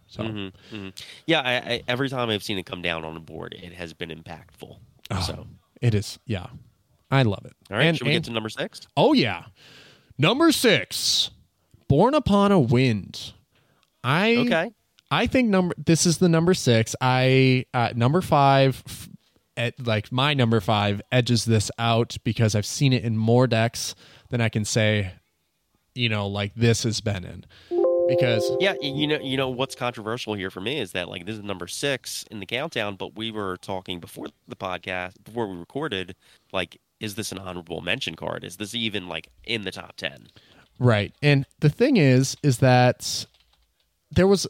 So 0.07 0.25
hmm 0.25 0.89
Yeah, 1.25 1.39
I, 1.39 1.53
I, 1.75 1.83
every 1.87 2.09
time 2.09 2.29
I've 2.29 2.43
seen 2.43 2.57
it 2.57 2.65
come 2.65 2.81
down 2.81 3.05
on 3.05 3.13
the 3.13 3.21
board, 3.21 3.53
it 3.57 3.71
has 3.71 3.93
been 3.93 4.09
impactful. 4.09 4.75
So, 5.25 5.47
it 5.81 5.95
is, 5.95 6.19
yeah, 6.25 6.47
I 7.09 7.21
love 7.23 7.45
it. 7.45 7.53
all 7.71 7.77
right, 7.77 7.85
And- 7.85 7.97
should 7.97 8.05
we 8.07 8.15
and- 8.15 8.21
get 8.25 8.27
to 8.27 8.33
number 8.33 8.49
six? 8.49 8.81
Oh 8.97 9.13
yeah, 9.13 9.45
number 10.17 10.51
six, 10.51 11.29
Born 11.87 12.13
Upon 12.13 12.51
a 12.51 12.59
Wind. 12.59 13.31
I 14.03 14.35
Okay. 14.35 14.71
I 15.09 15.27
think 15.27 15.47
number 15.47 15.75
this 15.77 16.05
is 16.05 16.17
the 16.17 16.27
number 16.27 16.53
six. 16.53 16.93
I 16.99 17.63
uh, 17.73 17.93
number 17.95 18.19
five, 18.19 18.83
f- 18.85 19.07
at, 19.57 19.85
like 19.85 20.11
my 20.11 20.33
number 20.33 20.59
five 20.59 21.01
edges 21.11 21.45
this 21.45 21.69
out 21.77 22.17
because 22.23 22.55
I've 22.55 22.65
seen 22.65 22.93
it 22.93 23.03
in 23.03 23.17
more 23.17 23.47
decks 23.47 23.95
than 24.29 24.41
I 24.41 24.49
can 24.49 24.65
say, 24.65 25.13
you 25.95 26.09
know, 26.09 26.27
like 26.27 26.53
this 26.55 26.83
has 26.83 27.01
been 27.01 27.23
in. 27.23 27.45
Because 28.05 28.55
Yeah, 28.59 28.75
you 28.81 29.07
know, 29.07 29.19
you 29.19 29.37
know 29.37 29.49
what's 29.49 29.75
controversial 29.75 30.33
here 30.33 30.49
for 30.49 30.59
me 30.59 30.79
is 30.79 30.91
that 30.91 31.07
like 31.07 31.25
this 31.25 31.37
is 31.37 31.43
number 31.43 31.67
six 31.67 32.25
in 32.29 32.39
the 32.39 32.45
countdown, 32.45 32.95
but 32.95 33.15
we 33.15 33.31
were 33.31 33.57
talking 33.57 33.99
before 33.99 34.27
the 34.47 34.55
podcast, 34.55 35.23
before 35.23 35.47
we 35.47 35.57
recorded, 35.57 36.15
like, 36.51 36.81
is 36.99 37.15
this 37.15 37.31
an 37.31 37.39
honorable 37.39 37.81
mention 37.81 38.15
card? 38.15 38.43
Is 38.43 38.57
this 38.57 38.75
even 38.75 39.07
like 39.07 39.29
in 39.45 39.61
the 39.61 39.71
top 39.71 39.95
ten? 39.95 40.27
Right. 40.79 41.13
And 41.21 41.45
the 41.59 41.69
thing 41.69 41.97
is, 41.97 42.35
is 42.43 42.57
that 42.57 43.25
there 44.11 44.27
was 44.27 44.47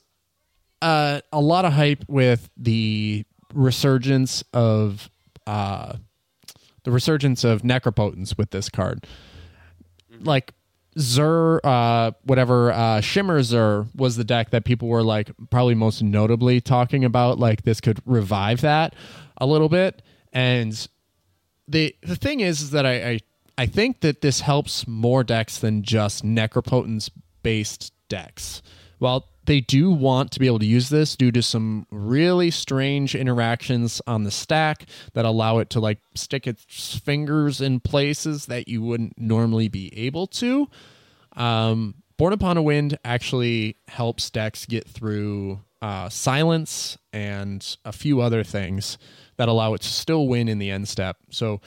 uh, 0.81 1.21
a 1.31 1.41
lot 1.41 1.65
of 1.65 1.73
hype 1.73 2.03
with 2.07 2.49
the 2.57 3.23
resurgence 3.53 4.43
of 4.53 5.09
uh, 5.47 5.93
the 6.83 6.91
resurgence 6.91 7.43
of 7.43 7.61
necropotence 7.61 8.37
with 8.37 8.51
this 8.51 8.69
card. 8.69 9.05
Like 10.19 10.53
Zur, 10.99 11.59
uh, 11.63 12.11
whatever 12.23 12.71
uh, 12.71 13.01
Shimmer 13.01 13.41
Zur 13.41 13.87
was 13.95 14.15
the 14.15 14.23
deck 14.23 14.51
that 14.51 14.63
people 14.63 14.87
were 14.87 15.03
like 15.03 15.31
probably 15.49 15.75
most 15.75 16.01
notably 16.03 16.61
talking 16.61 17.03
about. 17.03 17.39
Like 17.39 17.63
this 17.63 17.81
could 17.81 18.01
revive 18.05 18.61
that 18.61 18.95
a 19.37 19.45
little 19.45 19.69
bit, 19.69 20.01
and 20.31 20.87
the 21.67 21.95
the 22.03 22.15
thing 22.15 22.41
is, 22.41 22.61
is 22.61 22.71
that 22.71 22.85
I, 22.85 23.09
I 23.09 23.19
I 23.57 23.65
think 23.65 24.01
that 24.01 24.21
this 24.21 24.41
helps 24.41 24.87
more 24.87 25.23
decks 25.23 25.57
than 25.57 25.83
just 25.83 26.23
necropotence 26.23 27.09
based 27.41 27.91
decks. 28.07 28.61
While 29.03 29.27
they 29.43 29.59
do 29.59 29.91
want 29.91 30.31
to 30.31 30.39
be 30.39 30.47
able 30.47 30.59
to 30.59 30.65
use 30.65 30.87
this 30.87 31.17
due 31.17 31.31
to 31.33 31.41
some 31.43 31.85
really 31.91 32.49
strange 32.49 33.15
interactions 33.15 34.01
on 34.07 34.23
the 34.23 34.31
stack 34.31 34.85
that 35.11 35.25
allow 35.25 35.57
it 35.57 35.69
to 35.71 35.81
like 35.81 35.99
stick 36.15 36.47
its 36.47 36.97
fingers 36.99 37.59
in 37.59 37.81
places 37.81 38.45
that 38.45 38.69
you 38.69 38.81
wouldn't 38.81 39.19
normally 39.19 39.67
be 39.67 39.91
able 39.97 40.25
to. 40.27 40.69
Um, 41.35 41.95
Born 42.15 42.31
Upon 42.31 42.55
a 42.55 42.61
Wind 42.61 42.97
actually 43.03 43.75
helps 43.89 44.29
decks 44.29 44.65
get 44.65 44.87
through 44.87 45.59
uh, 45.81 46.07
silence 46.07 46.97
and 47.11 47.75
a 47.83 47.91
few 47.91 48.21
other 48.21 48.41
things 48.45 48.97
that 49.35 49.49
allow 49.49 49.73
it 49.73 49.81
to 49.81 49.89
still 49.89 50.29
win 50.29 50.47
in 50.47 50.59
the 50.59 50.71
end 50.71 50.87
step. 50.87 51.17
So 51.29 51.59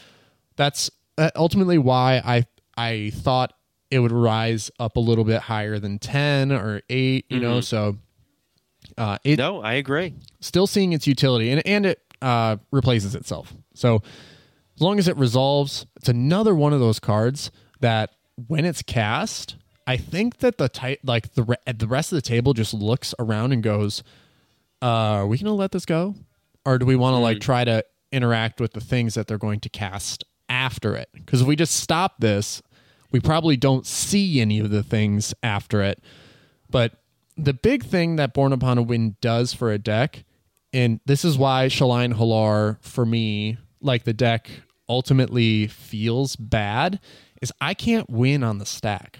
that's 0.56 0.90
uh, 1.18 1.32
ultimately 1.36 1.76
why 1.76 2.22
I 2.24 2.46
I 2.78 3.10
thought 3.14 3.52
it 3.90 3.98
would 4.00 4.12
rise 4.12 4.70
up 4.80 4.96
a 4.96 5.00
little 5.00 5.24
bit 5.24 5.40
higher 5.42 5.78
than 5.78 5.98
10 5.98 6.52
or 6.52 6.82
8 6.90 7.24
you 7.28 7.40
know 7.40 7.60
so 7.60 7.96
uh 8.98 9.18
it 9.24 9.38
No, 9.38 9.60
I 9.60 9.74
agree. 9.74 10.14
still 10.40 10.66
seeing 10.66 10.92
its 10.92 11.06
utility 11.06 11.50
and, 11.50 11.66
and 11.66 11.86
it 11.86 12.00
uh, 12.22 12.56
replaces 12.70 13.14
itself. 13.14 13.52
So 13.74 13.96
as 14.76 14.80
long 14.80 14.98
as 14.98 15.06
it 15.06 15.16
resolves, 15.18 15.84
it's 15.96 16.08
another 16.08 16.54
one 16.54 16.72
of 16.72 16.80
those 16.80 16.98
cards 16.98 17.50
that 17.80 18.10
when 18.48 18.64
it's 18.64 18.80
cast, 18.82 19.56
I 19.86 19.96
think 19.98 20.38
that 20.38 20.56
the 20.56 20.68
type 20.70 21.00
like 21.04 21.34
the 21.34 21.42
re- 21.42 21.56
the 21.76 21.86
rest 21.86 22.12
of 22.12 22.16
the 22.16 22.22
table 22.22 22.54
just 22.54 22.72
looks 22.72 23.14
around 23.18 23.52
and 23.52 23.62
goes, 23.62 24.02
uh, 24.82 24.86
"Are 24.86 25.26
we 25.26 25.36
gonna 25.38 25.54
let 25.54 25.72
this 25.72 25.84
go, 25.84 26.14
or 26.64 26.78
do 26.78 26.86
we 26.86 26.96
want 26.96 27.14
to 27.14 27.18
like 27.18 27.40
try 27.40 27.64
to 27.64 27.84
interact 28.12 28.60
with 28.60 28.72
the 28.72 28.80
things 28.80 29.14
that 29.14 29.26
they're 29.26 29.36
going 29.38 29.60
to 29.60 29.68
cast 29.68 30.24
after 30.48 30.94
it? 30.96 31.08
Because 31.12 31.42
if 31.42 31.46
we 31.46 31.54
just 31.56 31.74
stop 31.76 32.14
this, 32.18 32.62
we 33.16 33.20
probably 33.20 33.56
don't 33.56 33.86
see 33.86 34.42
any 34.42 34.58
of 34.58 34.68
the 34.68 34.82
things 34.82 35.32
after 35.42 35.80
it. 35.80 36.02
But 36.68 36.92
the 37.34 37.54
big 37.54 37.82
thing 37.82 38.16
that 38.16 38.34
Born 38.34 38.52
Upon 38.52 38.76
a 38.76 38.82
Wind 38.82 39.18
does 39.22 39.54
for 39.54 39.72
a 39.72 39.78
deck, 39.78 40.24
and 40.70 41.00
this 41.06 41.24
is 41.24 41.38
why 41.38 41.68
Shalai 41.68 42.04
and 42.04 42.12
Hallar, 42.12 42.76
for 42.82 43.06
me, 43.06 43.56
like 43.80 44.04
the 44.04 44.12
deck 44.12 44.50
ultimately 44.86 45.66
feels 45.66 46.36
bad, 46.36 47.00
is 47.40 47.50
I 47.58 47.72
can't 47.72 48.10
win 48.10 48.44
on 48.44 48.58
the 48.58 48.66
stack. 48.66 49.18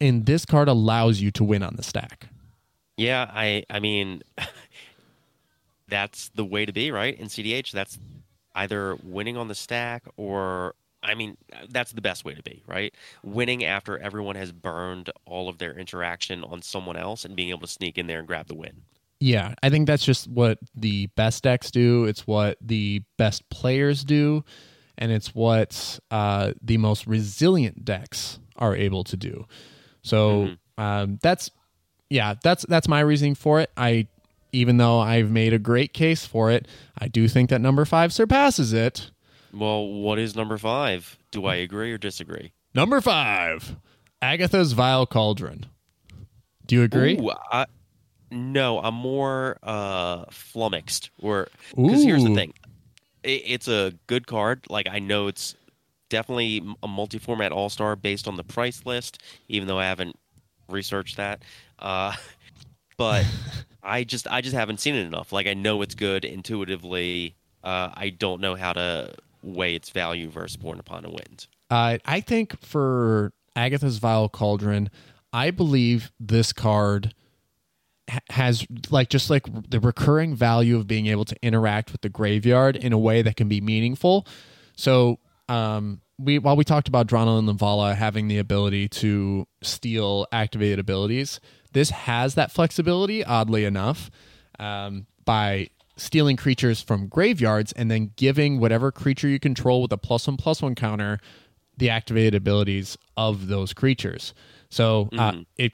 And 0.00 0.24
this 0.24 0.44
card 0.44 0.68
allows 0.68 1.20
you 1.20 1.32
to 1.32 1.42
win 1.42 1.64
on 1.64 1.74
the 1.74 1.82
stack. 1.82 2.28
Yeah, 2.96 3.28
I 3.28 3.64
I 3.68 3.80
mean 3.80 4.22
that's 5.88 6.28
the 6.28 6.44
way 6.44 6.64
to 6.64 6.72
be, 6.72 6.92
right? 6.92 7.18
In 7.18 7.26
CDH, 7.26 7.72
that's 7.72 7.98
either 8.54 8.96
winning 9.02 9.36
on 9.36 9.48
the 9.48 9.56
stack 9.56 10.04
or 10.16 10.76
I 11.02 11.14
mean, 11.14 11.36
that's 11.70 11.92
the 11.92 12.00
best 12.00 12.24
way 12.24 12.34
to 12.34 12.42
be, 12.42 12.62
right? 12.66 12.94
Winning 13.22 13.64
after 13.64 13.98
everyone 13.98 14.36
has 14.36 14.52
burned 14.52 15.10
all 15.26 15.48
of 15.48 15.58
their 15.58 15.72
interaction 15.78 16.44
on 16.44 16.62
someone 16.62 16.96
else 16.96 17.24
and 17.24 17.34
being 17.34 17.50
able 17.50 17.60
to 17.62 17.66
sneak 17.66 17.96
in 17.96 18.06
there 18.06 18.18
and 18.18 18.28
grab 18.28 18.48
the 18.48 18.54
win. 18.54 18.82
Yeah, 19.18 19.54
I 19.62 19.70
think 19.70 19.86
that's 19.86 20.04
just 20.04 20.28
what 20.28 20.58
the 20.74 21.06
best 21.08 21.42
decks 21.42 21.70
do. 21.70 22.04
It's 22.04 22.26
what 22.26 22.56
the 22.60 23.02
best 23.18 23.48
players 23.50 24.02
do, 24.02 24.44
and 24.96 25.12
it's 25.12 25.34
what 25.34 26.00
uh, 26.10 26.52
the 26.62 26.78
most 26.78 27.06
resilient 27.06 27.84
decks 27.84 28.38
are 28.56 28.74
able 28.74 29.04
to 29.04 29.16
do. 29.16 29.46
So 30.02 30.50
um, 30.78 31.18
that's 31.22 31.50
yeah, 32.08 32.34
that's 32.42 32.64
that's 32.66 32.88
my 32.88 33.00
reasoning 33.00 33.34
for 33.34 33.60
it. 33.60 33.70
I 33.76 34.08
even 34.52 34.78
though 34.78 34.98
I've 34.98 35.30
made 35.30 35.52
a 35.52 35.58
great 35.58 35.92
case 35.92 36.24
for 36.26 36.50
it, 36.50 36.66
I 36.98 37.08
do 37.08 37.28
think 37.28 37.50
that 37.50 37.60
number 37.60 37.84
five 37.84 38.12
surpasses 38.12 38.72
it. 38.72 39.10
Well, 39.52 39.86
what 39.86 40.18
is 40.18 40.36
number 40.36 40.58
five? 40.58 41.18
Do 41.30 41.46
I 41.46 41.56
agree 41.56 41.92
or 41.92 41.98
disagree? 41.98 42.52
Number 42.74 43.00
five, 43.00 43.76
Agatha's 44.22 44.72
Vile 44.72 45.06
Cauldron. 45.06 45.66
Do 46.66 46.76
you 46.76 46.82
agree? 46.82 47.18
Ooh, 47.18 47.32
I, 47.50 47.66
no, 48.30 48.78
I'm 48.78 48.94
more 48.94 49.58
uh, 49.62 50.26
flummoxed. 50.30 51.10
Or 51.20 51.48
because 51.74 52.04
here's 52.04 52.22
the 52.22 52.34
thing, 52.34 52.54
it, 53.24 53.42
it's 53.44 53.68
a 53.68 53.92
good 54.06 54.26
card. 54.26 54.66
Like 54.68 54.88
I 54.88 55.00
know 55.00 55.26
it's 55.26 55.56
definitely 56.08 56.62
a 56.82 56.88
multi-format 56.88 57.52
all-star 57.52 57.96
based 57.96 58.28
on 58.28 58.36
the 58.36 58.44
price 58.44 58.82
list, 58.84 59.22
even 59.48 59.66
though 59.66 59.78
I 59.78 59.86
haven't 59.86 60.16
researched 60.68 61.16
that. 61.16 61.42
Uh, 61.78 62.14
but 62.96 63.24
I 63.82 64.04
just 64.04 64.28
I 64.28 64.40
just 64.40 64.54
haven't 64.54 64.78
seen 64.78 64.94
it 64.94 65.06
enough. 65.06 65.32
Like 65.32 65.46
I 65.46 65.54
know 65.54 65.82
it's 65.82 65.94
good 65.94 66.24
intuitively. 66.24 67.34
Uh, 67.64 67.90
I 67.94 68.10
don't 68.10 68.40
know 68.40 68.54
how 68.54 68.72
to 68.72 69.12
weigh 69.42 69.74
its 69.74 69.90
value 69.90 70.28
versus 70.28 70.56
Born 70.56 70.78
Upon 70.78 71.04
a 71.04 71.10
Wind. 71.10 71.46
Uh, 71.70 71.98
I 72.04 72.20
think 72.20 72.60
for 72.60 73.32
Agatha's 73.56 73.98
Vile 73.98 74.28
Cauldron, 74.28 74.90
I 75.32 75.50
believe 75.50 76.10
this 76.18 76.52
card 76.52 77.14
has 78.30 78.66
like 78.90 79.08
just 79.08 79.30
like 79.30 79.46
the 79.70 79.78
recurring 79.78 80.34
value 80.34 80.76
of 80.76 80.86
being 80.86 81.06
able 81.06 81.24
to 81.24 81.36
interact 81.42 81.92
with 81.92 82.00
the 82.00 82.08
graveyard 82.08 82.76
in 82.76 82.92
a 82.92 82.98
way 82.98 83.22
that 83.22 83.36
can 83.36 83.48
be 83.48 83.60
meaningful. 83.60 84.26
So, 84.76 85.18
um, 85.48 86.00
we 86.18 86.38
while 86.38 86.56
we 86.56 86.64
talked 86.64 86.88
about 86.88 87.06
Drana 87.06 87.38
and 87.38 87.48
Linvala 87.48 87.94
having 87.94 88.28
the 88.28 88.38
ability 88.38 88.88
to 88.88 89.46
steal 89.62 90.26
activated 90.32 90.78
abilities, 90.78 91.40
this 91.72 91.90
has 91.90 92.34
that 92.34 92.50
flexibility. 92.50 93.24
Oddly 93.24 93.64
enough, 93.64 94.10
um, 94.58 95.06
by 95.24 95.70
stealing 96.00 96.36
creatures 96.36 96.80
from 96.80 97.06
graveyards 97.06 97.72
and 97.72 97.90
then 97.90 98.10
giving 98.16 98.58
whatever 98.58 98.90
creature 98.90 99.28
you 99.28 99.38
control 99.38 99.82
with 99.82 99.92
a 99.92 99.98
plus 99.98 100.26
one 100.26 100.36
plus 100.36 100.62
one 100.62 100.74
counter 100.74 101.18
the 101.76 101.90
activated 101.90 102.34
abilities 102.34 102.96
of 103.16 103.48
those 103.48 103.72
creatures. 103.72 104.34
So 104.68 105.08
uh, 105.18 105.32
it 105.56 105.72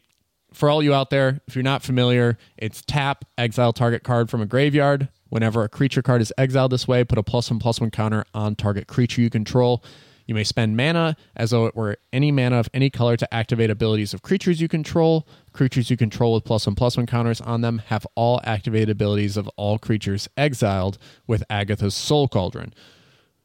for 0.53 0.71
all 0.71 0.83
you 0.83 0.95
out 0.95 1.11
there, 1.11 1.41
if 1.47 1.55
you're 1.55 1.63
not 1.63 1.83
familiar, 1.83 2.39
it's 2.57 2.83
tap 2.87 3.25
exile 3.37 3.73
target 3.73 4.05
card 4.05 4.31
from 4.31 4.41
a 4.41 4.47
graveyard. 4.47 5.09
Whenever 5.29 5.63
a 5.65 5.69
creature 5.69 6.03
card 6.03 6.23
is 6.23 6.33
exiled 6.39 6.73
this 6.73 6.89
way, 6.89 7.05
put 7.05 7.19
a 7.19 7.23
plus 7.23 7.51
one 7.51 7.59
plus 7.59 7.81
one 7.81 7.91
counter 7.91 8.25
on 8.33 8.55
target 8.55 8.87
creature 8.87 9.21
you 9.21 9.31
control. 9.31 9.85
You 10.27 10.35
may 10.35 10.45
spend 10.45 10.77
mana 10.77 11.17
as 11.37 11.51
though 11.51 11.67
it 11.67 11.77
were 11.77 11.99
any 12.13 12.33
mana 12.33 12.57
of 12.59 12.69
any 12.75 12.91
color 12.91 13.17
to 13.17 13.35
activate 13.35 13.71
abilities 13.71 14.13
of 14.13 14.23
creatures 14.23 14.61
you 14.61 14.69
control. 14.69 15.27
Creatures 15.53 15.89
you 15.89 15.97
control 15.97 16.35
with 16.35 16.45
plus 16.45 16.67
one 16.67 16.75
plus 16.75 16.97
one 16.97 17.07
counters 17.07 17.41
on 17.41 17.61
them 17.61 17.79
have 17.87 18.07
all 18.15 18.41
activated 18.45 18.91
abilities 18.91 19.37
of 19.37 19.49
all 19.57 19.79
creatures 19.79 20.29
exiled 20.37 20.99
with 21.27 21.45
Agatha's 21.49 21.95
Soul 21.95 22.29
Cauldron. 22.29 22.75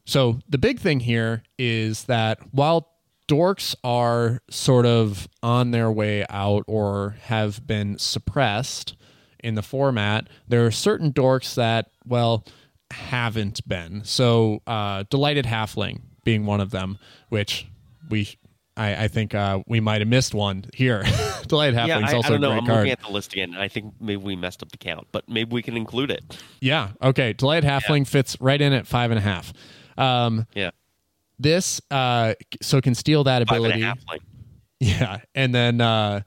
So 0.05 0.39
the 0.49 0.57
big 0.57 0.79
thing 0.79 1.01
here 1.01 1.43
is 1.57 2.05
that 2.05 2.39
while 2.51 2.89
dorks 3.27 3.75
are 3.84 4.41
sort 4.49 4.86
of 4.86 5.27
on 5.43 5.71
their 5.71 5.91
way 5.91 6.25
out 6.29 6.65
or 6.67 7.15
have 7.23 7.65
been 7.65 7.97
suppressed 7.97 8.95
in 9.43 9.55
the 9.55 9.61
format, 9.61 10.27
there 10.47 10.65
are 10.65 10.71
certain 10.71 11.13
dorks 11.13 11.55
that, 11.55 11.91
well, 12.05 12.45
haven't 12.91 13.65
been. 13.67 14.03
So 14.03 14.61
uh, 14.67 15.03
Delighted 15.09 15.45
Halfling 15.45 16.01
being 16.24 16.45
one 16.45 16.61
of 16.61 16.72
them, 16.72 16.97
which 17.30 17.67
we. 18.09 18.30
I, 18.78 19.03
I 19.03 19.07
think 19.09 19.36
uh, 19.36 19.59
we 19.67 19.82
might 19.82 19.99
have 19.99 20.07
missed 20.07 20.34
one 20.34 20.63
here. 20.74 21.03
Delighted 21.47 21.76
yeah, 21.76 21.99
Halfling's 21.99 22.13
I, 22.13 22.15
also 22.15 22.28
I 22.28 22.32
don't 22.38 22.41
know. 22.41 22.47
a 22.51 22.51
great 22.53 22.59
I'm 22.61 22.65
card. 22.65 22.78
looking 22.80 22.91
at 22.93 23.01
the 23.01 23.11
list 23.11 23.34
again, 23.34 23.53
I 23.55 23.67
think 23.67 23.93
maybe 23.99 24.15
we 24.24 24.36
messed 24.38 24.63
up 24.63 24.72
the 24.72 24.78
count, 24.78 25.07
but 25.11 25.28
maybe 25.28 25.51
we 25.53 25.61
can 25.61 25.76
include 25.76 26.09
it. 26.09 26.41
Yeah. 26.61 26.91
Okay. 27.03 27.34
Delighted 27.34 27.69
halfling 27.69 28.07
fits 28.07 28.38
right 28.39 28.59
in 28.61 28.72
at 28.72 28.88
five 28.88 29.11
and 29.11 29.17
a 29.17 29.22
half. 29.22 29.51
Um, 29.97 30.47
Yeah, 30.55 30.72
this 31.38 31.82
uh, 31.91 32.36
so 32.61 32.80
can 32.80 32.95
steal 32.95 33.26
that 33.26 33.41
ability. 33.41 33.84
and 33.84 33.97
a. 33.99 34.17
Yeah, 34.80 35.17
and 35.36 35.53
then 35.53 35.82
uh, 35.82 36.22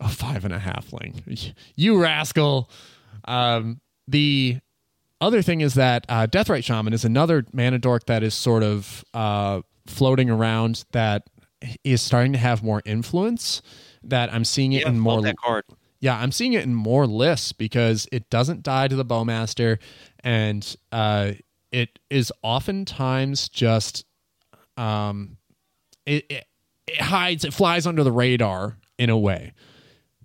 oh, 0.00 0.08
five 0.08 0.44
and 0.44 0.52
a 0.52 0.58
halfling. 0.58 1.54
You 1.74 2.00
rascal. 2.00 2.70
Um, 3.24 3.80
the 4.06 4.58
other 5.20 5.42
thing 5.42 5.60
is 5.60 5.74
that 5.74 6.06
uh, 6.08 6.26
Deathrite 6.26 6.64
Shaman 6.64 6.92
is 6.92 7.04
another 7.04 7.44
mana 7.52 7.78
dork 7.78 8.06
that 8.06 8.22
is 8.22 8.34
sort 8.34 8.62
of 8.62 9.04
uh, 9.14 9.62
floating 9.86 10.30
around 10.30 10.84
that 10.92 11.28
is 11.84 12.02
starting 12.02 12.32
to 12.32 12.38
have 12.38 12.62
more 12.62 12.82
influence. 12.84 13.62
That 14.04 14.32
I'm 14.32 14.44
seeing 14.44 14.72
it 14.72 14.82
yeah, 14.82 14.90
in 14.90 15.00
more 15.00 15.22
yeah, 16.00 16.16
I'm 16.16 16.30
seeing 16.30 16.52
it 16.52 16.62
in 16.62 16.74
more 16.74 17.06
lists 17.06 17.52
because 17.52 18.06
it 18.12 18.30
doesn't 18.30 18.62
die 18.62 18.86
to 18.86 18.94
the 18.94 19.04
bowmaster, 19.04 19.78
and 20.20 20.76
uh, 20.92 21.32
it 21.72 21.98
is 22.08 22.32
oftentimes 22.42 23.48
just 23.48 24.04
um, 24.76 25.36
it, 26.06 26.24
it 26.30 26.44
it 26.86 27.00
hides, 27.00 27.44
it 27.44 27.52
flies 27.52 27.86
under 27.86 28.02
the 28.02 28.12
radar 28.12 28.78
in 28.98 29.10
a 29.10 29.18
way 29.18 29.52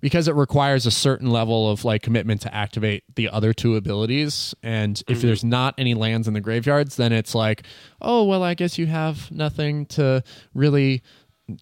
because 0.04 0.28
it 0.28 0.36
requires 0.36 0.86
a 0.86 0.92
certain 0.92 1.30
level 1.30 1.70
of 1.70 1.86
like 1.86 2.02
commitment 2.02 2.42
to 2.42 2.54
activate 2.54 3.06
the 3.16 3.30
other 3.30 3.54
two 3.54 3.78
abilities. 3.78 4.54
And 4.62 5.02
if 5.08 5.22
there's 5.22 5.46
not 5.46 5.76
any 5.78 5.94
lands 5.94 6.28
in 6.28 6.34
the 6.34 6.42
graveyards, 6.42 6.98
then 6.98 7.14
it's 7.14 7.34
like, 7.34 7.64
oh 8.02 8.26
well, 8.26 8.44
I 8.44 8.54
guess 8.54 8.78
you 8.78 8.86
have 8.88 9.32
nothing 9.32 9.86
to 9.86 10.22
really 10.54 11.04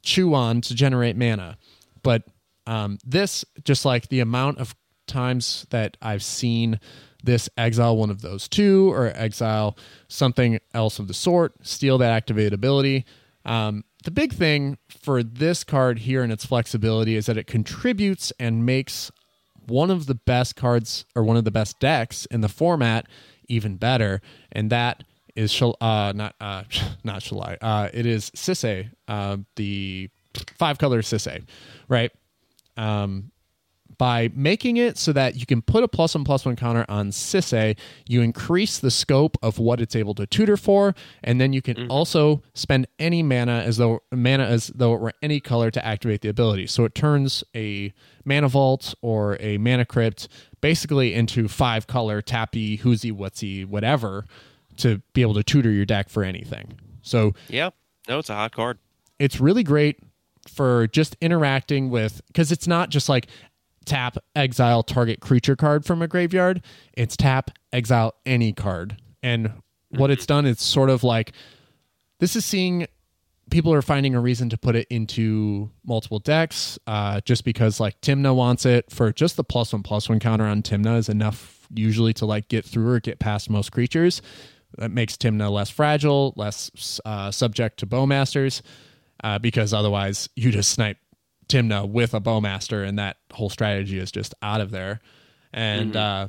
chew 0.02 0.34
on 0.34 0.62
to 0.62 0.74
generate 0.74 1.16
mana. 1.16 1.60
But 2.02 2.24
um, 2.66 2.98
this, 3.06 3.46
just 3.64 3.86
like 3.86 4.08
the 4.10 4.22
amount 4.22 4.58
of 4.58 4.74
times 5.06 5.68
that 5.70 5.96
I've 6.02 6.24
seen 6.24 6.80
this 7.24 7.48
exile 7.58 7.96
one 7.96 8.10
of 8.10 8.24
those 8.24 8.48
two 8.48 8.92
or 8.92 9.14
exile 9.16 9.78
something 10.08 10.60
else 10.74 10.98
of 10.98 11.08
the 11.08 11.14
sort, 11.14 11.54
steal 11.62 12.00
that 12.00 12.12
activated 12.12 12.54
ability. 12.54 13.06
Um, 13.46 13.84
the 14.04 14.12
big 14.12 14.34
thing 14.34 14.78
for 14.90 15.24
this 15.24 15.64
card 15.64 16.00
here 16.00 16.24
and 16.24 16.32
its 16.32 16.46
flexibility 16.46 17.16
is 17.16 17.28
that 17.28 17.38
it 17.38 17.48
contributes 17.48 18.32
and 18.40 18.66
makes 18.66 19.12
one 19.68 19.92
of 19.92 20.08
the 20.08 20.16
best 20.16 20.56
cards 20.56 21.06
or 21.16 21.24
one 21.24 21.38
of 21.38 21.44
the 21.44 21.52
best 21.52 21.80
decks 21.80 22.26
in 22.28 22.42
the 22.42 22.50
format 22.50 23.08
even 23.48 23.76
better, 23.76 24.22
and 24.52 24.70
that 24.70 25.04
is 25.36 25.52
Shal- 25.52 25.78
uh, 25.82 26.14
not 26.16 26.36
uh, 26.40 26.64
not 27.04 27.22
Shalai. 27.22 27.58
Uh, 27.62 27.90
it 27.94 28.06
is 28.06 28.32
Sisay, 28.32 28.90
uh, 29.08 29.38
the 29.56 30.10
five 30.58 30.78
color 30.78 31.02
Sisay, 31.02 31.44
right? 31.88 32.12
Um, 32.78 33.32
by 34.02 34.32
making 34.34 34.78
it 34.78 34.98
so 34.98 35.14
that 35.14 35.36
you 35.36 35.46
can 35.46 35.62
put 35.62 35.84
a 35.84 35.88
plus 35.88 36.16
one 36.16 36.24
plus 36.24 36.44
one 36.44 36.56
counter 36.56 36.84
on 36.90 37.12
Sisay, 37.12 37.78
you 38.08 38.24
increase 38.24 38.80
the 38.80 38.90
scope 38.90 39.38
of 39.44 39.60
what 39.60 39.80
it's 39.80 39.96
able 39.96 40.16
to 40.16 40.26
tutor 40.26 40.58
for, 40.58 40.96
and 41.24 41.40
then 41.40 41.54
you 41.54 41.62
can 41.62 41.76
mm-hmm. 41.76 41.92
also 41.92 42.42
spend 42.56 42.88
any 42.98 43.22
mana 43.22 43.60
as 43.60 43.78
though 43.78 44.02
mana 44.12 44.46
as 44.46 44.70
though 44.74 44.96
it 44.96 45.02
were 45.02 45.14
any 45.22 45.40
color 45.40 45.70
to 45.70 45.86
activate 45.86 46.22
the 46.22 46.30
ability. 46.30 46.66
So 46.66 46.84
it 46.84 46.96
turns 46.96 47.44
a 47.56 47.94
mana 48.26 48.48
vault 48.48 48.96
or 49.04 49.38
a 49.40 49.60
mana 49.60 49.86
crypt 49.86 50.28
basically 50.62 51.14
into 51.14 51.48
five 51.48 51.86
color 51.86 52.24
tappy, 52.24 52.80
whoozy, 52.80 53.16
whatsy, 53.16 53.68
whatever 53.68 54.26
to 54.78 55.00
be 55.14 55.22
able 55.22 55.36
to 55.36 55.44
tutor 55.44 55.70
your 55.70 55.86
deck 55.86 56.10
for 56.10 56.24
anything. 56.24 56.74
So 57.04 57.36
Yeah. 57.50 57.70
No, 58.10 58.18
it's 58.18 58.32
a 58.32 58.34
hot 58.34 58.52
card. 58.52 58.80
it's 59.20 59.40
really 59.40 59.62
great 59.62 60.00
for 60.48 60.88
just 60.88 61.16
interacting 61.22 61.92
with 61.92 62.22
because 62.28 62.52
it's 62.52 62.66
not 62.66 62.90
just 62.90 63.08
like 63.08 63.28
tap 63.86 64.18
exile 64.36 64.84
target 64.84 65.20
creature 65.20 65.56
card 65.56 65.86
from 65.86 66.02
a 66.02 66.08
graveyard. 66.08 66.64
It's 66.94 67.18
tap 67.18 67.52
exile 67.74 68.14
any 68.26 68.54
card. 68.54 68.98
And 69.24 69.52
what 69.90 70.12
it's 70.12 70.26
done 70.26 70.46
is 70.46 70.62
sort 70.62 70.90
of 70.90 71.04
like 71.04 71.34
this 72.20 72.36
is 72.36 72.46
seeing 72.46 72.88
people 73.50 73.74
are 73.74 73.82
finding 73.82 74.16
a 74.16 74.20
reason 74.20 74.50
to 74.50 74.58
put 74.58 74.76
it 74.76 74.88
into 74.90 75.70
multiple 75.86 76.20
decks 76.20 76.80
uh, 76.88 77.20
just 77.22 77.44
because 77.44 77.80
like 77.80 78.00
Tymna 78.02 78.34
wants 78.34 78.66
it 78.66 78.90
for 78.90 79.12
just 79.12 79.36
the 79.36 79.44
plus 79.44 79.74
one 79.74 79.84
plus 79.84 80.08
one 80.08 80.20
counter 80.20 80.46
on 80.46 80.62
Tymna 80.62 80.98
is 80.98 81.10
enough 81.10 81.68
usually 81.74 82.14
to 82.14 82.26
like 82.26 82.48
get 82.48 82.66
through 82.66 82.90
or 82.90 83.00
get 83.00 83.20
past 83.20 83.50
most 83.50 83.72
creatures. 83.72 84.22
That 84.78 84.92
makes 84.92 85.18
Tymna 85.18 85.52
less 85.52 85.70
fragile 85.70 86.34
less 86.38 87.00
uh, 87.06 87.30
subject 87.32 87.80
to 87.80 87.88
bowmasters 87.88 88.62
uh, 89.24 89.38
because 89.40 89.74
otherwise 89.74 90.30
you 90.36 90.52
just 90.52 90.72
snipe 90.72 90.98
Tymna 91.52 91.88
with 91.90 92.14
a 92.14 92.22
bowmaster 92.22 92.88
and 92.88 92.98
that 93.00 93.18
whole 93.34 93.50
strategy 93.50 93.98
is 93.98 94.12
just 94.12 94.34
out 94.42 94.62
of 94.62 94.72
there 94.72 95.02
and 95.54 95.96
uh, 95.96 96.28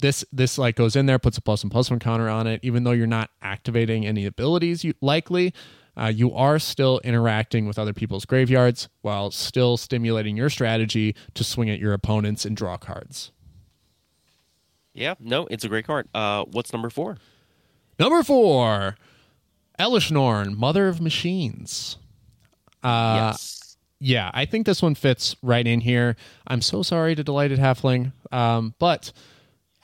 this 0.00 0.24
this 0.32 0.58
like 0.58 0.76
goes 0.76 0.96
in 0.96 1.06
there 1.06 1.18
puts 1.18 1.36
a 1.38 1.40
plus 1.40 1.62
one 1.62 1.70
plus 1.70 1.90
one 1.90 1.98
counter 1.98 2.28
on 2.28 2.46
it 2.46 2.60
even 2.62 2.84
though 2.84 2.92
you're 2.92 3.06
not 3.06 3.30
activating 3.42 4.06
any 4.06 4.26
abilities 4.26 4.84
you 4.84 4.94
likely 5.00 5.52
uh, 5.98 6.12
you 6.14 6.32
are 6.34 6.58
still 6.58 7.00
interacting 7.04 7.66
with 7.66 7.78
other 7.78 7.94
people's 7.94 8.26
graveyards 8.26 8.88
while 9.00 9.30
still 9.30 9.76
stimulating 9.76 10.36
your 10.36 10.50
strategy 10.50 11.14
to 11.34 11.42
swing 11.42 11.70
at 11.70 11.78
your 11.78 11.92
opponents 11.92 12.44
and 12.44 12.56
draw 12.56 12.76
cards 12.76 13.32
Yeah. 14.94 15.14
No, 15.20 15.46
it's 15.50 15.64
a 15.64 15.68
great 15.68 15.86
card. 15.86 16.08
Uh, 16.14 16.44
what's 16.50 16.72
number 16.72 16.88
four? 16.90 17.18
number 17.98 18.22
four 18.22 18.96
Elesh 19.78 20.10
Norn 20.10 20.56
mother 20.56 20.88
of 20.88 21.00
machines 21.00 21.96
uh, 22.82 23.30
yes. 23.32 23.55
Yeah, 23.98 24.30
I 24.34 24.44
think 24.44 24.66
this 24.66 24.82
one 24.82 24.94
fits 24.94 25.36
right 25.42 25.66
in 25.66 25.80
here. 25.80 26.16
I'm 26.46 26.60
so 26.60 26.82
sorry 26.82 27.14
to 27.14 27.24
Delighted 27.24 27.58
Halfling, 27.58 28.12
um, 28.30 28.74
but 28.78 29.12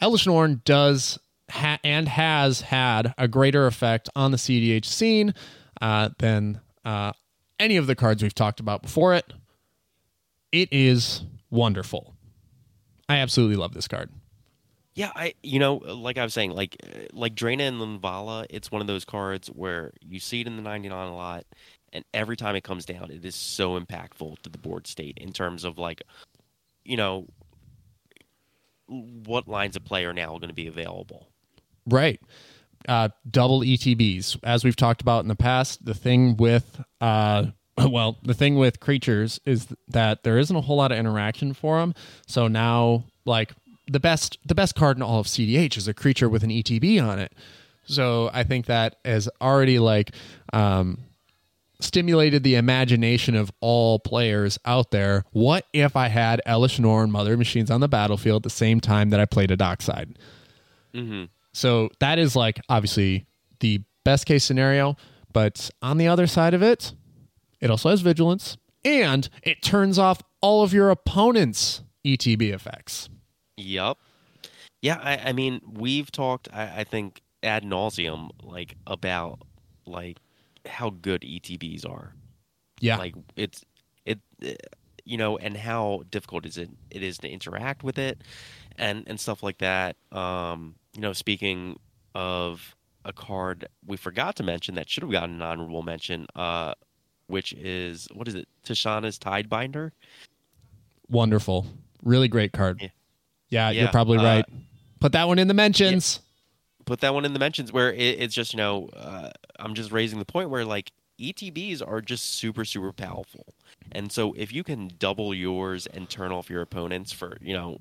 Elesh 0.03 0.27
Norn 0.27 0.61
does 0.65 1.19
ha- 1.51 1.79
and 1.83 2.09
has 2.09 2.61
had 2.61 3.15
a 3.17 3.27
greater 3.27 3.67
effect 3.67 4.11
on 4.15 4.31
the 4.31 4.37
CDH 4.37 4.85
scene 4.85 5.35
uh, 5.81 6.11
than 6.19 6.61
uh, 6.85 7.13
any 7.59 7.77
of 7.77 7.87
the 7.87 7.95
cards 7.95 8.23
we've 8.23 8.35
talked 8.35 8.61
about 8.61 8.83
before 8.83 9.15
it. 9.15 9.33
It 10.51 10.69
is 10.71 11.23
wonderful. 11.51 12.15
I 13.09 13.17
absolutely 13.17 13.57
love 13.57 13.73
this 13.73 13.89
card. 13.89 14.11
Yeah, 14.95 15.11
I 15.15 15.33
you 15.43 15.59
know, 15.59 15.77
like 15.77 16.19
I 16.19 16.25
was 16.25 16.35
saying, 16.35 16.51
like 16.51 16.77
like 17.15 17.35
Drana 17.35 17.63
and 17.63 17.81
Linvala, 17.81 18.45
it's 18.51 18.71
one 18.71 18.83
of 18.83 18.87
those 18.87 19.07
cards 19.07 19.49
where 19.49 19.93
you 20.03 20.21
see 20.21 20.43
it 20.43 20.47
in 20.47 20.57
the 20.57 20.63
99 20.63 21.09
a 21.09 21.17
lot, 21.17 21.47
and 21.93 22.05
every 22.15 22.37
time 22.37 22.57
it 22.57 22.65
comes 22.65 22.85
down, 22.85 23.11
it 23.11 23.25
is 23.25 23.35
so 23.35 23.79
impactful 23.79 24.41
to 24.43 24.49
the 24.49 24.59
board 24.59 24.87
state 24.87 25.19
in 25.19 25.33
terms 25.33 25.65
of 25.65 25.79
like, 25.79 26.03
you 26.85 26.97
know, 26.97 27.27
what 28.87 29.49
lines 29.49 29.77
of 29.77 29.85
play 29.85 30.05
are 30.05 30.13
now 30.13 30.31
going 30.39 30.49
to 30.49 30.55
be 30.55 30.67
available. 30.67 31.29
Right. 31.87 32.21
Uh, 32.89 33.11
double 33.31 33.61
ETBs. 33.61 34.39
As 34.43 34.65
we've 34.65 34.77
talked 34.77 35.03
about 35.03 35.25
in 35.25 35.29
the 35.29 35.37
past, 35.37 35.85
the 35.85 35.95
thing 35.95 36.37
with, 36.37 36.83
uh, 37.01 37.47
well, 37.79 38.19
the 38.23 38.35
thing 38.35 38.57
with 38.57 38.81
creatures 38.81 39.41
is 39.45 39.69
that 39.89 40.25
there 40.25 40.39
isn't 40.39 40.55
a 40.55 40.61
whole 40.61 40.77
lot 40.77 40.93
of 40.93 40.99
interaction 40.99 41.55
for 41.55 41.79
them. 41.79 41.95
So 42.27 42.49
now, 42.49 43.05
like, 43.25 43.53
the 43.91 44.01
best 44.01 44.39
the 44.45 44.55
best 44.55 44.75
card 44.75 44.97
in 44.97 45.03
all 45.03 45.21
of 45.21 45.27
CDH 45.27 45.77
is 45.77 45.89
a 45.89 45.95
creature 45.95 46.29
with 46.29 46.45
an 46.45 46.51
ETB 46.51 47.03
on 47.03 47.19
it. 47.19 47.33
So 47.85 48.31
I 48.33 48.45
think 48.45 48.67
that 48.67 48.97
has 49.05 49.29
already 49.41 49.79
like 49.79 50.13
um, 50.53 50.99
stimulated 51.83 52.43
the 52.43 52.55
imagination 52.55 53.35
of 53.35 53.51
all 53.61 53.99
players 53.99 54.59
out 54.65 54.91
there. 54.91 55.25
What 55.33 55.67
if 55.73 55.97
I 55.97 56.09
had 56.09 56.41
Elesh 56.47 56.79
Norn 56.79 57.11
Mother 57.11 57.37
Machines 57.37 57.71
on 57.71 57.81
the 57.81 57.89
battlefield 57.89 58.41
at 58.41 58.45
the 58.45 58.51
same 58.51 58.81
time 58.81 59.11
that 59.11 59.21
I 59.21 59.25
played 59.25 59.51
a 59.51 59.57
Dockside? 59.57 60.19
hmm 60.95 61.25
So 61.53 61.91
that 62.01 62.19
is 62.19 62.37
like 62.37 62.61
obviously 62.69 63.27
the 63.61 63.83
best 64.05 64.27
case 64.27 64.45
scenario. 64.45 64.97
But 65.33 65.71
on 65.81 65.97
the 65.97 66.09
other 66.09 66.27
side 66.27 66.53
of 66.55 66.63
it, 66.63 66.93
it 67.61 67.71
also 67.71 67.89
has 67.91 68.01
vigilance 68.03 68.59
and 68.85 69.29
it 69.43 69.63
turns 69.63 69.99
off 69.99 70.21
all 70.41 70.63
of 70.63 70.73
your 70.73 70.91
opponent's 70.91 71.83
ETB 72.05 72.53
effects. 72.53 73.09
Yep. 73.57 73.97
Yeah, 74.83 74.99
I, 75.01 75.29
I 75.29 75.33
mean, 75.33 75.61
we've 75.65 76.11
talked, 76.11 76.49
I, 76.53 76.81
I 76.81 76.85
think, 76.85 77.23
ad 77.43 77.63
nauseum, 77.63 78.31
like 78.43 78.75
about 78.87 79.41
like 79.87 80.19
how 80.67 80.91
good 80.91 81.23
ETBs 81.23 81.89
are. 81.89 82.15
Yeah. 82.81 82.97
like 82.97 83.15
it's 83.37 83.65
it 84.05 84.19
you 85.05 85.17
know 85.17 85.39
and 85.39 85.57
how 85.57 86.03
difficult 86.11 86.45
is 86.45 86.59
it 86.59 86.69
it 86.91 87.03
is 87.03 87.17
to 87.19 87.29
interact 87.29 87.85
with 87.85 87.97
it 87.97 88.23
and 88.77 89.05
and 89.07 89.21
stuff 89.21 89.41
like 89.45 89.59
that 89.59 89.97
um 90.11 90.75
you 90.93 91.01
know 91.01 91.13
speaking 91.13 91.79
of 92.17 92.75
a 93.05 93.13
card 93.13 93.69
we 93.87 93.97
forgot 93.97 94.35
to 94.35 94.43
mention 94.43 94.75
that 94.75 94.91
should 94.91 95.05
have 95.05 95.13
gotten 95.13 95.37
an 95.37 95.43
honorable 95.43 95.83
mention 95.83 96.27
uh 96.35 96.75
which 97.29 97.53
is 97.53 98.09
what 98.15 98.27
is 98.27 98.35
it 98.35 98.49
Tishana's 98.65 99.17
Tidebinder 99.17 99.93
Wonderful. 101.13 101.67
Really 102.03 102.27
great 102.27 102.53
card. 102.53 102.81
Yeah. 102.81 102.89
Yeah, 103.51 103.71
you're 103.71 103.89
probably 103.89 104.17
uh, 104.17 104.25
right. 104.25 104.45
Put 104.99 105.13
that 105.13 105.29
one 105.29 105.39
in 105.39 105.47
the 105.47 105.53
mentions. 105.53 106.21
Put 106.93 107.01
that 107.01 107.15
one 107.15 107.25
in 107.25 107.33
the 107.33 107.39
mentions 107.39 107.73
where 107.73 107.91
it, 107.91 108.21
it's 108.21 108.35
just 108.35 108.53
you 108.53 108.59
know 108.59 108.91
uh, 108.95 109.31
I'm 109.59 109.73
just 109.73 109.93
raising 109.93 110.19
the 110.19 110.27
point 110.27 110.51
where 110.51 110.63
like 110.63 110.93
ETBs 111.19 111.81
are 111.81 112.03
just 112.03 112.35
super 112.37 112.67
super 112.67 112.93
powerful, 112.93 113.47
and 113.93 114.13
so 114.13 114.35
if 114.35 114.53
you 114.53 114.63
can 114.63 114.91
double 114.99 115.33
yours 115.33 115.87
and 115.87 116.11
turn 116.11 116.33
off 116.33 116.51
your 116.51 116.61
opponents 116.61 117.11
for 117.11 117.39
you 117.41 117.55
know, 117.55 117.79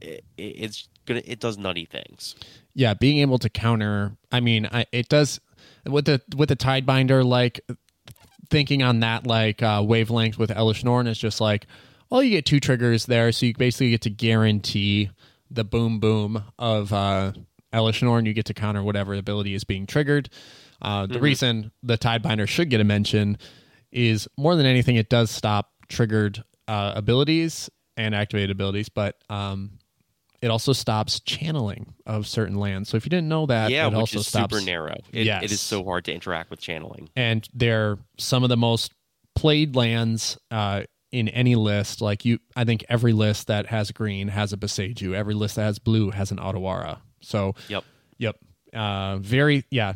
it, 0.00 0.24
it, 0.36 0.42
it's 0.42 0.88
gonna 1.06 1.22
it 1.24 1.40
does 1.40 1.58
nutty 1.58 1.86
things. 1.86 2.36
yeah 2.72 2.94
being 2.94 3.18
able 3.18 3.36
to 3.40 3.48
counter 3.48 4.16
i 4.30 4.38
mean 4.38 4.68
I, 4.70 4.86
it 4.92 5.08
does 5.08 5.40
with 5.84 6.04
the 6.04 6.22
with 6.36 6.48
the 6.48 6.54
tide 6.54 6.86
binder 6.86 7.24
like 7.24 7.60
thinking 8.48 8.84
on 8.84 9.00
that 9.00 9.26
like 9.26 9.60
uh, 9.60 9.82
wavelength 9.84 10.38
with 10.38 10.50
Elesh 10.50 10.84
Norn 10.84 11.08
is 11.08 11.18
just 11.18 11.40
like 11.40 11.66
well 12.10 12.22
you 12.22 12.30
get 12.30 12.46
two 12.46 12.60
triggers 12.60 13.06
there 13.06 13.32
so 13.32 13.46
you 13.46 13.54
basically 13.54 13.90
get 13.90 14.02
to 14.02 14.10
guarantee 14.10 15.10
the 15.50 15.64
boom 15.64 15.98
boom 15.98 16.44
of 16.60 16.92
uh 16.92 17.32
Elesh 17.72 18.02
Norn 18.02 18.26
you 18.26 18.32
get 18.32 18.46
to 18.46 18.54
counter 18.54 18.82
whatever 18.82 19.14
ability 19.14 19.54
is 19.54 19.64
being 19.64 19.86
triggered 19.86 20.28
uh, 20.82 21.06
the 21.06 21.20
reason 21.20 21.70
the 21.82 21.96
tide 21.96 22.22
binder 22.22 22.46
should 22.46 22.70
get 22.70 22.80
a 22.80 22.84
mention 22.84 23.38
is 23.90 24.26
more 24.36 24.56
than 24.56 24.66
anything 24.66 24.96
it 24.96 25.08
does 25.08 25.30
stop 25.30 25.70
triggered 25.88 26.42
uh, 26.68 26.92
abilities 26.96 27.68
and 27.96 28.14
activated 28.14 28.50
abilities 28.50 28.88
but 28.88 29.16
um 29.30 29.78
it 30.40 30.50
also 30.50 30.72
stops 30.72 31.20
channeling 31.20 31.94
of 32.04 32.26
certain 32.26 32.56
lands. 32.56 32.88
So 32.88 32.96
if 32.96 33.06
you 33.06 33.10
didn't 33.10 33.28
know 33.28 33.46
that, 33.46 33.70
yeah, 33.70 33.84
it 33.86 33.90
which 33.90 33.96
also 33.96 34.18
is 34.18 34.26
stops. 34.26 34.52
super 34.52 34.66
narrow. 34.66 34.96
It, 35.12 35.20
it 35.20 35.26
Yes. 35.26 35.52
is 35.52 35.60
so 35.60 35.84
hard 35.84 36.04
to 36.06 36.12
interact 36.12 36.50
with 36.50 36.58
channeling. 36.58 37.08
And 37.14 37.48
they're 37.54 37.96
some 38.18 38.42
of 38.42 38.48
the 38.48 38.56
most 38.56 38.92
played 39.36 39.76
lands 39.76 40.36
uh, 40.50 40.82
in 41.12 41.28
any 41.28 41.54
list. 41.54 42.00
Like 42.00 42.24
you, 42.24 42.40
I 42.56 42.64
think 42.64 42.84
every 42.88 43.12
list 43.12 43.46
that 43.46 43.66
has 43.66 43.92
green 43.92 44.26
has 44.26 44.52
a 44.52 44.56
Boseiju. 44.56 45.14
Every 45.14 45.34
list 45.34 45.54
that 45.54 45.62
has 45.62 45.78
blue 45.78 46.10
has 46.10 46.32
an 46.32 46.38
Otawara. 46.38 46.98
So 47.22 47.54
Yep. 47.68 47.84
Yep. 48.18 48.36
Uh, 48.72 49.16
very 49.18 49.64
yeah, 49.70 49.94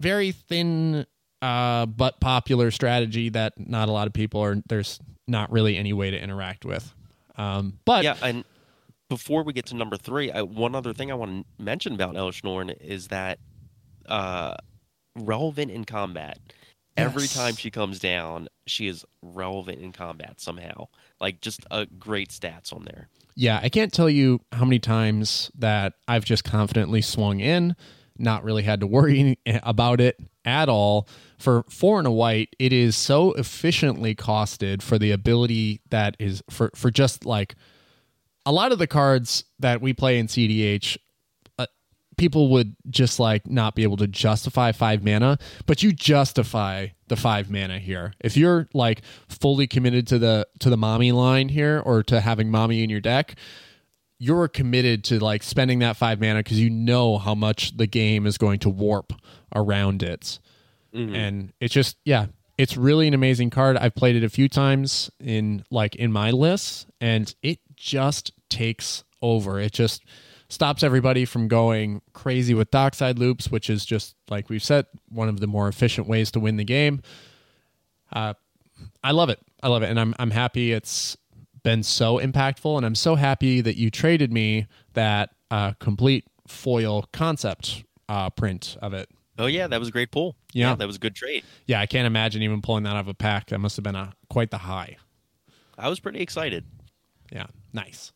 very 0.00 0.32
thin 0.32 1.06
uh, 1.42 1.86
but 1.86 2.20
popular 2.20 2.70
strategy 2.70 3.28
that 3.30 3.54
not 3.58 3.88
a 3.88 3.92
lot 3.92 4.06
of 4.06 4.12
people 4.12 4.42
are. 4.42 4.56
There's 4.68 4.98
not 5.26 5.50
really 5.52 5.76
any 5.76 5.92
way 5.92 6.10
to 6.10 6.18
interact 6.20 6.64
with. 6.64 6.92
Um, 7.36 7.78
but 7.84 8.02
Yeah, 8.04 8.16
and 8.22 8.44
before 9.08 9.42
we 9.42 9.52
get 9.52 9.66
to 9.66 9.76
number 9.76 9.96
three, 9.96 10.30
I, 10.30 10.42
one 10.42 10.74
other 10.74 10.92
thing 10.92 11.10
I 11.10 11.14
want 11.14 11.46
to 11.58 11.62
mention 11.62 11.94
about 11.94 12.14
Elesh 12.14 12.42
Norn 12.44 12.70
is 12.70 13.08
that 13.08 13.38
uh, 14.06 14.54
relevant 15.16 15.70
in 15.70 15.84
combat. 15.84 16.38
Every 16.96 17.22
Yes. 17.22 17.34
time 17.34 17.54
she 17.54 17.70
comes 17.70 18.00
down, 18.00 18.48
she 18.66 18.88
is 18.88 19.04
relevant 19.22 19.80
in 19.80 19.92
combat 19.92 20.40
somehow. 20.40 20.88
Like 21.20 21.40
just 21.40 21.60
uh, 21.70 21.86
great 21.98 22.30
stats 22.30 22.72
on 22.72 22.84
there. 22.84 23.08
Yeah, 23.40 23.60
I 23.62 23.68
can't 23.68 23.92
tell 23.92 24.10
you 24.10 24.40
how 24.50 24.64
many 24.64 24.80
times 24.80 25.52
that 25.56 25.92
I've 26.08 26.24
just 26.24 26.42
confidently 26.42 27.00
swung 27.00 27.38
in, 27.38 27.76
not 28.18 28.42
really 28.42 28.64
had 28.64 28.80
to 28.80 28.86
worry 28.88 29.38
eh, 29.46 29.60
about 29.62 30.00
it 30.00 30.16
at 30.44 30.68
all. 30.68 31.08
For 31.38 31.64
four 31.70 31.98
and 31.98 32.08
a 32.08 32.10
white, 32.10 32.56
it 32.58 32.72
is 32.72 32.96
so 32.96 33.34
efficiently 33.34 34.16
costed 34.16 34.82
for 34.82 34.98
the 34.98 35.12
ability 35.12 35.82
that 35.90 36.16
is 36.18 36.42
for 36.50 36.72
for 36.74 36.90
just 36.90 37.24
like 37.24 37.54
a 38.44 38.50
lot 38.50 38.72
of 38.72 38.80
the 38.80 38.88
cards 38.88 39.44
that 39.60 39.80
we 39.80 39.92
play 39.92 40.18
in 40.18 40.26
CDH, 40.26 40.96
people 42.18 42.48
would 42.48 42.76
just 42.90 43.18
like 43.18 43.46
not 43.46 43.74
be 43.74 43.82
able 43.82 43.96
to 43.96 44.06
justify 44.06 44.72
five 44.72 45.02
mana, 45.02 45.38
but 45.64 45.82
you 45.82 45.92
justify 45.92 46.88
the 47.06 47.16
five 47.16 47.50
mana 47.50 47.78
here. 47.78 48.12
If 48.20 48.36
you're 48.36 48.68
like 48.74 49.02
fully 49.28 49.66
committed 49.66 50.06
to 50.08 50.18
the 50.18 50.46
to 50.58 50.68
the 50.68 50.76
mommy 50.76 51.12
line 51.12 51.48
here 51.48 51.80
or 51.86 52.02
to 52.04 52.20
having 52.20 52.50
mommy 52.50 52.82
in 52.82 52.90
your 52.90 53.00
deck, 53.00 53.36
you're 54.18 54.48
committed 54.48 55.04
to 55.04 55.18
like 55.18 55.42
spending 55.42 55.78
that 55.78 55.96
five 55.96 56.20
mana 56.20 56.40
because 56.40 56.60
you 56.60 56.68
know 56.68 57.16
how 57.16 57.34
much 57.34 57.76
the 57.76 57.86
game 57.86 58.26
is 58.26 58.36
going 58.36 58.58
to 58.58 58.68
warp 58.68 59.12
around 59.54 60.02
it. 60.02 60.38
Mm-hmm. 60.94 61.14
And 61.14 61.52
it's 61.60 61.72
just 61.72 61.96
yeah, 62.04 62.26
it's 62.58 62.76
really 62.76 63.08
an 63.08 63.14
amazing 63.14 63.50
card. 63.50 63.76
I've 63.76 63.94
played 63.94 64.16
it 64.16 64.24
a 64.24 64.28
few 64.28 64.48
times 64.48 65.10
in 65.20 65.64
like 65.70 65.94
in 65.94 66.12
my 66.12 66.32
lists, 66.32 66.86
and 67.00 67.32
it 67.42 67.60
just 67.76 68.32
takes 68.50 69.04
over. 69.22 69.60
It 69.60 69.72
just 69.72 70.04
stops 70.50 70.82
everybody 70.82 71.24
from 71.24 71.46
going 71.48 72.00
crazy 72.14 72.54
with 72.54 72.70
dockside 72.70 73.18
loops, 73.18 73.50
which 73.50 73.68
is 73.68 73.84
just 73.84 74.14
like 74.30 74.48
we've 74.48 74.62
said, 74.62 74.86
one 75.10 75.28
of 75.28 75.40
the 75.40 75.46
more 75.46 75.68
efficient 75.68 76.06
ways 76.08 76.30
to 76.32 76.40
win 76.40 76.56
the 76.56 76.64
game. 76.64 77.02
Uh, 78.12 78.34
I 79.02 79.10
love 79.12 79.28
it. 79.28 79.38
I 79.62 79.68
love 79.68 79.82
it, 79.82 79.90
and 79.90 79.98
I'm 80.00 80.14
I'm 80.18 80.30
happy 80.30 80.72
it's 80.72 81.16
been 81.62 81.82
so 81.82 82.18
impactful, 82.18 82.76
and 82.76 82.86
I'm 82.86 82.94
so 82.94 83.14
happy 83.16 83.60
that 83.60 83.76
you 83.76 83.90
traded 83.90 84.32
me 84.32 84.66
that 84.94 85.30
uh, 85.50 85.72
complete 85.80 86.24
foil 86.46 87.04
concept 87.12 87.84
uh, 88.08 88.30
print 88.30 88.76
of 88.80 88.94
it. 88.94 89.08
Oh 89.38 89.46
yeah, 89.46 89.66
that 89.66 89.78
was 89.78 89.88
a 89.88 89.92
great 89.92 90.10
pull. 90.10 90.36
Yeah. 90.52 90.74
that 90.74 90.86
was 90.86 90.96
a 90.96 90.98
good 90.98 91.14
trade. 91.14 91.44
Yeah, 91.66 91.80
I 91.80 91.86
can't 91.86 92.06
imagine 92.06 92.42
even 92.42 92.62
pulling 92.62 92.84
that 92.84 92.90
out 92.94 93.00
of 93.00 93.08
a 93.08 93.14
pack. 93.14 93.48
That 93.48 93.58
must 93.58 93.76
have 93.76 93.82
been 93.84 93.94
a 93.96 94.14
quite 94.30 94.50
the 94.50 94.58
high. 94.58 94.96
I 95.76 95.88
was 95.88 96.00
pretty 96.00 96.20
excited. 96.20 96.64
Yeah, 97.30 97.46
nice. 97.72 98.12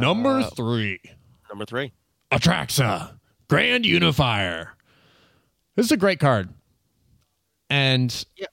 Number 0.00 0.40
Uh, 0.40 0.50
three, 0.50 1.00
Number 1.48 1.64
three. 1.64 1.92
Atraxa 2.30 3.18
Grand 3.48 3.86
Unifier. 3.86 4.74
This 5.76 5.86
is 5.86 5.92
a 5.92 5.96
great 5.96 6.20
card, 6.20 6.48
and 7.68 8.24
Yeah, 8.36 8.46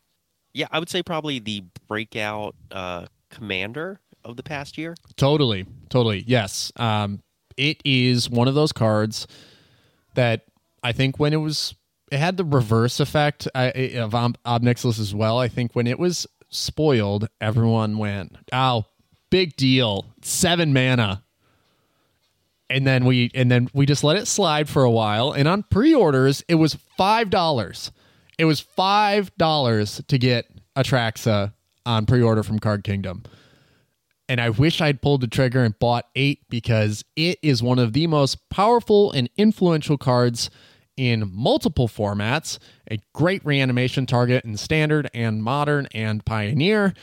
yeah 0.53 0.67
I 0.71 0.79
would 0.79 0.89
say 0.89 1.03
probably 1.03 1.39
the 1.39 1.63
breakout 1.87 2.55
uh, 2.71 3.05
commander 3.29 3.99
of 4.23 4.37
the 4.37 4.43
past 4.43 4.77
year. 4.77 4.95
Totally, 5.15 5.65
totally. 5.89 6.23
Yes. 6.27 6.71
Um, 6.75 7.21
it 7.57 7.81
is 7.85 8.29
one 8.29 8.47
of 8.47 8.55
those 8.55 8.71
cards 8.71 9.27
that 10.15 10.45
I 10.83 10.91
think 10.91 11.19
when 11.19 11.33
it 11.33 11.37
was, 11.37 11.75
it 12.11 12.17
had 12.17 12.37
the 12.37 12.43
reverse 12.43 12.99
effect 12.99 13.47
I, 13.53 13.65
of 13.95 14.15
Ob- 14.15 14.37
Obnixilus 14.45 14.99
as 14.99 15.13
well. 15.13 15.37
I 15.37 15.47
think 15.47 15.73
when 15.73 15.87
it 15.87 15.99
was 15.99 16.27
spoiled, 16.49 17.27
everyone 17.39 17.97
went, 17.97 18.35
"Oh, 18.51 18.85
big 19.29 19.55
deal, 19.55 20.05
seven 20.21 20.73
mana." 20.73 21.23
And 22.71 22.87
then 22.87 23.05
we 23.05 23.31
and 23.33 23.51
then 23.51 23.69
we 23.73 23.85
just 23.85 24.03
let 24.03 24.17
it 24.17 24.27
slide 24.27 24.69
for 24.69 24.83
a 24.83 24.91
while. 24.91 25.31
And 25.31 25.47
on 25.47 25.63
pre-orders, 25.63 26.43
it 26.47 26.55
was 26.55 26.75
five 26.97 27.29
dollars. 27.29 27.91
It 28.37 28.45
was 28.45 28.59
five 28.59 29.35
dollars 29.37 30.01
to 30.07 30.17
get 30.17 30.45
Atraxa 30.75 31.53
on 31.85 32.05
pre-order 32.05 32.43
from 32.43 32.59
Card 32.59 32.83
Kingdom 32.83 33.23
and 34.31 34.39
I 34.39 34.49
wish 34.49 34.79
I'd 34.79 35.01
pulled 35.01 35.19
the 35.19 35.27
trigger 35.27 35.61
and 35.61 35.77
bought 35.77 36.05
eight 36.15 36.39
because 36.49 37.03
it 37.17 37.37
is 37.41 37.61
one 37.61 37.79
of 37.79 37.91
the 37.91 38.07
most 38.07 38.37
powerful 38.49 39.11
and 39.11 39.29
influential 39.35 39.97
cards 39.97 40.49
in 40.95 41.29
multiple 41.33 41.89
formats. 41.89 42.57
A 42.89 42.97
great 43.13 43.45
reanimation 43.45 44.05
target 44.05 44.45
in 44.45 44.55
standard 44.55 45.09
and 45.13 45.43
modern 45.43 45.89
and 45.93 46.23
pioneer 46.23 46.93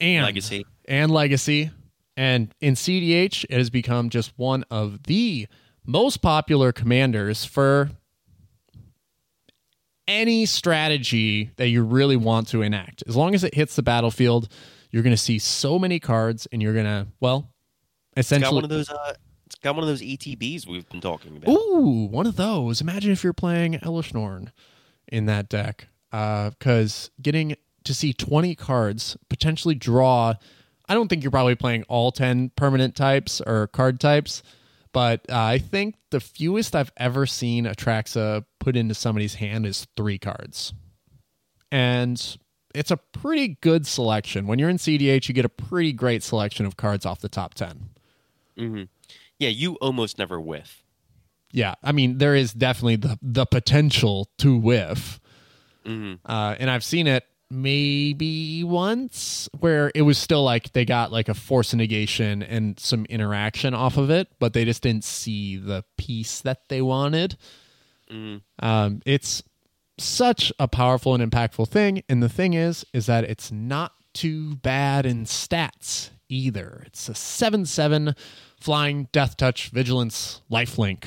and 0.00 0.24
Legacy. 0.24 0.64
and 0.86 1.10
legacy. 1.10 1.72
And 2.16 2.54
in 2.60 2.74
CDH, 2.74 3.44
it 3.48 3.56
has 3.56 3.70
become 3.70 4.10
just 4.10 4.32
one 4.36 4.64
of 4.70 5.04
the 5.04 5.46
most 5.84 6.18
popular 6.22 6.72
commanders 6.72 7.44
for 7.44 7.90
any 10.08 10.46
strategy 10.46 11.50
that 11.56 11.68
you 11.68 11.82
really 11.82 12.16
want 12.16 12.48
to 12.48 12.62
enact. 12.62 13.02
As 13.06 13.16
long 13.16 13.34
as 13.34 13.44
it 13.44 13.54
hits 13.54 13.76
the 13.76 13.82
battlefield, 13.82 14.48
you're 14.90 15.02
going 15.02 15.14
to 15.14 15.20
see 15.20 15.38
so 15.38 15.78
many 15.78 15.98
cards, 15.98 16.46
and 16.52 16.60
you're 16.60 16.74
going 16.74 16.84
to 16.84 17.06
well, 17.20 17.50
It's 18.16 18.28
got 18.30 18.36
essentially. 18.36 18.54
one 18.56 18.64
of 18.64 18.70
those. 18.70 18.90
Uh, 18.90 19.14
it's 19.46 19.54
got 19.56 19.74
one 19.74 19.84
of 19.84 19.88
those 19.88 20.02
ETBs 20.02 20.66
we've 20.66 20.88
been 20.88 21.00
talking 21.00 21.36
about. 21.36 21.50
Ooh, 21.50 22.08
one 22.10 22.26
of 22.26 22.36
those. 22.36 22.80
Imagine 22.80 23.10
if 23.12 23.22
you're 23.22 23.32
playing 23.32 23.74
Elesh 23.74 24.12
Norn 24.14 24.50
in 25.08 25.26
that 25.26 25.48
deck, 25.48 25.88
because 26.10 27.10
getting 27.20 27.54
to 27.84 27.94
see 27.94 28.12
20 28.12 28.54
cards 28.54 29.16
potentially 29.28 29.74
draw. 29.74 30.34
I 30.88 30.94
don't 30.94 31.08
think 31.08 31.22
you're 31.22 31.30
probably 31.30 31.54
playing 31.54 31.84
all 31.84 32.12
10 32.12 32.50
permanent 32.56 32.94
types 32.94 33.40
or 33.40 33.68
card 33.68 34.00
types, 34.00 34.42
but 34.92 35.20
uh, 35.30 35.36
I 35.38 35.58
think 35.58 35.94
the 36.10 36.20
fewest 36.20 36.74
I've 36.74 36.92
ever 36.96 37.24
seen 37.26 37.64
Atraxa 37.64 38.44
put 38.58 38.76
into 38.76 38.94
somebody's 38.94 39.34
hand 39.34 39.64
is 39.66 39.86
three 39.96 40.18
cards. 40.18 40.72
And 41.70 42.36
it's 42.74 42.90
a 42.90 42.96
pretty 42.96 43.56
good 43.60 43.86
selection. 43.86 44.46
When 44.46 44.58
you're 44.58 44.68
in 44.68 44.76
CDH, 44.76 45.28
you 45.28 45.34
get 45.34 45.44
a 45.44 45.50
pretty 45.50 45.92
great 45.92 46.22
selection 46.22 46.66
of 46.66 46.76
cards 46.76 47.06
off 47.06 47.20
the 47.20 47.28
top 47.28 47.54
10. 47.54 47.88
hmm 48.58 48.82
Yeah, 49.38 49.48
you 49.48 49.76
almost 49.76 50.18
never 50.18 50.40
whiff. 50.40 50.82
Yeah, 51.52 51.74
I 51.82 51.92
mean 51.92 52.18
there 52.18 52.34
is 52.34 52.52
definitely 52.54 52.96
the 52.96 53.18
the 53.20 53.44
potential 53.44 54.28
to 54.38 54.56
whiff, 54.56 55.20
hmm 55.84 56.14
uh, 56.24 56.56
and 56.58 56.70
I've 56.70 56.84
seen 56.84 57.06
it 57.06 57.26
maybe 57.52 58.64
once 58.64 59.46
where 59.60 59.92
it 59.94 60.02
was 60.02 60.16
still 60.16 60.42
like 60.42 60.72
they 60.72 60.86
got 60.86 61.12
like 61.12 61.28
a 61.28 61.34
force 61.34 61.74
negation 61.74 62.42
and 62.42 62.80
some 62.80 63.04
interaction 63.06 63.74
off 63.74 63.98
of 63.98 64.10
it, 64.10 64.28
but 64.38 64.54
they 64.54 64.64
just 64.64 64.82
didn't 64.82 65.04
see 65.04 65.56
the 65.56 65.84
piece 65.98 66.40
that 66.40 66.68
they 66.68 66.80
wanted. 66.80 67.36
hmm 68.10 68.38
Um, 68.58 69.02
it's 69.04 69.42
such 69.98 70.50
a 70.58 70.66
powerful 70.66 71.14
and 71.14 71.30
impactful 71.30 71.68
thing, 71.68 72.02
and 72.08 72.22
the 72.22 72.28
thing 72.28 72.54
is, 72.54 72.86
is 72.94 73.06
that 73.06 73.24
it's 73.24 73.52
not 73.52 73.92
too 74.14 74.56
bad 74.56 75.04
in 75.04 75.24
stats 75.24 76.10
either. 76.30 76.84
It's 76.86 77.08
a 77.08 77.14
seven-seven 77.14 78.14
flying 78.58 79.08
death 79.12 79.36
touch 79.36 79.68
vigilance 79.68 80.40
lifelink 80.50 81.04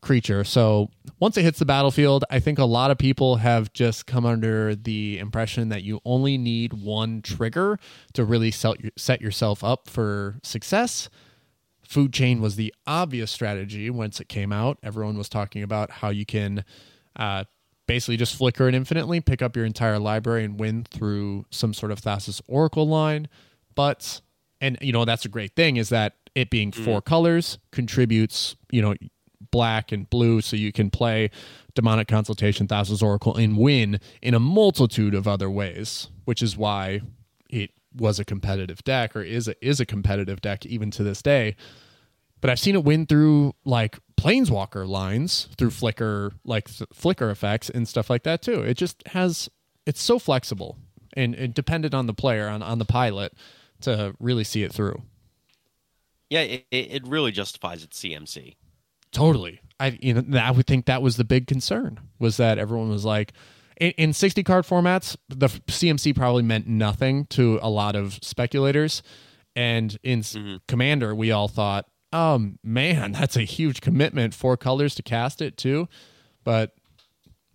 creature. 0.00 0.44
So 0.44 0.90
once 1.18 1.36
it 1.36 1.42
hits 1.42 1.58
the 1.58 1.66
battlefield, 1.66 2.24
I 2.30 2.40
think 2.40 2.58
a 2.58 2.64
lot 2.64 2.90
of 2.90 2.98
people 2.98 3.36
have 3.36 3.72
just 3.72 4.06
come 4.06 4.24
under 4.24 4.74
the 4.74 5.18
impression 5.18 5.68
that 5.68 5.82
you 5.82 6.00
only 6.04 6.38
need 6.38 6.72
one 6.72 7.22
trigger 7.22 7.78
to 8.14 8.24
really 8.24 8.50
set, 8.50 8.76
set 8.96 9.20
yourself 9.20 9.62
up 9.62 9.88
for 9.88 10.38
success. 10.42 11.08
Food 11.82 12.12
chain 12.12 12.40
was 12.40 12.56
the 12.56 12.74
obvious 12.86 13.30
strategy 13.30 13.90
once 13.90 14.20
it 14.20 14.28
came 14.28 14.52
out. 14.52 14.78
Everyone 14.82 15.18
was 15.18 15.28
talking 15.28 15.62
about 15.62 15.90
how 15.90 16.10
you 16.10 16.24
can 16.24 16.64
uh, 17.16 17.44
basically 17.86 18.16
just 18.16 18.36
flicker 18.36 18.68
it 18.68 18.74
infinitely, 18.74 19.20
pick 19.20 19.42
up 19.42 19.56
your 19.56 19.64
entire 19.64 19.98
library, 19.98 20.44
and 20.44 20.58
win 20.58 20.84
through 20.84 21.44
some 21.50 21.74
sort 21.74 21.90
of 21.90 22.00
Thassa's 22.00 22.40
Oracle 22.46 22.86
line. 22.86 23.28
But, 23.74 24.20
and 24.60 24.78
you 24.80 24.92
know, 24.92 25.04
that's 25.04 25.24
a 25.24 25.28
great 25.28 25.56
thing 25.56 25.76
is 25.76 25.88
that 25.88 26.14
it 26.36 26.50
being 26.50 26.70
four 26.70 27.02
colors 27.02 27.58
contributes, 27.72 28.54
you 28.70 28.80
know, 28.80 28.94
black 29.50 29.92
and 29.92 30.08
blue, 30.08 30.40
so 30.40 30.56
you 30.56 30.72
can 30.72 30.90
play 30.90 31.30
Demonic 31.74 32.08
Consultation, 32.08 32.66
Thassa's 32.66 33.02
Oracle, 33.02 33.36
and 33.36 33.56
win 33.56 34.00
in 34.22 34.34
a 34.34 34.40
multitude 34.40 35.14
of 35.14 35.26
other 35.26 35.50
ways, 35.50 36.08
which 36.24 36.42
is 36.42 36.56
why 36.56 37.00
it 37.48 37.70
was 37.94 38.18
a 38.18 38.24
competitive 38.24 38.82
deck 38.84 39.16
or 39.16 39.22
is 39.22 39.48
a, 39.48 39.66
is 39.66 39.80
a 39.80 39.86
competitive 39.86 40.40
deck 40.40 40.64
even 40.66 40.90
to 40.92 41.02
this 41.02 41.22
day. 41.22 41.56
But 42.40 42.50
I've 42.50 42.60
seen 42.60 42.74
it 42.74 42.84
win 42.84 43.06
through 43.06 43.54
like 43.64 43.98
planeswalker 44.16 44.86
lines, 44.86 45.48
through 45.58 45.70
flicker 45.70 46.32
like 46.44 46.68
flicker 46.92 47.30
effects 47.30 47.68
and 47.68 47.86
stuff 47.86 48.08
like 48.08 48.22
that 48.22 48.42
too. 48.42 48.60
It 48.60 48.74
just 48.76 49.06
has 49.08 49.48
it's 49.86 50.02
so 50.02 50.18
flexible 50.18 50.78
and, 51.14 51.34
and 51.34 51.54
dependent 51.54 51.94
on 51.94 52.06
the 52.06 52.14
player 52.14 52.48
on 52.48 52.62
on 52.62 52.78
the 52.78 52.84
pilot 52.84 53.34
to 53.82 54.14
really 54.18 54.44
see 54.44 54.62
it 54.62 54.72
through. 54.72 55.02
Yeah, 56.30 56.42
it, 56.42 56.66
it 56.70 56.92
it 56.92 57.06
really 57.06 57.32
justifies 57.32 57.82
its 57.82 58.00
CMC. 58.00 58.56
Totally. 59.12 59.60
I 59.80 59.98
you 60.00 60.14
know 60.14 60.38
I 60.38 60.50
would 60.50 60.66
think 60.66 60.86
that 60.86 61.02
was 61.02 61.16
the 61.16 61.24
big 61.24 61.46
concern 61.46 61.98
was 62.18 62.36
that 62.36 62.58
everyone 62.58 62.90
was 62.90 63.04
like 63.04 63.32
in, 63.80 63.90
in 63.92 64.12
60 64.12 64.44
card 64.44 64.66
formats 64.66 65.16
the 65.28 65.48
CMC 65.48 66.14
probably 66.14 66.42
meant 66.42 66.66
nothing 66.68 67.24
to 67.26 67.58
a 67.62 67.70
lot 67.70 67.96
of 67.96 68.18
speculators 68.22 69.02
and 69.56 69.98
in 70.02 70.20
s 70.20 70.34
mm-hmm. 70.34 70.56
Commander 70.68 71.14
we 71.14 71.32
all 71.32 71.48
thought 71.48 71.86
oh 72.12 72.52
man 72.62 73.12
that's 73.18 73.36
a 73.36 73.42
huge 73.42 73.80
commitment 73.80 74.34
four 74.34 74.56
colors 74.56 74.94
to 74.94 75.02
cast 75.02 75.40
it 75.40 75.56
too 75.56 75.88
but 76.44 76.74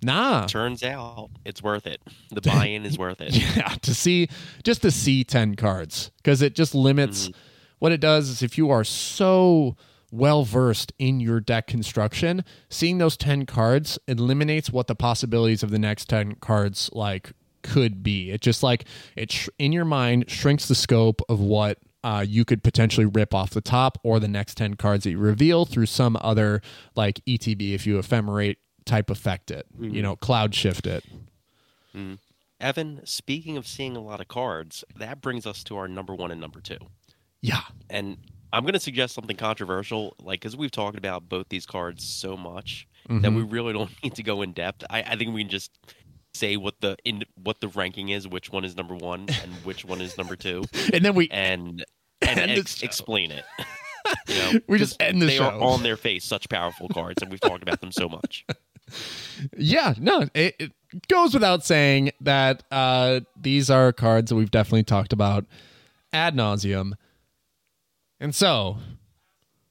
nah 0.01 0.47
Turns 0.47 0.84
out 0.84 1.30
it's 1.45 1.62
worth 1.62 1.86
it. 1.86 2.01
The 2.32 2.41
buy-in 2.49 2.86
is 2.86 2.97
worth 2.97 3.22
it. 3.22 3.34
yeah 3.56 3.76
to 3.84 3.93
see 3.93 4.30
just 4.64 4.82
to 4.82 4.89
see 4.89 5.24
10 5.24 5.56
cards 5.56 6.12
because 6.18 6.41
it 6.41 6.56
just 6.56 6.74
limits 6.74 7.28
mm-hmm. 7.28 7.39
what 7.78 7.91
it 7.91 8.01
does 8.01 8.30
is 8.30 8.41
if 8.41 8.58
you 8.58 8.72
are 8.72 8.84
so 8.84 9.78
well 10.16 10.43
versed 10.43 10.93
in 10.99 11.20
your 11.20 11.39
deck 11.39 11.68
construction 11.68 12.43
seeing 12.70 12.97
those 12.97 13.18
10 13.18 13.45
cards 13.45 13.99
eliminates 14.07 14.72
what 14.72 14.88
the 14.88 14.95
possibilities 14.95 15.63
of 15.63 15.72
the 15.72 15.80
next 15.80 16.09
10 16.09 16.36
cards 16.36 16.89
like 16.93 17.32
could 17.63 18.03
be 18.03 18.32
it 18.32 18.41
just 18.41 18.61
like 18.61 18.86
it 19.16 19.32
sh- 19.32 19.49
in 19.57 19.72
your 19.72 19.86
mind 19.86 20.30
shrinks 20.30 20.68
the 20.68 20.76
scope 20.76 21.22
of 21.28 21.39
what 21.39 21.80
uh, 22.03 22.24
you 22.26 22.45
could 22.45 22.61
potentially 22.61 23.07
rip 23.07 23.34
off 23.34 23.49
the 23.49 23.61
top 23.61 23.97
or 24.03 24.20
the 24.20 24.28
next 24.28 24.57
10 24.57 24.76
cards 24.76 25.05
that 25.05 25.11
you 25.11 25.18
reveal 25.18 25.66
through 25.66 25.88
some 25.88 26.16
other 26.22 26.61
like 26.95 27.20
ETB 27.26 27.74
if 27.74 27.88
you 27.88 27.97
ephemerate 27.97 28.57
type 28.86 29.09
affect 29.09 29.49
it, 29.49 29.66
you 29.80 30.01
know, 30.03 30.16
cloud 30.16 30.53
shift 30.53 30.86
it. 30.86 31.03
Evan, 32.59 33.01
speaking 33.05 33.57
of 33.57 33.68
seeing 33.68 33.97
a 33.97 34.01
lot 34.01 34.22
of 34.22 34.28
cards, 34.28 34.84
that 34.95 35.22
brings 35.22 35.45
us 35.45 35.63
to 35.63 35.78
our 35.78 35.88
number 35.88 36.13
one 36.13 36.32
and 36.32 36.39
number 36.39 36.61
two. 36.61 36.78
Yeah. 37.41 37.61
And 37.89 38.18
I'm 38.56 38.64
going 38.64 38.74
to 38.74 38.80
suggest 38.80 39.14
something 39.14 39.36
controversial, 39.36 40.16
like 40.22 40.39
because 40.41 40.56
we've 40.56 40.72
talked 40.72 40.97
about 40.97 41.28
both 41.30 41.49
these 41.49 41.66
cards 41.66 42.03
so 42.08 42.36
much 42.38 42.88
that 43.08 43.14
Mm-hmm. 43.22 43.36
we 43.36 43.43
really 43.43 43.74
don't 43.74 43.91
need 44.03 44.16
to 44.16 44.24
go 44.24 44.41
in 44.41 44.53
depth. 44.53 44.84
I, 44.89 45.03
I 45.03 45.16
think 45.16 45.34
we 45.34 45.41
can 45.43 45.49
just 45.51 45.72
say 46.34 46.58
what 46.58 46.74
the 46.82 46.97
in 47.06 47.24
what 47.43 47.60
the 47.62 47.68
ranking 47.70 48.10
is, 48.10 48.28
which 48.28 48.51
one 48.51 48.66
is 48.66 48.76
number 48.76 48.95
one, 48.95 49.28
and 49.43 49.51
which 49.64 49.86
one 49.86 50.01
is 50.01 50.18
number 50.18 50.36
two, 50.36 50.64
And 50.93 51.06
then 51.06 51.14
we 51.16 51.30
and 51.30 51.86
and 52.22 52.39
ex- 52.51 52.82
explain 52.82 53.32
it. 53.32 53.43
You 54.28 54.36
know, 54.36 54.60
We 54.68 54.78
just 54.78 55.01
end 55.01 55.20
the 55.20 55.26
they 55.26 55.39
are 55.39 55.51
on 55.51 55.82
their 55.82 55.97
face 55.97 56.24
such 56.26 56.47
powerful 56.47 56.88
cards, 56.89 57.24
and 57.24 57.32
we've 57.32 57.39
talked 57.39 57.64
about 57.64 57.82
them 57.82 57.91
so 57.91 58.08
much. 58.08 58.45
Yeah, 59.58 59.95
no, 59.97 60.28
it, 60.36 60.56
it 60.60 60.72
goes 61.08 61.34
without 61.34 61.66
saying 61.66 62.12
that 62.22 62.62
uh, 62.72 63.22
these 63.39 63.70
are 63.72 63.91
cards 63.91 64.30
that 64.30 64.36
we've 64.36 64.51
definitely 64.51 64.84
talked 64.84 65.12
about 65.12 65.45
ad 66.14 66.36
nauseum. 66.36 66.93
And 68.26 68.34
so, 68.34 68.78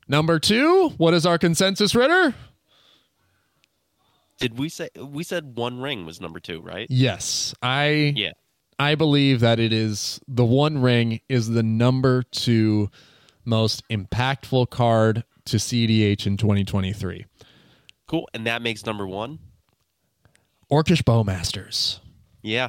number 0.07 0.39
two, 0.39 0.91
what 0.91 1.13
is 1.13 1.27
our 1.27 1.39
consensus, 1.39 1.93
Ritter? 1.93 2.37
Did 4.39 4.57
we 4.57 4.69
say 4.69 4.91
we 4.97 5.25
said 5.25 5.57
one 5.57 5.81
ring 5.81 6.07
was 6.07 6.21
number 6.21 6.39
two, 6.39 6.61
right? 6.61 6.87
Yes, 6.89 7.53
I 7.61 8.13
Yeah. 8.15 8.31
I 8.79 8.95
believe 8.95 9.41
that 9.41 9.59
it 9.59 9.73
is 9.73 10.21
the 10.29 10.45
One 10.45 10.79
Ring 10.81 11.21
is 11.29 11.49
the 11.49 11.65
number 11.65 12.23
two 12.23 12.91
most 13.45 13.83
impactful 13.89 14.71
card 14.71 15.25
to 15.47 15.57
CDH 15.57 16.25
in 16.25 16.37
2023. 16.37 17.27
Cool. 18.07 18.29
And 18.35 18.47
that 18.47 18.63
makes 18.63 18.87
number 18.87 19.05
one. 19.05 19.41
Orcish 20.71 21.03
Bowmasters, 21.03 21.99
Yeah. 22.41 22.69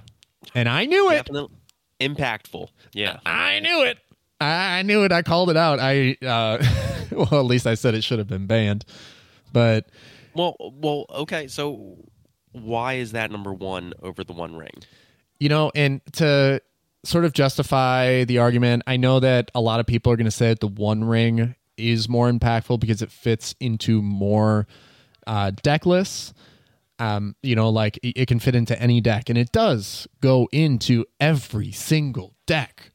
and 0.55 0.67
I 0.67 0.85
knew 0.85 1.11
it. 1.11 1.27
Definitely 1.27 1.57
impactful. 1.99 2.69
Yeah. 2.91 3.19
I 3.23 3.59
knew 3.59 3.83
it. 3.83 3.99
I 4.39 4.79
I 4.79 4.81
knew 4.81 5.03
it. 5.03 5.11
I 5.11 5.21
called 5.21 5.49
it 5.49 5.57
out. 5.57 5.79
I 5.79 6.17
uh, 6.25 6.63
well, 7.11 7.39
at 7.39 7.45
least 7.45 7.67
I 7.67 7.75
said 7.75 7.95
it 7.95 8.03
should 8.03 8.19
have 8.19 8.27
been 8.27 8.47
banned. 8.47 8.85
But 9.53 9.89
Well, 10.33 10.55
well, 10.59 11.05
okay. 11.09 11.47
So 11.47 11.97
why 12.51 12.93
is 12.93 13.11
that 13.13 13.31
number 13.31 13.53
one 13.53 13.93
over 14.01 14.23
the 14.23 14.33
One 14.33 14.55
Ring? 14.55 14.83
you 15.39 15.49
know, 15.49 15.71
and 15.75 16.01
to 16.13 16.61
sort 17.03 17.25
of 17.25 17.33
justify 17.33 18.23
the 18.23 18.39
argument, 18.39 18.83
I 18.87 18.97
know 18.97 19.19
that 19.19 19.51
a 19.53 19.61
lot 19.61 19.79
of 19.79 19.85
people 19.85 20.11
are 20.11 20.15
going 20.15 20.25
to 20.25 20.31
say 20.31 20.49
that 20.49 20.59
the 20.59 20.67
One 20.67 21.03
Ring 21.03 21.55
is 21.77 22.07
more 22.07 22.31
impactful 22.31 22.79
because 22.79 23.01
it 23.01 23.11
fits 23.11 23.53
into 23.59 24.01
more 24.01 24.65
uh, 25.27 25.51
deck 25.61 25.85
lists. 25.85 26.33
Um, 26.97 27.35
you 27.43 27.55
know, 27.55 27.69
like 27.69 27.97
it, 27.97 28.21
it 28.21 28.27
can 28.27 28.39
fit 28.39 28.55
into 28.55 28.81
any 28.81 29.01
deck, 29.01 29.29
and 29.29 29.37
it 29.37 29.51
does 29.51 30.07
go 30.21 30.47
into 30.53 31.05
every 31.19 31.71
single 31.71 32.33
deck 32.45 32.91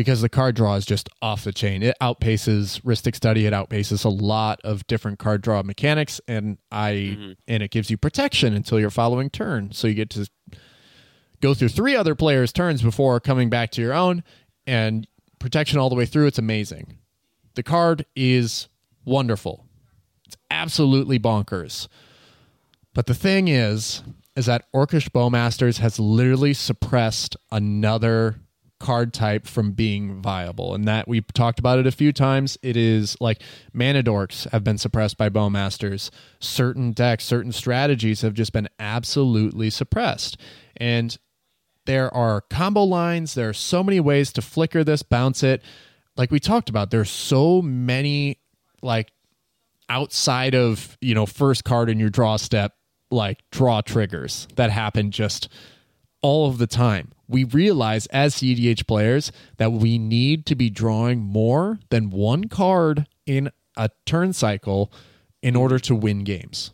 because 0.00 0.22
the 0.22 0.30
card 0.30 0.56
draw 0.56 0.76
is 0.76 0.86
just 0.86 1.10
off 1.20 1.44
the 1.44 1.52
chain. 1.52 1.82
It 1.82 1.94
outpaces 2.00 2.80
Rhystic 2.80 3.14
Study. 3.14 3.44
It 3.44 3.52
outpaces 3.52 4.02
a 4.02 4.08
lot 4.08 4.58
of 4.64 4.86
different 4.86 5.18
card 5.18 5.42
draw 5.42 5.62
mechanics, 5.62 6.22
and 6.26 6.56
I 6.72 6.92
mm-hmm. 6.92 7.32
and 7.46 7.62
it 7.62 7.70
gives 7.70 7.90
you 7.90 7.98
protection 7.98 8.54
until 8.54 8.80
your 8.80 8.88
following 8.88 9.28
turn. 9.28 9.72
So 9.72 9.88
you 9.88 9.92
get 9.94 10.08
to 10.10 10.26
go 11.42 11.52
through 11.52 11.68
three 11.68 11.94
other 11.94 12.14
players' 12.14 12.50
turns 12.50 12.80
before 12.80 13.20
coming 13.20 13.50
back 13.50 13.72
to 13.72 13.82
your 13.82 13.92
own, 13.92 14.24
and 14.66 15.06
protection 15.38 15.78
all 15.78 15.90
the 15.90 15.96
way 15.96 16.06
through. 16.06 16.28
It's 16.28 16.38
amazing. 16.38 16.96
The 17.56 17.62
card 17.62 18.06
is 18.16 18.68
wonderful. 19.04 19.66
It's 20.24 20.36
absolutely 20.50 21.18
bonkers. 21.18 21.88
But 22.94 23.04
the 23.04 23.14
thing 23.14 23.48
is, 23.48 24.02
is 24.34 24.46
that 24.46 24.64
Orcish 24.74 25.10
Bowmasters 25.10 25.78
has 25.80 26.00
literally 26.00 26.54
suppressed 26.54 27.36
another 27.52 28.40
card 28.80 29.12
type 29.12 29.46
from 29.46 29.72
being 29.72 30.20
viable. 30.20 30.74
And 30.74 30.88
that 30.88 31.06
we've 31.06 31.26
talked 31.32 31.60
about 31.60 31.78
it 31.78 31.86
a 31.86 31.92
few 31.92 32.12
times. 32.12 32.58
It 32.62 32.76
is 32.76 33.16
like 33.20 33.42
mana 33.72 34.02
dorks 34.02 34.50
have 34.50 34.64
been 34.64 34.78
suppressed 34.78 35.16
by 35.16 35.28
Bowmasters. 35.28 36.10
Certain 36.40 36.92
decks, 36.92 37.24
certain 37.24 37.52
strategies 37.52 38.22
have 38.22 38.34
just 38.34 38.52
been 38.52 38.68
absolutely 38.80 39.70
suppressed. 39.70 40.36
And 40.76 41.16
there 41.86 42.12
are 42.12 42.40
combo 42.40 42.82
lines. 42.82 43.34
There 43.34 43.50
are 43.50 43.54
so 43.54 43.84
many 43.84 44.00
ways 44.00 44.32
to 44.32 44.42
flicker 44.42 44.82
this, 44.82 45.02
bounce 45.02 45.42
it. 45.42 45.62
Like 46.16 46.30
we 46.30 46.40
talked 46.40 46.68
about, 46.68 46.90
there's 46.90 47.10
so 47.10 47.62
many 47.62 48.40
like 48.82 49.12
outside 49.88 50.54
of 50.54 50.96
you 51.00 51.14
know 51.14 51.26
first 51.26 51.64
card 51.64 51.90
in 51.90 51.98
your 51.98 52.08
draw 52.08 52.36
step 52.36 52.74
like 53.10 53.42
draw 53.50 53.80
triggers 53.80 54.46
that 54.54 54.70
happen 54.70 55.10
just 55.10 55.48
all 56.22 56.48
of 56.48 56.58
the 56.58 56.66
time 56.66 57.10
we 57.30 57.44
realize 57.44 58.06
as 58.06 58.34
cdh 58.34 58.86
players 58.86 59.32
that 59.56 59.72
we 59.72 59.98
need 59.98 60.44
to 60.46 60.54
be 60.54 60.68
drawing 60.68 61.20
more 61.20 61.78
than 61.88 62.10
one 62.10 62.44
card 62.44 63.06
in 63.24 63.50
a 63.76 63.88
turn 64.04 64.32
cycle 64.32 64.92
in 65.42 65.56
order 65.56 65.78
to 65.78 65.94
win 65.94 66.24
games. 66.24 66.72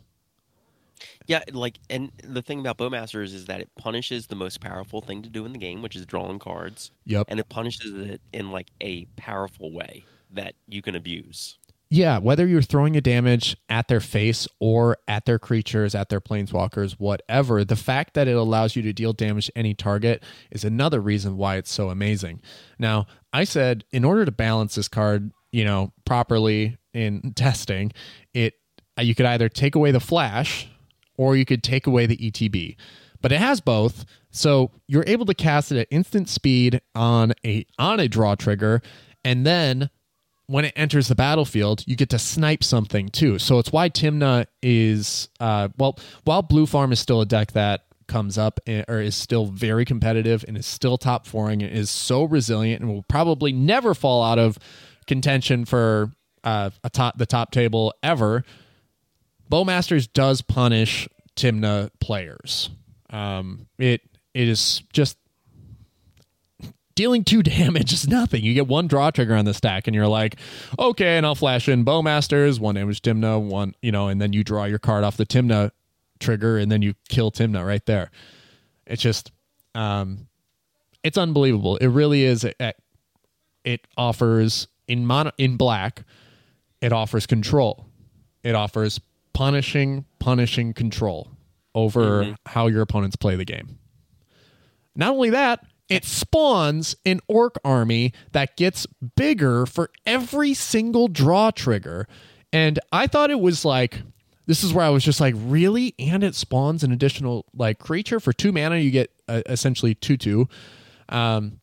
Yeah, 1.27 1.43
like, 1.51 1.77
and 1.89 2.11
the 2.23 2.41
thing 2.41 2.59
about 2.61 2.77
Bowmasters 2.77 3.33
is 3.33 3.45
that 3.45 3.59
it 3.59 3.69
punishes 3.77 4.27
the 4.27 4.35
most 4.35 4.61
powerful 4.61 5.01
thing 5.01 5.21
to 5.23 5.29
do 5.29 5.45
in 5.45 5.51
the 5.51 5.59
game, 5.59 5.81
which 5.81 5.95
is 5.95 6.05
drawing 6.05 6.39
cards, 6.39 6.91
yep. 7.05 7.27
And 7.29 7.39
it 7.39 7.49
punishes 7.49 7.93
it 7.93 8.21
in 8.31 8.51
like 8.51 8.67
a 8.81 9.05
powerful 9.17 9.71
way 9.71 10.05
that 10.31 10.55
you 10.67 10.81
can 10.81 10.95
abuse. 10.95 11.57
Yeah, 11.89 12.17
whether 12.17 12.45
you're 12.45 12.61
throwing 12.61 12.97
a 12.97 13.01
damage 13.01 13.55
at 13.69 13.87
their 13.87 14.01
face 14.01 14.47
or 14.59 14.97
at 15.07 15.25
their 15.25 15.39
creatures, 15.39 15.95
at 15.95 16.09
their 16.09 16.19
planeswalkers, 16.19 16.93
whatever, 16.93 17.63
the 17.63 17.77
fact 17.77 18.13
that 18.15 18.27
it 18.27 18.35
allows 18.35 18.75
you 18.75 18.81
to 18.81 18.93
deal 18.93 19.13
damage 19.13 19.45
to 19.45 19.57
any 19.57 19.73
target 19.73 20.21
is 20.51 20.65
another 20.65 20.99
reason 20.99 21.37
why 21.37 21.55
it's 21.55 21.71
so 21.71 21.89
amazing. 21.89 22.41
Now, 22.77 23.07
I 23.31 23.45
said 23.45 23.85
in 23.91 24.03
order 24.03 24.25
to 24.25 24.31
balance 24.31 24.75
this 24.75 24.89
card, 24.89 25.31
you 25.51 25.63
know, 25.63 25.93
properly 26.05 26.77
in 26.93 27.33
testing, 27.35 27.93
it 28.33 28.55
uh, 28.99 29.03
you 29.03 29.15
could 29.15 29.25
either 29.25 29.47
take 29.47 29.75
away 29.75 29.91
the 29.91 29.99
flash 29.99 30.67
or 31.17 31.37
you 31.37 31.45
could 31.45 31.63
take 31.63 31.87
away 31.87 32.05
the 32.05 32.17
ETB. 32.17 32.75
But 33.21 33.31
it 33.31 33.39
has 33.39 33.61
both, 33.61 34.05
so 34.29 34.71
you're 34.87 35.05
able 35.07 35.25
to 35.25 35.33
cast 35.33 35.71
it 35.71 35.79
at 35.79 35.87
instant 35.89 36.27
speed 36.27 36.81
on 36.93 37.33
a 37.45 37.65
on 37.79 37.99
a 37.99 38.07
draw 38.07 38.35
trigger 38.35 38.81
and 39.23 39.45
then 39.45 39.89
when 40.47 40.65
it 40.65 40.73
enters 40.75 41.09
the 41.09 41.15
battlefield, 41.15 41.83
you 41.85 41.95
get 41.95 42.09
to 42.09 42.19
snipe 42.19 42.63
something 42.63 43.09
too. 43.09 43.37
So 43.37 43.59
it's 43.59 43.71
why 43.71 43.89
Tymna 43.89 44.47
is 44.61 45.29
uh, 45.39 45.69
well, 45.77 45.99
while 46.23 46.41
Blue 46.41 46.65
Farm 46.65 46.91
is 46.91 46.99
still 46.99 47.21
a 47.21 47.25
deck 47.25 47.51
that 47.51 47.83
comes 48.07 48.37
up 48.37 48.59
and, 48.65 48.85
or 48.87 49.01
is 49.01 49.15
still 49.15 49.47
very 49.47 49.83
competitive 49.83 50.45
and 50.47 50.57
is 50.57 50.65
still 50.65 50.97
top 50.97 51.27
fouring 51.27 51.61
and 51.61 51.71
is 51.71 51.89
so 51.89 52.23
resilient 52.23 52.81
and 52.81 52.89
will 52.89 53.03
probably 53.03 53.51
never 53.51 53.93
fall 53.93 54.23
out 54.23 54.39
of 54.39 54.57
contention 55.05 55.65
for 55.65 56.11
uh, 56.43 56.69
a 56.83 56.89
top 56.89 57.17
the 57.17 57.25
top 57.25 57.51
table 57.51 57.93
ever. 58.01 58.43
Bowmasters 59.51 60.11
does 60.11 60.41
punish 60.41 61.07
Tymna 61.35 61.89
players. 61.99 62.69
Um, 63.09 63.67
it 63.77 64.01
it 64.33 64.47
is 64.47 64.81
just 64.93 65.17
dealing 66.97 67.23
two 67.23 67.41
damage 67.43 67.93
is 67.93 68.05
nothing. 68.09 68.43
You 68.43 68.53
get 68.53 68.67
one 68.67 68.87
draw 68.87 69.09
trigger 69.11 69.35
on 69.35 69.45
the 69.45 69.53
stack, 69.53 69.87
and 69.87 69.95
you're 69.95 70.07
like, 70.07 70.35
okay, 70.77 71.15
and 71.15 71.25
I'll 71.25 71.35
flash 71.35 71.69
in 71.69 71.85
Bowmasters, 71.85 72.59
one 72.59 72.75
damage 72.75 73.01
Tymna, 73.01 73.41
one, 73.41 73.73
you 73.81 73.93
know, 73.93 74.09
and 74.09 74.19
then 74.19 74.33
you 74.33 74.43
draw 74.43 74.65
your 74.65 74.79
card 74.79 75.05
off 75.05 75.15
the 75.15 75.25
Tymna 75.25 75.71
trigger, 76.19 76.57
and 76.57 76.69
then 76.69 76.81
you 76.81 76.95
kill 77.07 77.31
Tymna 77.31 77.65
right 77.65 77.85
there. 77.85 78.11
It's 78.85 79.01
just, 79.01 79.31
um, 79.75 80.27
it's 81.03 81.17
unbelievable. 81.17 81.77
It 81.77 81.87
really 81.87 82.23
is. 82.23 82.43
It, 82.43 82.57
it 83.63 83.87
offers 83.95 84.67
in 84.87 85.05
mono, 85.05 85.31
in 85.37 85.55
black, 85.55 86.03
it 86.81 86.91
offers 86.91 87.25
control. 87.25 87.85
It 88.43 88.55
offers 88.55 88.99
punishing, 89.33 90.05
punishing 90.19 90.73
control 90.73 91.29
over 91.75 92.35
how 92.45 92.67
your 92.67 92.81
opponents 92.81 93.15
play 93.15 93.35
the 93.35 93.45
game. 93.45 93.77
Not 94.95 95.11
only 95.11 95.29
that, 95.31 95.63
it 95.89 96.05
spawns 96.05 96.95
an 97.05 97.19
orc 97.27 97.57
army 97.63 98.13
that 98.31 98.57
gets 98.57 98.85
bigger 99.15 99.65
for 99.65 99.89
every 100.05 100.53
single 100.53 101.07
draw 101.07 101.51
trigger. 101.51 102.07
And 102.51 102.79
I 102.91 103.07
thought 103.07 103.31
it 103.31 103.39
was 103.39 103.63
like 103.65 104.01
this 104.47 104.63
is 104.63 104.73
where 104.73 104.85
I 104.85 104.89
was 104.89 105.03
just 105.03 105.19
like, 105.19 105.35
really? 105.37 105.93
And 105.99 106.23
it 106.23 106.33
spawns 106.33 106.83
an 106.83 106.91
additional 106.91 107.45
like 107.53 107.79
creature 107.79 108.19
for 108.19 108.33
two 108.33 108.51
mana. 108.51 108.77
You 108.77 108.91
get 108.91 109.11
uh, 109.27 109.41
essentially 109.47 109.93
two 109.93 110.17
two, 110.17 110.47
um, 111.09 111.59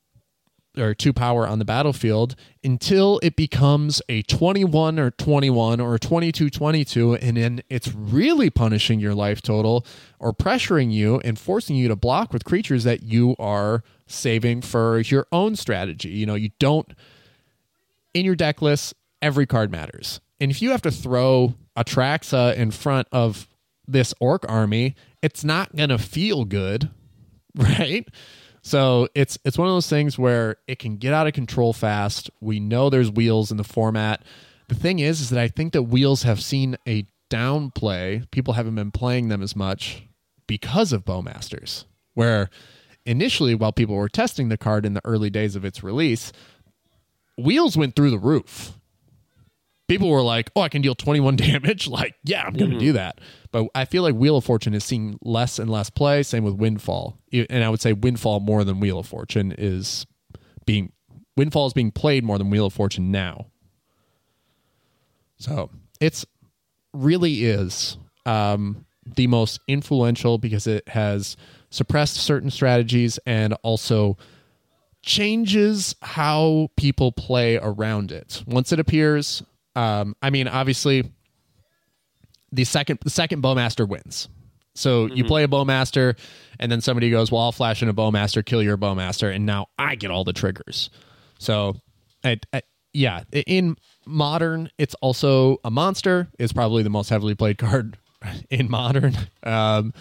or 0.77 0.95
two 0.95 1.13
power 1.13 1.47
on 1.47 1.59
the 1.59 1.65
battlefield 1.65 2.35
until 2.63 3.21
it 3.23 3.37
becomes 3.37 4.03
a 4.09 4.23
21 4.23 4.99
or 4.99 5.11
21 5.11 5.81
or 5.81 5.99
22 5.99 6.51
22 6.51 7.15
and 7.15 7.37
then 7.37 7.63
it's 7.69 7.95
really 7.95 8.51
punishing 8.51 9.01
your 9.01 9.15
life 9.15 9.41
total 9.41 9.87
or 10.19 10.33
pressuring 10.33 10.93
you 10.93 11.21
and 11.21 11.39
forcing 11.39 11.77
you 11.77 11.89
to 11.89 11.97
block 11.97 12.33
with 12.33 12.45
creatures 12.45 12.85
that 12.85 13.03
you 13.03 13.37
are 13.39 13.83
saving 14.07 14.61
for 14.61 14.99
your 15.01 15.27
own 15.31 15.55
strategy 15.55 16.11
you 16.11 16.27
know 16.27 16.35
you 16.35 16.51
don't 16.59 16.95
in 18.15 18.25
your 18.25 18.37
deck 18.37 18.63
list, 18.63 18.95
every 19.21 19.45
card 19.45 19.71
matters. 19.71 20.21
And 20.41 20.51
if 20.51 20.63
you 20.63 20.71
have 20.71 20.83
to 20.83 20.91
throw 20.91 21.55
Atraxa 21.77 22.55
in 22.55 22.71
front 22.71 23.09
of 23.13 23.49
this 23.87 24.15
orc 24.21 24.49
army, 24.49 24.95
it's 25.21 25.45
not 25.45 25.77
going 25.77 25.91
to 25.91 25.99
feel 25.99 26.45
good, 26.45 26.91
right? 27.55 28.09
So 28.65 29.09
it's 29.15 29.39
it's 29.45 29.59
one 29.59 29.69
of 29.69 29.75
those 29.75 29.91
things 29.91 30.19
where 30.19 30.57
it 30.67 30.79
can 30.79 30.97
get 30.97 31.13
out 31.13 31.27
of 31.27 31.35
control 31.35 31.75
fast. 31.75 32.31
We 32.41 32.61
know 32.61 32.89
there's 32.89 33.11
wheels 33.11 33.51
in 33.51 33.59
the 33.59 33.65
format. 33.65 34.25
The 34.69 34.75
thing 34.75 35.01
is, 35.01 35.21
is 35.21 35.31
that 35.31 35.39
I 35.39 35.49
think 35.49 35.75
that 35.75 35.83
wheels 35.83 36.23
have 36.23 36.43
seen 36.43 36.79
a 36.89 37.07
downplay. 37.29 38.29
People 38.31 38.55
haven't 38.55 38.75
been 38.75 38.91
playing 38.91 39.29
them 39.29 39.43
as 39.43 39.55
much 39.55 40.09
because 40.47 40.95
of 40.95 41.05
Bowmasters. 41.05 41.85
Where 42.15 42.49
initially, 43.05 43.55
while 43.55 43.73
people 43.73 43.97
were 43.97 44.09
testing 44.09 44.49
the 44.49 44.57
card 44.57 44.87
in 44.87 44.95
the 44.95 45.05
early 45.05 45.29
days 45.29 45.57
of 45.57 45.65
its 45.67 45.83
release, 45.83 46.33
wheels 47.37 47.77
went 47.77 47.95
through 47.95 48.11
the 48.11 48.19
roof. 48.19 48.79
People 49.89 50.09
were 50.09 50.23
like, 50.23 50.51
"Oh, 50.57 50.63
I 50.63 50.69
can 50.69 50.83
deal 50.83 50.95
21 50.95 51.37
damage." 51.37 51.87
Like, 51.89 52.15
yeah, 52.25 52.45
I'm 52.45 52.55
going 52.55 52.71
to 52.71 52.79
do 52.79 52.93
that. 52.93 53.21
But 53.53 53.69
I 53.75 53.85
feel 53.85 54.03
like 54.03 54.15
Wheel 54.15 54.37
of 54.37 54.45
Fortune 54.45 54.75
is 54.75 54.85
seeing 54.85 55.19
less 55.23 55.59
and 55.59 55.71
less 55.71 55.91
play. 55.91 56.23
Same 56.23 56.45
with 56.45 56.55
Windfall, 56.55 57.19
and 57.33 57.65
I 57.65 57.69
would 57.69 57.81
say 57.81 57.93
Windfall 57.93 58.41
more 58.41 58.65
than 58.65 58.81
Wheel 58.81 58.99
of 58.99 59.07
Fortune 59.07 59.55
is 59.57 60.07
being 60.67 60.93
Windfall 61.37 61.67
is 61.67 61.73
being 61.73 61.91
played 61.91 62.25
more 62.25 62.39
than 62.39 62.51
Wheel 62.51 62.67
of 62.67 62.73
Fortune 62.73 63.11
now. 63.11 63.47
So 65.39 65.71
it's 66.01 66.25
really 66.93 67.45
is 67.45 67.99
um, 68.25 68.87
the 69.05 69.27
most 69.27 69.61
influential 69.69 70.39
because 70.39 70.67
it 70.67 70.89
has 70.89 71.37
suppressed 71.71 72.17
certain 72.17 72.51
strategies 72.51 73.19
and 73.27 73.55
also 73.63 74.17
changes 75.03 75.95
how 76.01 76.69
people 76.77 77.13
play 77.13 77.59
around 77.59 78.11
it. 78.13 78.43
Once 78.47 78.73
it 78.73 78.81
appears, 78.81 79.43
um, 79.75 80.17
I 80.23 80.31
mean, 80.31 80.49
obviously, 80.49 81.11
the 82.53 82.65
second 82.65 83.01
the 83.03 83.11
second 83.11 83.43
bowmaster 83.43 83.89
wins. 83.89 84.29
So 84.77 85.07
you 85.07 85.25
play 85.25 85.45
a 85.45 85.49
bowmaster, 85.49 86.19
and 86.59 86.71
then 86.71 86.81
somebody 86.81 87.11
goes, 87.11 87.31
"Well, 87.31 87.43
I'll 87.43 87.53
flash 87.53 87.83
in 87.83 87.89
a 87.89 87.95
bowmaster, 87.95 88.45
kill 88.45 88.63
your 88.63 88.77
bowmaster, 88.77 89.33
and 89.33 89.47
now 89.47 89.67
I 89.79 89.95
get 89.95 90.11
all 90.11 90.25
the 90.25 90.33
triggers." 90.33 90.91
So, 91.39 91.77
I, 92.25 92.41
I, 92.53 92.63
yeah, 92.93 93.23
in 93.33 93.77
modern, 94.05 94.71
it's 94.79 94.95
also 94.97 95.59
a 95.65 95.71
monster. 95.71 96.29
It's 96.39 96.53
probably 96.53 96.83
the 96.83 96.91
most 96.91 97.09
heavily 97.09 97.37
played 97.37 97.59
card 97.59 97.99
in 98.51 98.69
modern, 98.69 99.17
um, 99.45 99.95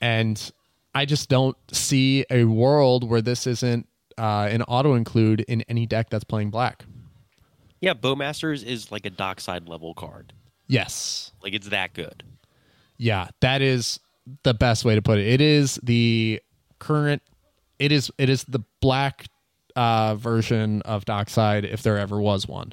and 0.00 0.52
I 0.94 1.04
just 1.04 1.28
don't 1.28 1.56
see 1.72 2.24
a 2.30 2.44
world 2.44 3.08
where 3.08 3.22
this 3.22 3.46
isn't 3.46 3.88
uh, 4.16 4.48
an 4.50 4.62
auto 4.62 4.94
include 4.94 5.40
in 5.40 5.62
any 5.62 5.86
deck 5.86 6.10
that's 6.10 6.24
playing 6.24 6.50
black. 6.50 6.84
Yeah, 7.84 7.92
Bowmasters 7.92 8.64
is 8.64 8.90
like 8.90 9.04
a 9.04 9.10
dockside 9.10 9.68
level 9.68 9.92
card. 9.92 10.32
Yes. 10.68 11.32
Like 11.42 11.52
it's 11.52 11.68
that 11.68 11.92
good. 11.92 12.22
Yeah, 12.96 13.28
that 13.42 13.60
is 13.60 14.00
the 14.42 14.54
best 14.54 14.86
way 14.86 14.94
to 14.94 15.02
put 15.02 15.18
it. 15.18 15.26
It 15.26 15.42
is 15.42 15.78
the 15.82 16.40
current 16.78 17.20
it 17.78 17.92
is 17.92 18.10
it 18.16 18.30
is 18.30 18.44
the 18.44 18.60
black 18.80 19.26
uh 19.76 20.14
version 20.14 20.80
of 20.82 21.04
Dockside 21.04 21.66
if 21.66 21.82
there 21.82 21.98
ever 21.98 22.18
was 22.18 22.48
one. 22.48 22.72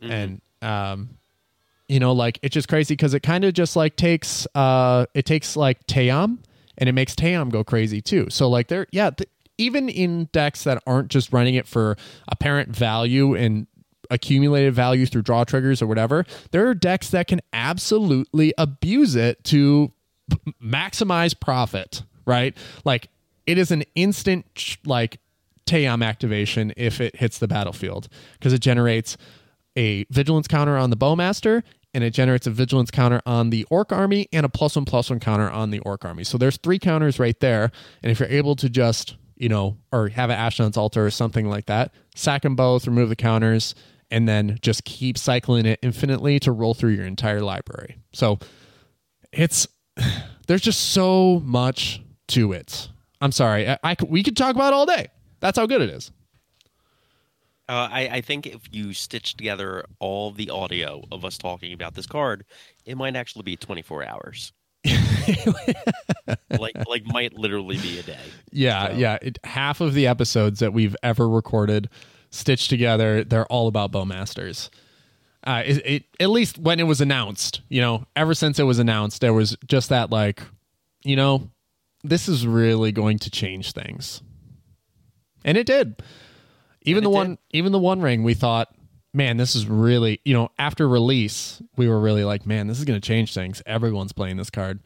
And 0.00 0.40
um 0.62 1.18
you 1.88 1.98
know 1.98 2.12
like 2.12 2.38
it's 2.40 2.54
just 2.54 2.68
crazy 2.68 2.96
cuz 2.96 3.14
it 3.14 3.24
kind 3.24 3.42
of 3.42 3.52
just 3.52 3.74
like 3.74 3.96
takes 3.96 4.46
uh 4.54 5.06
it 5.12 5.26
takes 5.26 5.56
like 5.56 5.84
Tayam 5.88 6.38
and 6.78 6.88
it 6.88 6.92
makes 6.92 7.16
Tayam 7.16 7.50
go 7.50 7.64
crazy 7.64 8.00
too. 8.00 8.28
So 8.30 8.48
like 8.48 8.68
there 8.68 8.86
yeah, 8.92 9.10
th- 9.10 9.28
even 9.58 9.90
in 9.90 10.24
decks 10.32 10.64
that 10.64 10.82
aren't 10.86 11.08
just 11.08 11.32
running 11.32 11.54
it 11.54 11.66
for 11.66 11.96
apparent 12.28 12.74
value 12.74 13.34
and 13.34 13.66
accumulated 14.10 14.74
value 14.74 15.06
through 15.06 15.22
draw 15.22 15.44
triggers 15.44 15.80
or 15.80 15.86
whatever, 15.86 16.24
there 16.50 16.68
are 16.68 16.74
decks 16.74 17.10
that 17.10 17.28
can 17.28 17.40
absolutely 17.52 18.52
abuse 18.58 19.14
it 19.16 19.42
to 19.44 19.92
p- 20.30 20.54
maximize 20.62 21.38
profit, 21.38 22.02
right? 22.26 22.56
Like 22.84 23.08
it 23.46 23.58
is 23.58 23.70
an 23.70 23.84
instant 23.94 24.46
ch- 24.54 24.78
like 24.84 25.18
Tayam 25.66 26.04
activation 26.04 26.72
if 26.76 27.00
it 27.00 27.16
hits 27.16 27.38
the 27.38 27.48
battlefield 27.48 28.08
because 28.32 28.52
it 28.52 28.60
generates 28.60 29.16
a 29.76 30.04
vigilance 30.10 30.48
counter 30.48 30.76
on 30.76 30.90
the 30.90 30.96
bowmaster 30.96 31.62
and 31.94 32.04
it 32.04 32.10
generates 32.10 32.46
a 32.46 32.50
vigilance 32.50 32.90
counter 32.90 33.20
on 33.26 33.50
the 33.50 33.66
orc 33.70 33.92
army 33.92 34.28
and 34.32 34.44
a 34.46 34.48
plus 34.48 34.76
one 34.76 34.84
plus 34.84 35.10
one 35.10 35.20
counter 35.20 35.50
on 35.50 35.70
the 35.70 35.78
orc 35.80 36.04
army. 36.04 36.24
So 36.24 36.38
there's 36.38 36.56
three 36.56 36.78
counters 36.78 37.18
right 37.18 37.38
there. 37.40 37.70
And 38.02 38.10
if 38.10 38.20
you're 38.20 38.28
able 38.28 38.56
to 38.56 38.68
just, 38.68 39.16
you 39.36 39.48
know, 39.48 39.76
or 39.92 40.08
have 40.08 40.30
an 40.30 40.38
Ashnod's 40.38 40.76
altar 40.76 41.04
or 41.04 41.10
something 41.10 41.48
like 41.48 41.66
that, 41.66 41.92
sack 42.14 42.42
them 42.42 42.56
both, 42.56 42.86
remove 42.86 43.08
the 43.08 43.16
counters, 43.16 43.74
and 44.10 44.28
then 44.28 44.58
just 44.62 44.84
keep 44.84 45.16
cycling 45.18 45.66
it 45.66 45.78
infinitely 45.82 46.38
to 46.40 46.52
roll 46.52 46.74
through 46.74 46.90
your 46.92 47.06
entire 47.06 47.40
library. 47.40 47.98
So 48.12 48.38
it's 49.32 49.66
there's 50.46 50.62
just 50.62 50.90
so 50.90 51.40
much 51.44 52.02
to 52.28 52.52
it. 52.52 52.88
I'm 53.20 53.32
sorry, 53.32 53.68
I, 53.68 53.78
I 53.84 53.96
we 54.08 54.22
could 54.22 54.36
talk 54.36 54.54
about 54.54 54.68
it 54.68 54.74
all 54.74 54.86
day. 54.86 55.08
That's 55.40 55.58
how 55.58 55.66
good 55.66 55.82
it 55.82 55.90
is. 55.90 56.10
Uh, 57.68 57.88
I, 57.90 58.08
I 58.14 58.20
think 58.20 58.46
if 58.48 58.62
you 58.72 58.92
stitch 58.92 59.36
together 59.36 59.84
all 60.00 60.32
the 60.32 60.50
audio 60.50 61.04
of 61.12 61.24
us 61.24 61.38
talking 61.38 61.72
about 61.72 61.94
this 61.94 62.06
card, 62.06 62.44
it 62.84 62.96
might 62.96 63.14
actually 63.14 63.44
be 63.44 63.56
24 63.56 64.04
hours. 64.04 64.52
like 66.58 66.88
like 66.88 67.04
might 67.06 67.34
literally 67.34 67.76
be 67.78 67.98
a 67.98 68.02
day. 68.02 68.18
Yeah, 68.50 68.88
So- 68.88 68.94
yeah. 68.94 69.18
It, 69.22 69.38
half 69.44 69.80
of 69.80 69.94
the 69.94 70.06
episodes 70.06 70.58
that 70.60 70.72
we've 70.72 70.96
ever 71.02 71.28
recorded, 71.28 71.88
stitched 72.30 72.70
together, 72.70 73.24
they're 73.24 73.46
all 73.46 73.68
about 73.68 73.92
Bowmasters. 73.92 74.70
Uh, 75.42 75.62
it, 75.64 75.86
it 75.86 76.04
at 76.20 76.30
least 76.30 76.58
when 76.58 76.78
it 76.80 76.84
was 76.84 77.00
announced, 77.00 77.62
you 77.68 77.80
know, 77.80 78.04
ever 78.14 78.34
since 78.34 78.58
it 78.58 78.64
was 78.64 78.78
announced, 78.78 79.20
there 79.20 79.32
was 79.32 79.56
just 79.66 79.88
that 79.88 80.10
like, 80.10 80.42
you 81.02 81.16
know, 81.16 81.50
this 82.04 82.28
is 82.28 82.46
really 82.46 82.92
going 82.92 83.18
to 83.20 83.30
change 83.30 83.72
things, 83.72 84.22
and 85.44 85.56
it 85.56 85.66
did. 85.66 86.02
Even 86.82 87.04
And 87.04 87.06
the 87.06 87.10
one, 87.10 87.28
did. 87.30 87.38
even 87.52 87.72
the 87.72 87.78
one 87.78 88.00
ring, 88.02 88.22
we 88.22 88.34
thought, 88.34 88.74
man, 89.12 89.36
this 89.38 89.54
is 89.54 89.66
really, 89.66 90.20
you 90.24 90.32
know, 90.34 90.50
after 90.58 90.88
release, 90.88 91.60
we 91.76 91.88
were 91.88 92.00
really 92.00 92.24
like, 92.24 92.46
man, 92.46 92.66
this 92.66 92.78
is 92.78 92.84
going 92.84 93.00
to 93.00 93.06
change 93.06 93.32
things. 93.34 93.62
Everyone's 93.66 94.12
playing 94.12 94.36
this 94.36 94.50
card, 94.50 94.80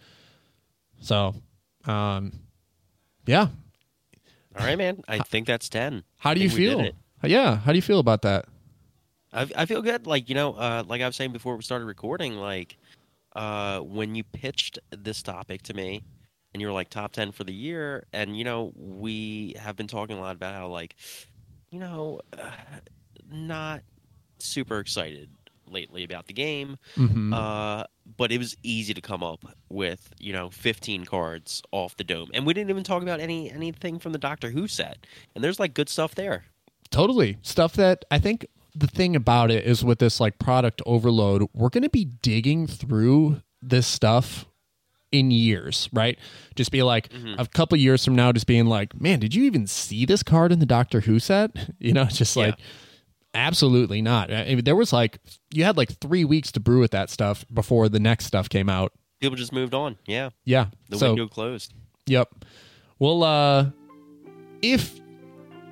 so, 1.00 1.34
um, 1.84 2.32
yeah, 3.26 3.48
All 4.56 4.66
right, 4.66 4.78
man. 4.78 5.02
I 5.08 5.18
think 5.18 5.46
that's 5.48 5.68
10. 5.68 6.04
How 6.18 6.32
do 6.34 6.40
you 6.40 6.48
think 6.48 6.58
we 6.58 6.66
did 6.66 6.78
feel? 6.78 6.92
Yeah, 7.30 7.58
how 7.58 7.72
do 7.72 7.76
you 7.78 7.82
feel 7.82 7.98
about 7.98 8.22
that? 8.22 8.46
I, 9.32 9.48
I 9.56 9.66
feel 9.66 9.82
good. 9.82 10.06
Like, 10.06 10.28
you 10.28 10.34
know, 10.34 10.54
uh, 10.54 10.84
like 10.86 11.02
I 11.02 11.06
was 11.06 11.16
saying 11.16 11.32
before 11.32 11.56
we 11.56 11.62
started 11.62 11.86
recording, 11.86 12.36
like, 12.36 12.78
uh, 13.34 13.80
when 13.80 14.14
you 14.14 14.22
pitched 14.22 14.78
this 14.90 15.22
topic 15.22 15.62
to 15.62 15.74
me 15.74 16.04
and 16.52 16.60
you 16.60 16.68
were 16.68 16.72
like 16.72 16.88
top 16.88 17.12
10 17.12 17.32
for 17.32 17.44
the 17.44 17.52
year, 17.52 18.06
and, 18.12 18.36
you 18.36 18.44
know, 18.44 18.72
we 18.76 19.54
have 19.58 19.76
been 19.76 19.88
talking 19.88 20.16
a 20.16 20.20
lot 20.20 20.36
about 20.36 20.54
how, 20.54 20.68
like, 20.68 20.94
you 21.70 21.80
know, 21.80 22.20
uh, 22.38 22.50
not 23.30 23.82
super 24.38 24.78
excited 24.78 25.30
lately 25.68 26.04
about 26.04 26.26
the 26.26 26.32
game. 26.32 26.76
Mm-hmm. 26.96 27.32
Uh, 27.32 27.84
but 28.16 28.30
it 28.30 28.38
was 28.38 28.56
easy 28.62 28.94
to 28.94 29.00
come 29.00 29.22
up 29.22 29.44
with, 29.68 30.12
you 30.18 30.32
know, 30.32 30.50
15 30.50 31.04
cards 31.04 31.62
off 31.72 31.96
the 31.96 32.04
dome. 32.04 32.30
And 32.34 32.46
we 32.46 32.54
didn't 32.54 32.70
even 32.70 32.84
talk 32.84 33.02
about 33.02 33.20
any 33.20 33.50
anything 33.50 33.98
from 33.98 34.12
the 34.12 34.18
Doctor 34.18 34.50
Who 34.50 34.68
set. 34.68 35.06
And 35.34 35.42
there's 35.42 35.58
like 35.58 35.74
good 35.74 35.88
stuff 35.88 36.14
there. 36.14 36.44
Totally 36.94 37.38
stuff 37.42 37.74
that 37.74 38.04
I 38.10 38.18
think 38.18 38.46
the 38.74 38.86
thing 38.86 39.14
about 39.16 39.50
it 39.50 39.64
is 39.66 39.84
with 39.84 39.98
this 39.98 40.20
like 40.20 40.38
product 40.38 40.80
overload, 40.86 41.44
we're 41.52 41.68
going 41.68 41.82
to 41.82 41.90
be 41.90 42.04
digging 42.04 42.66
through 42.66 43.40
this 43.62 43.86
stuff 43.86 44.46
in 45.12 45.30
years, 45.30 45.88
right? 45.92 46.18
Just 46.56 46.72
be 46.72 46.82
like 46.82 47.08
a 47.38 47.46
couple 47.46 47.78
years 47.78 48.04
from 48.04 48.16
now, 48.16 48.32
just 48.32 48.46
being 48.48 48.66
like, 48.66 49.00
man, 49.00 49.20
did 49.20 49.32
you 49.34 49.44
even 49.44 49.66
see 49.68 50.04
this 50.04 50.22
card 50.24 50.50
in 50.50 50.58
the 50.58 50.66
Doctor 50.66 51.00
Who 51.02 51.18
set? 51.20 51.50
You 51.78 51.92
know, 51.92 52.04
just 52.06 52.34
Yeah. 52.36 52.46
like. 52.46 52.58
Absolutely 53.36 54.00
not. 54.00 54.32
I 54.32 54.44
mean, 54.44 54.62
there 54.62 54.76
was 54.76 54.92
like 54.92 55.18
you 55.52 55.64
had 55.64 55.76
like 55.76 55.98
three 56.00 56.24
weeks 56.24 56.52
to 56.52 56.60
brew 56.60 56.78
with 56.78 56.92
that 56.92 57.10
stuff 57.10 57.44
before 57.52 57.88
the 57.88 57.98
next 57.98 58.26
stuff 58.26 58.48
came 58.48 58.68
out. 58.68 58.92
People 59.20 59.36
just 59.36 59.52
moved 59.52 59.74
on. 59.74 59.98
Yeah. 60.06 60.30
Yeah. 60.44 60.66
The 60.88 60.98
so 60.98 61.08
window 61.08 61.26
closed. 61.26 61.74
Yep. 62.06 62.44
Well, 63.00 63.24
uh, 63.24 63.70
if 64.62 65.00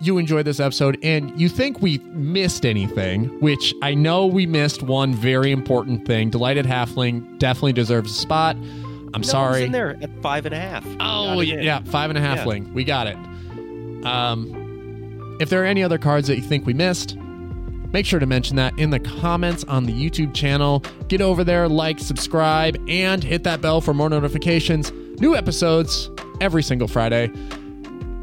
you 0.02 0.18
enjoyed 0.18 0.44
this 0.44 0.60
episode 0.60 0.98
and 1.02 1.38
you 1.40 1.48
think 1.48 1.80
we 1.80 1.98
missed 2.12 2.66
anything, 2.66 3.26
which 3.40 3.72
I 3.82 3.94
know 3.94 4.26
we 4.26 4.46
missed 4.46 4.82
one 4.82 5.14
very 5.14 5.52
important 5.52 6.06
thing, 6.06 6.28
Delighted 6.30 6.66
Halfling 6.66 7.38
definitely 7.38 7.72
deserves 7.74 8.10
a 8.10 8.14
spot. 8.14 8.56
I'm 9.14 9.20
No, 9.20 9.22
sorry. 9.22 9.64
in 9.64 9.72
there 9.72 9.96
at 10.02 10.10
five 10.22 10.46
and 10.46 10.54
a 10.54 10.58
half. 10.60 10.84
Oh, 11.00 11.40
in. 11.40 11.62
yeah, 11.62 11.80
five 11.84 12.10
and 12.10 12.18
a 12.18 12.20
half 12.22 12.38
Yeah. 12.38 12.46
ling. 12.46 12.74
We 12.74 12.84
got 12.84 13.06
it. 13.06 13.16
Um, 14.04 15.36
if 15.40 15.48
there 15.50 15.62
are 15.62 15.66
any 15.66 15.82
other 15.82 15.98
cards 15.98 16.28
that 16.28 16.36
you 16.36 16.42
think 16.42 16.66
we 16.66 16.72
missed, 16.74 17.16
make 17.92 18.06
sure 18.06 18.18
to 18.18 18.26
mention 18.26 18.56
that 18.56 18.76
in 18.78 18.90
the 18.90 18.98
comments 18.98 19.64
on 19.64 19.84
the 19.84 19.92
YouTube 19.92 20.34
channel. 20.34 20.82
Get 21.08 21.20
over 21.20 21.44
there, 21.44 21.68
like, 21.68 21.98
subscribe, 21.98 22.76
and 22.88 23.22
hit 23.22 23.44
that 23.44 23.60
bell 23.60 23.80
for 23.80 23.92
more 23.94 24.08
notifications. 24.08 24.90
New 25.20 25.36
episodes 25.36 26.10
every 26.40 26.62
single 26.62 26.88
Friday. 26.88 27.30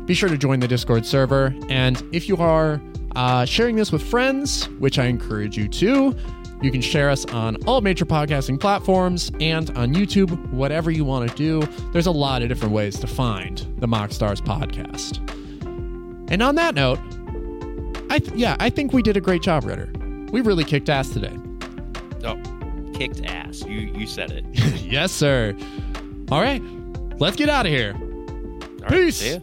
Be 0.09 0.15
sure 0.15 0.27
to 0.27 0.39
join 0.39 0.59
the 0.59 0.67
Discord 0.67 1.05
server. 1.05 1.53
And 1.69 2.03
if 2.11 2.27
you 2.27 2.35
are 2.37 2.81
uh, 3.15 3.45
sharing 3.45 3.75
this 3.75 3.91
with 3.91 4.01
friends, 4.01 4.67
which 4.79 4.97
I 4.97 5.05
encourage 5.05 5.55
you 5.55 5.67
to. 5.67 6.15
You 6.63 6.71
can 6.71 6.81
share 6.81 7.11
us 7.11 7.25
on 7.25 7.57
all 7.67 7.81
major 7.81 8.05
podcasting 8.05 8.59
platforms 8.59 9.31
and 9.39 9.69
on 9.77 9.93
YouTube, 9.93 10.31
whatever 10.49 10.89
you 10.89 11.05
want 11.05 11.29
to 11.29 11.35
do. 11.35 11.61
There's 11.93 12.07
a 12.07 12.11
lot 12.11 12.41
of 12.41 12.49
different 12.49 12.73
ways 12.73 12.97
to 13.01 13.05
find 13.05 13.59
the 13.77 13.85
MoxStars 13.85 14.41
podcast. 14.41 15.19
And 16.31 16.41
on 16.41 16.55
that 16.55 16.73
note, 16.73 16.97
I 18.09 18.17
th- 18.17 18.33
yeah, 18.33 18.57
I 18.59 18.71
think 18.71 18.93
we 18.93 19.03
did 19.03 19.15
a 19.15 19.21
great 19.21 19.43
job, 19.43 19.63
Ritter. 19.63 19.91
We 20.31 20.41
really 20.41 20.63
kicked 20.63 20.89
ass 20.89 21.09
today. 21.09 21.37
Oh, 22.23 22.41
kicked 22.95 23.23
ass. 23.25 23.63
You 23.63 23.91
you 23.93 24.07
said 24.07 24.31
it. 24.31 24.43
yes, 24.81 25.11
sir. 25.11 25.55
All 26.31 26.41
right, 26.41 26.63
let's 27.19 27.35
get 27.35 27.47
out 27.47 27.67
of 27.67 27.71
here. 27.71 27.93
All 27.95 28.79
right, 28.79 28.89
Peace. 28.89 29.23
ya. 29.23 29.39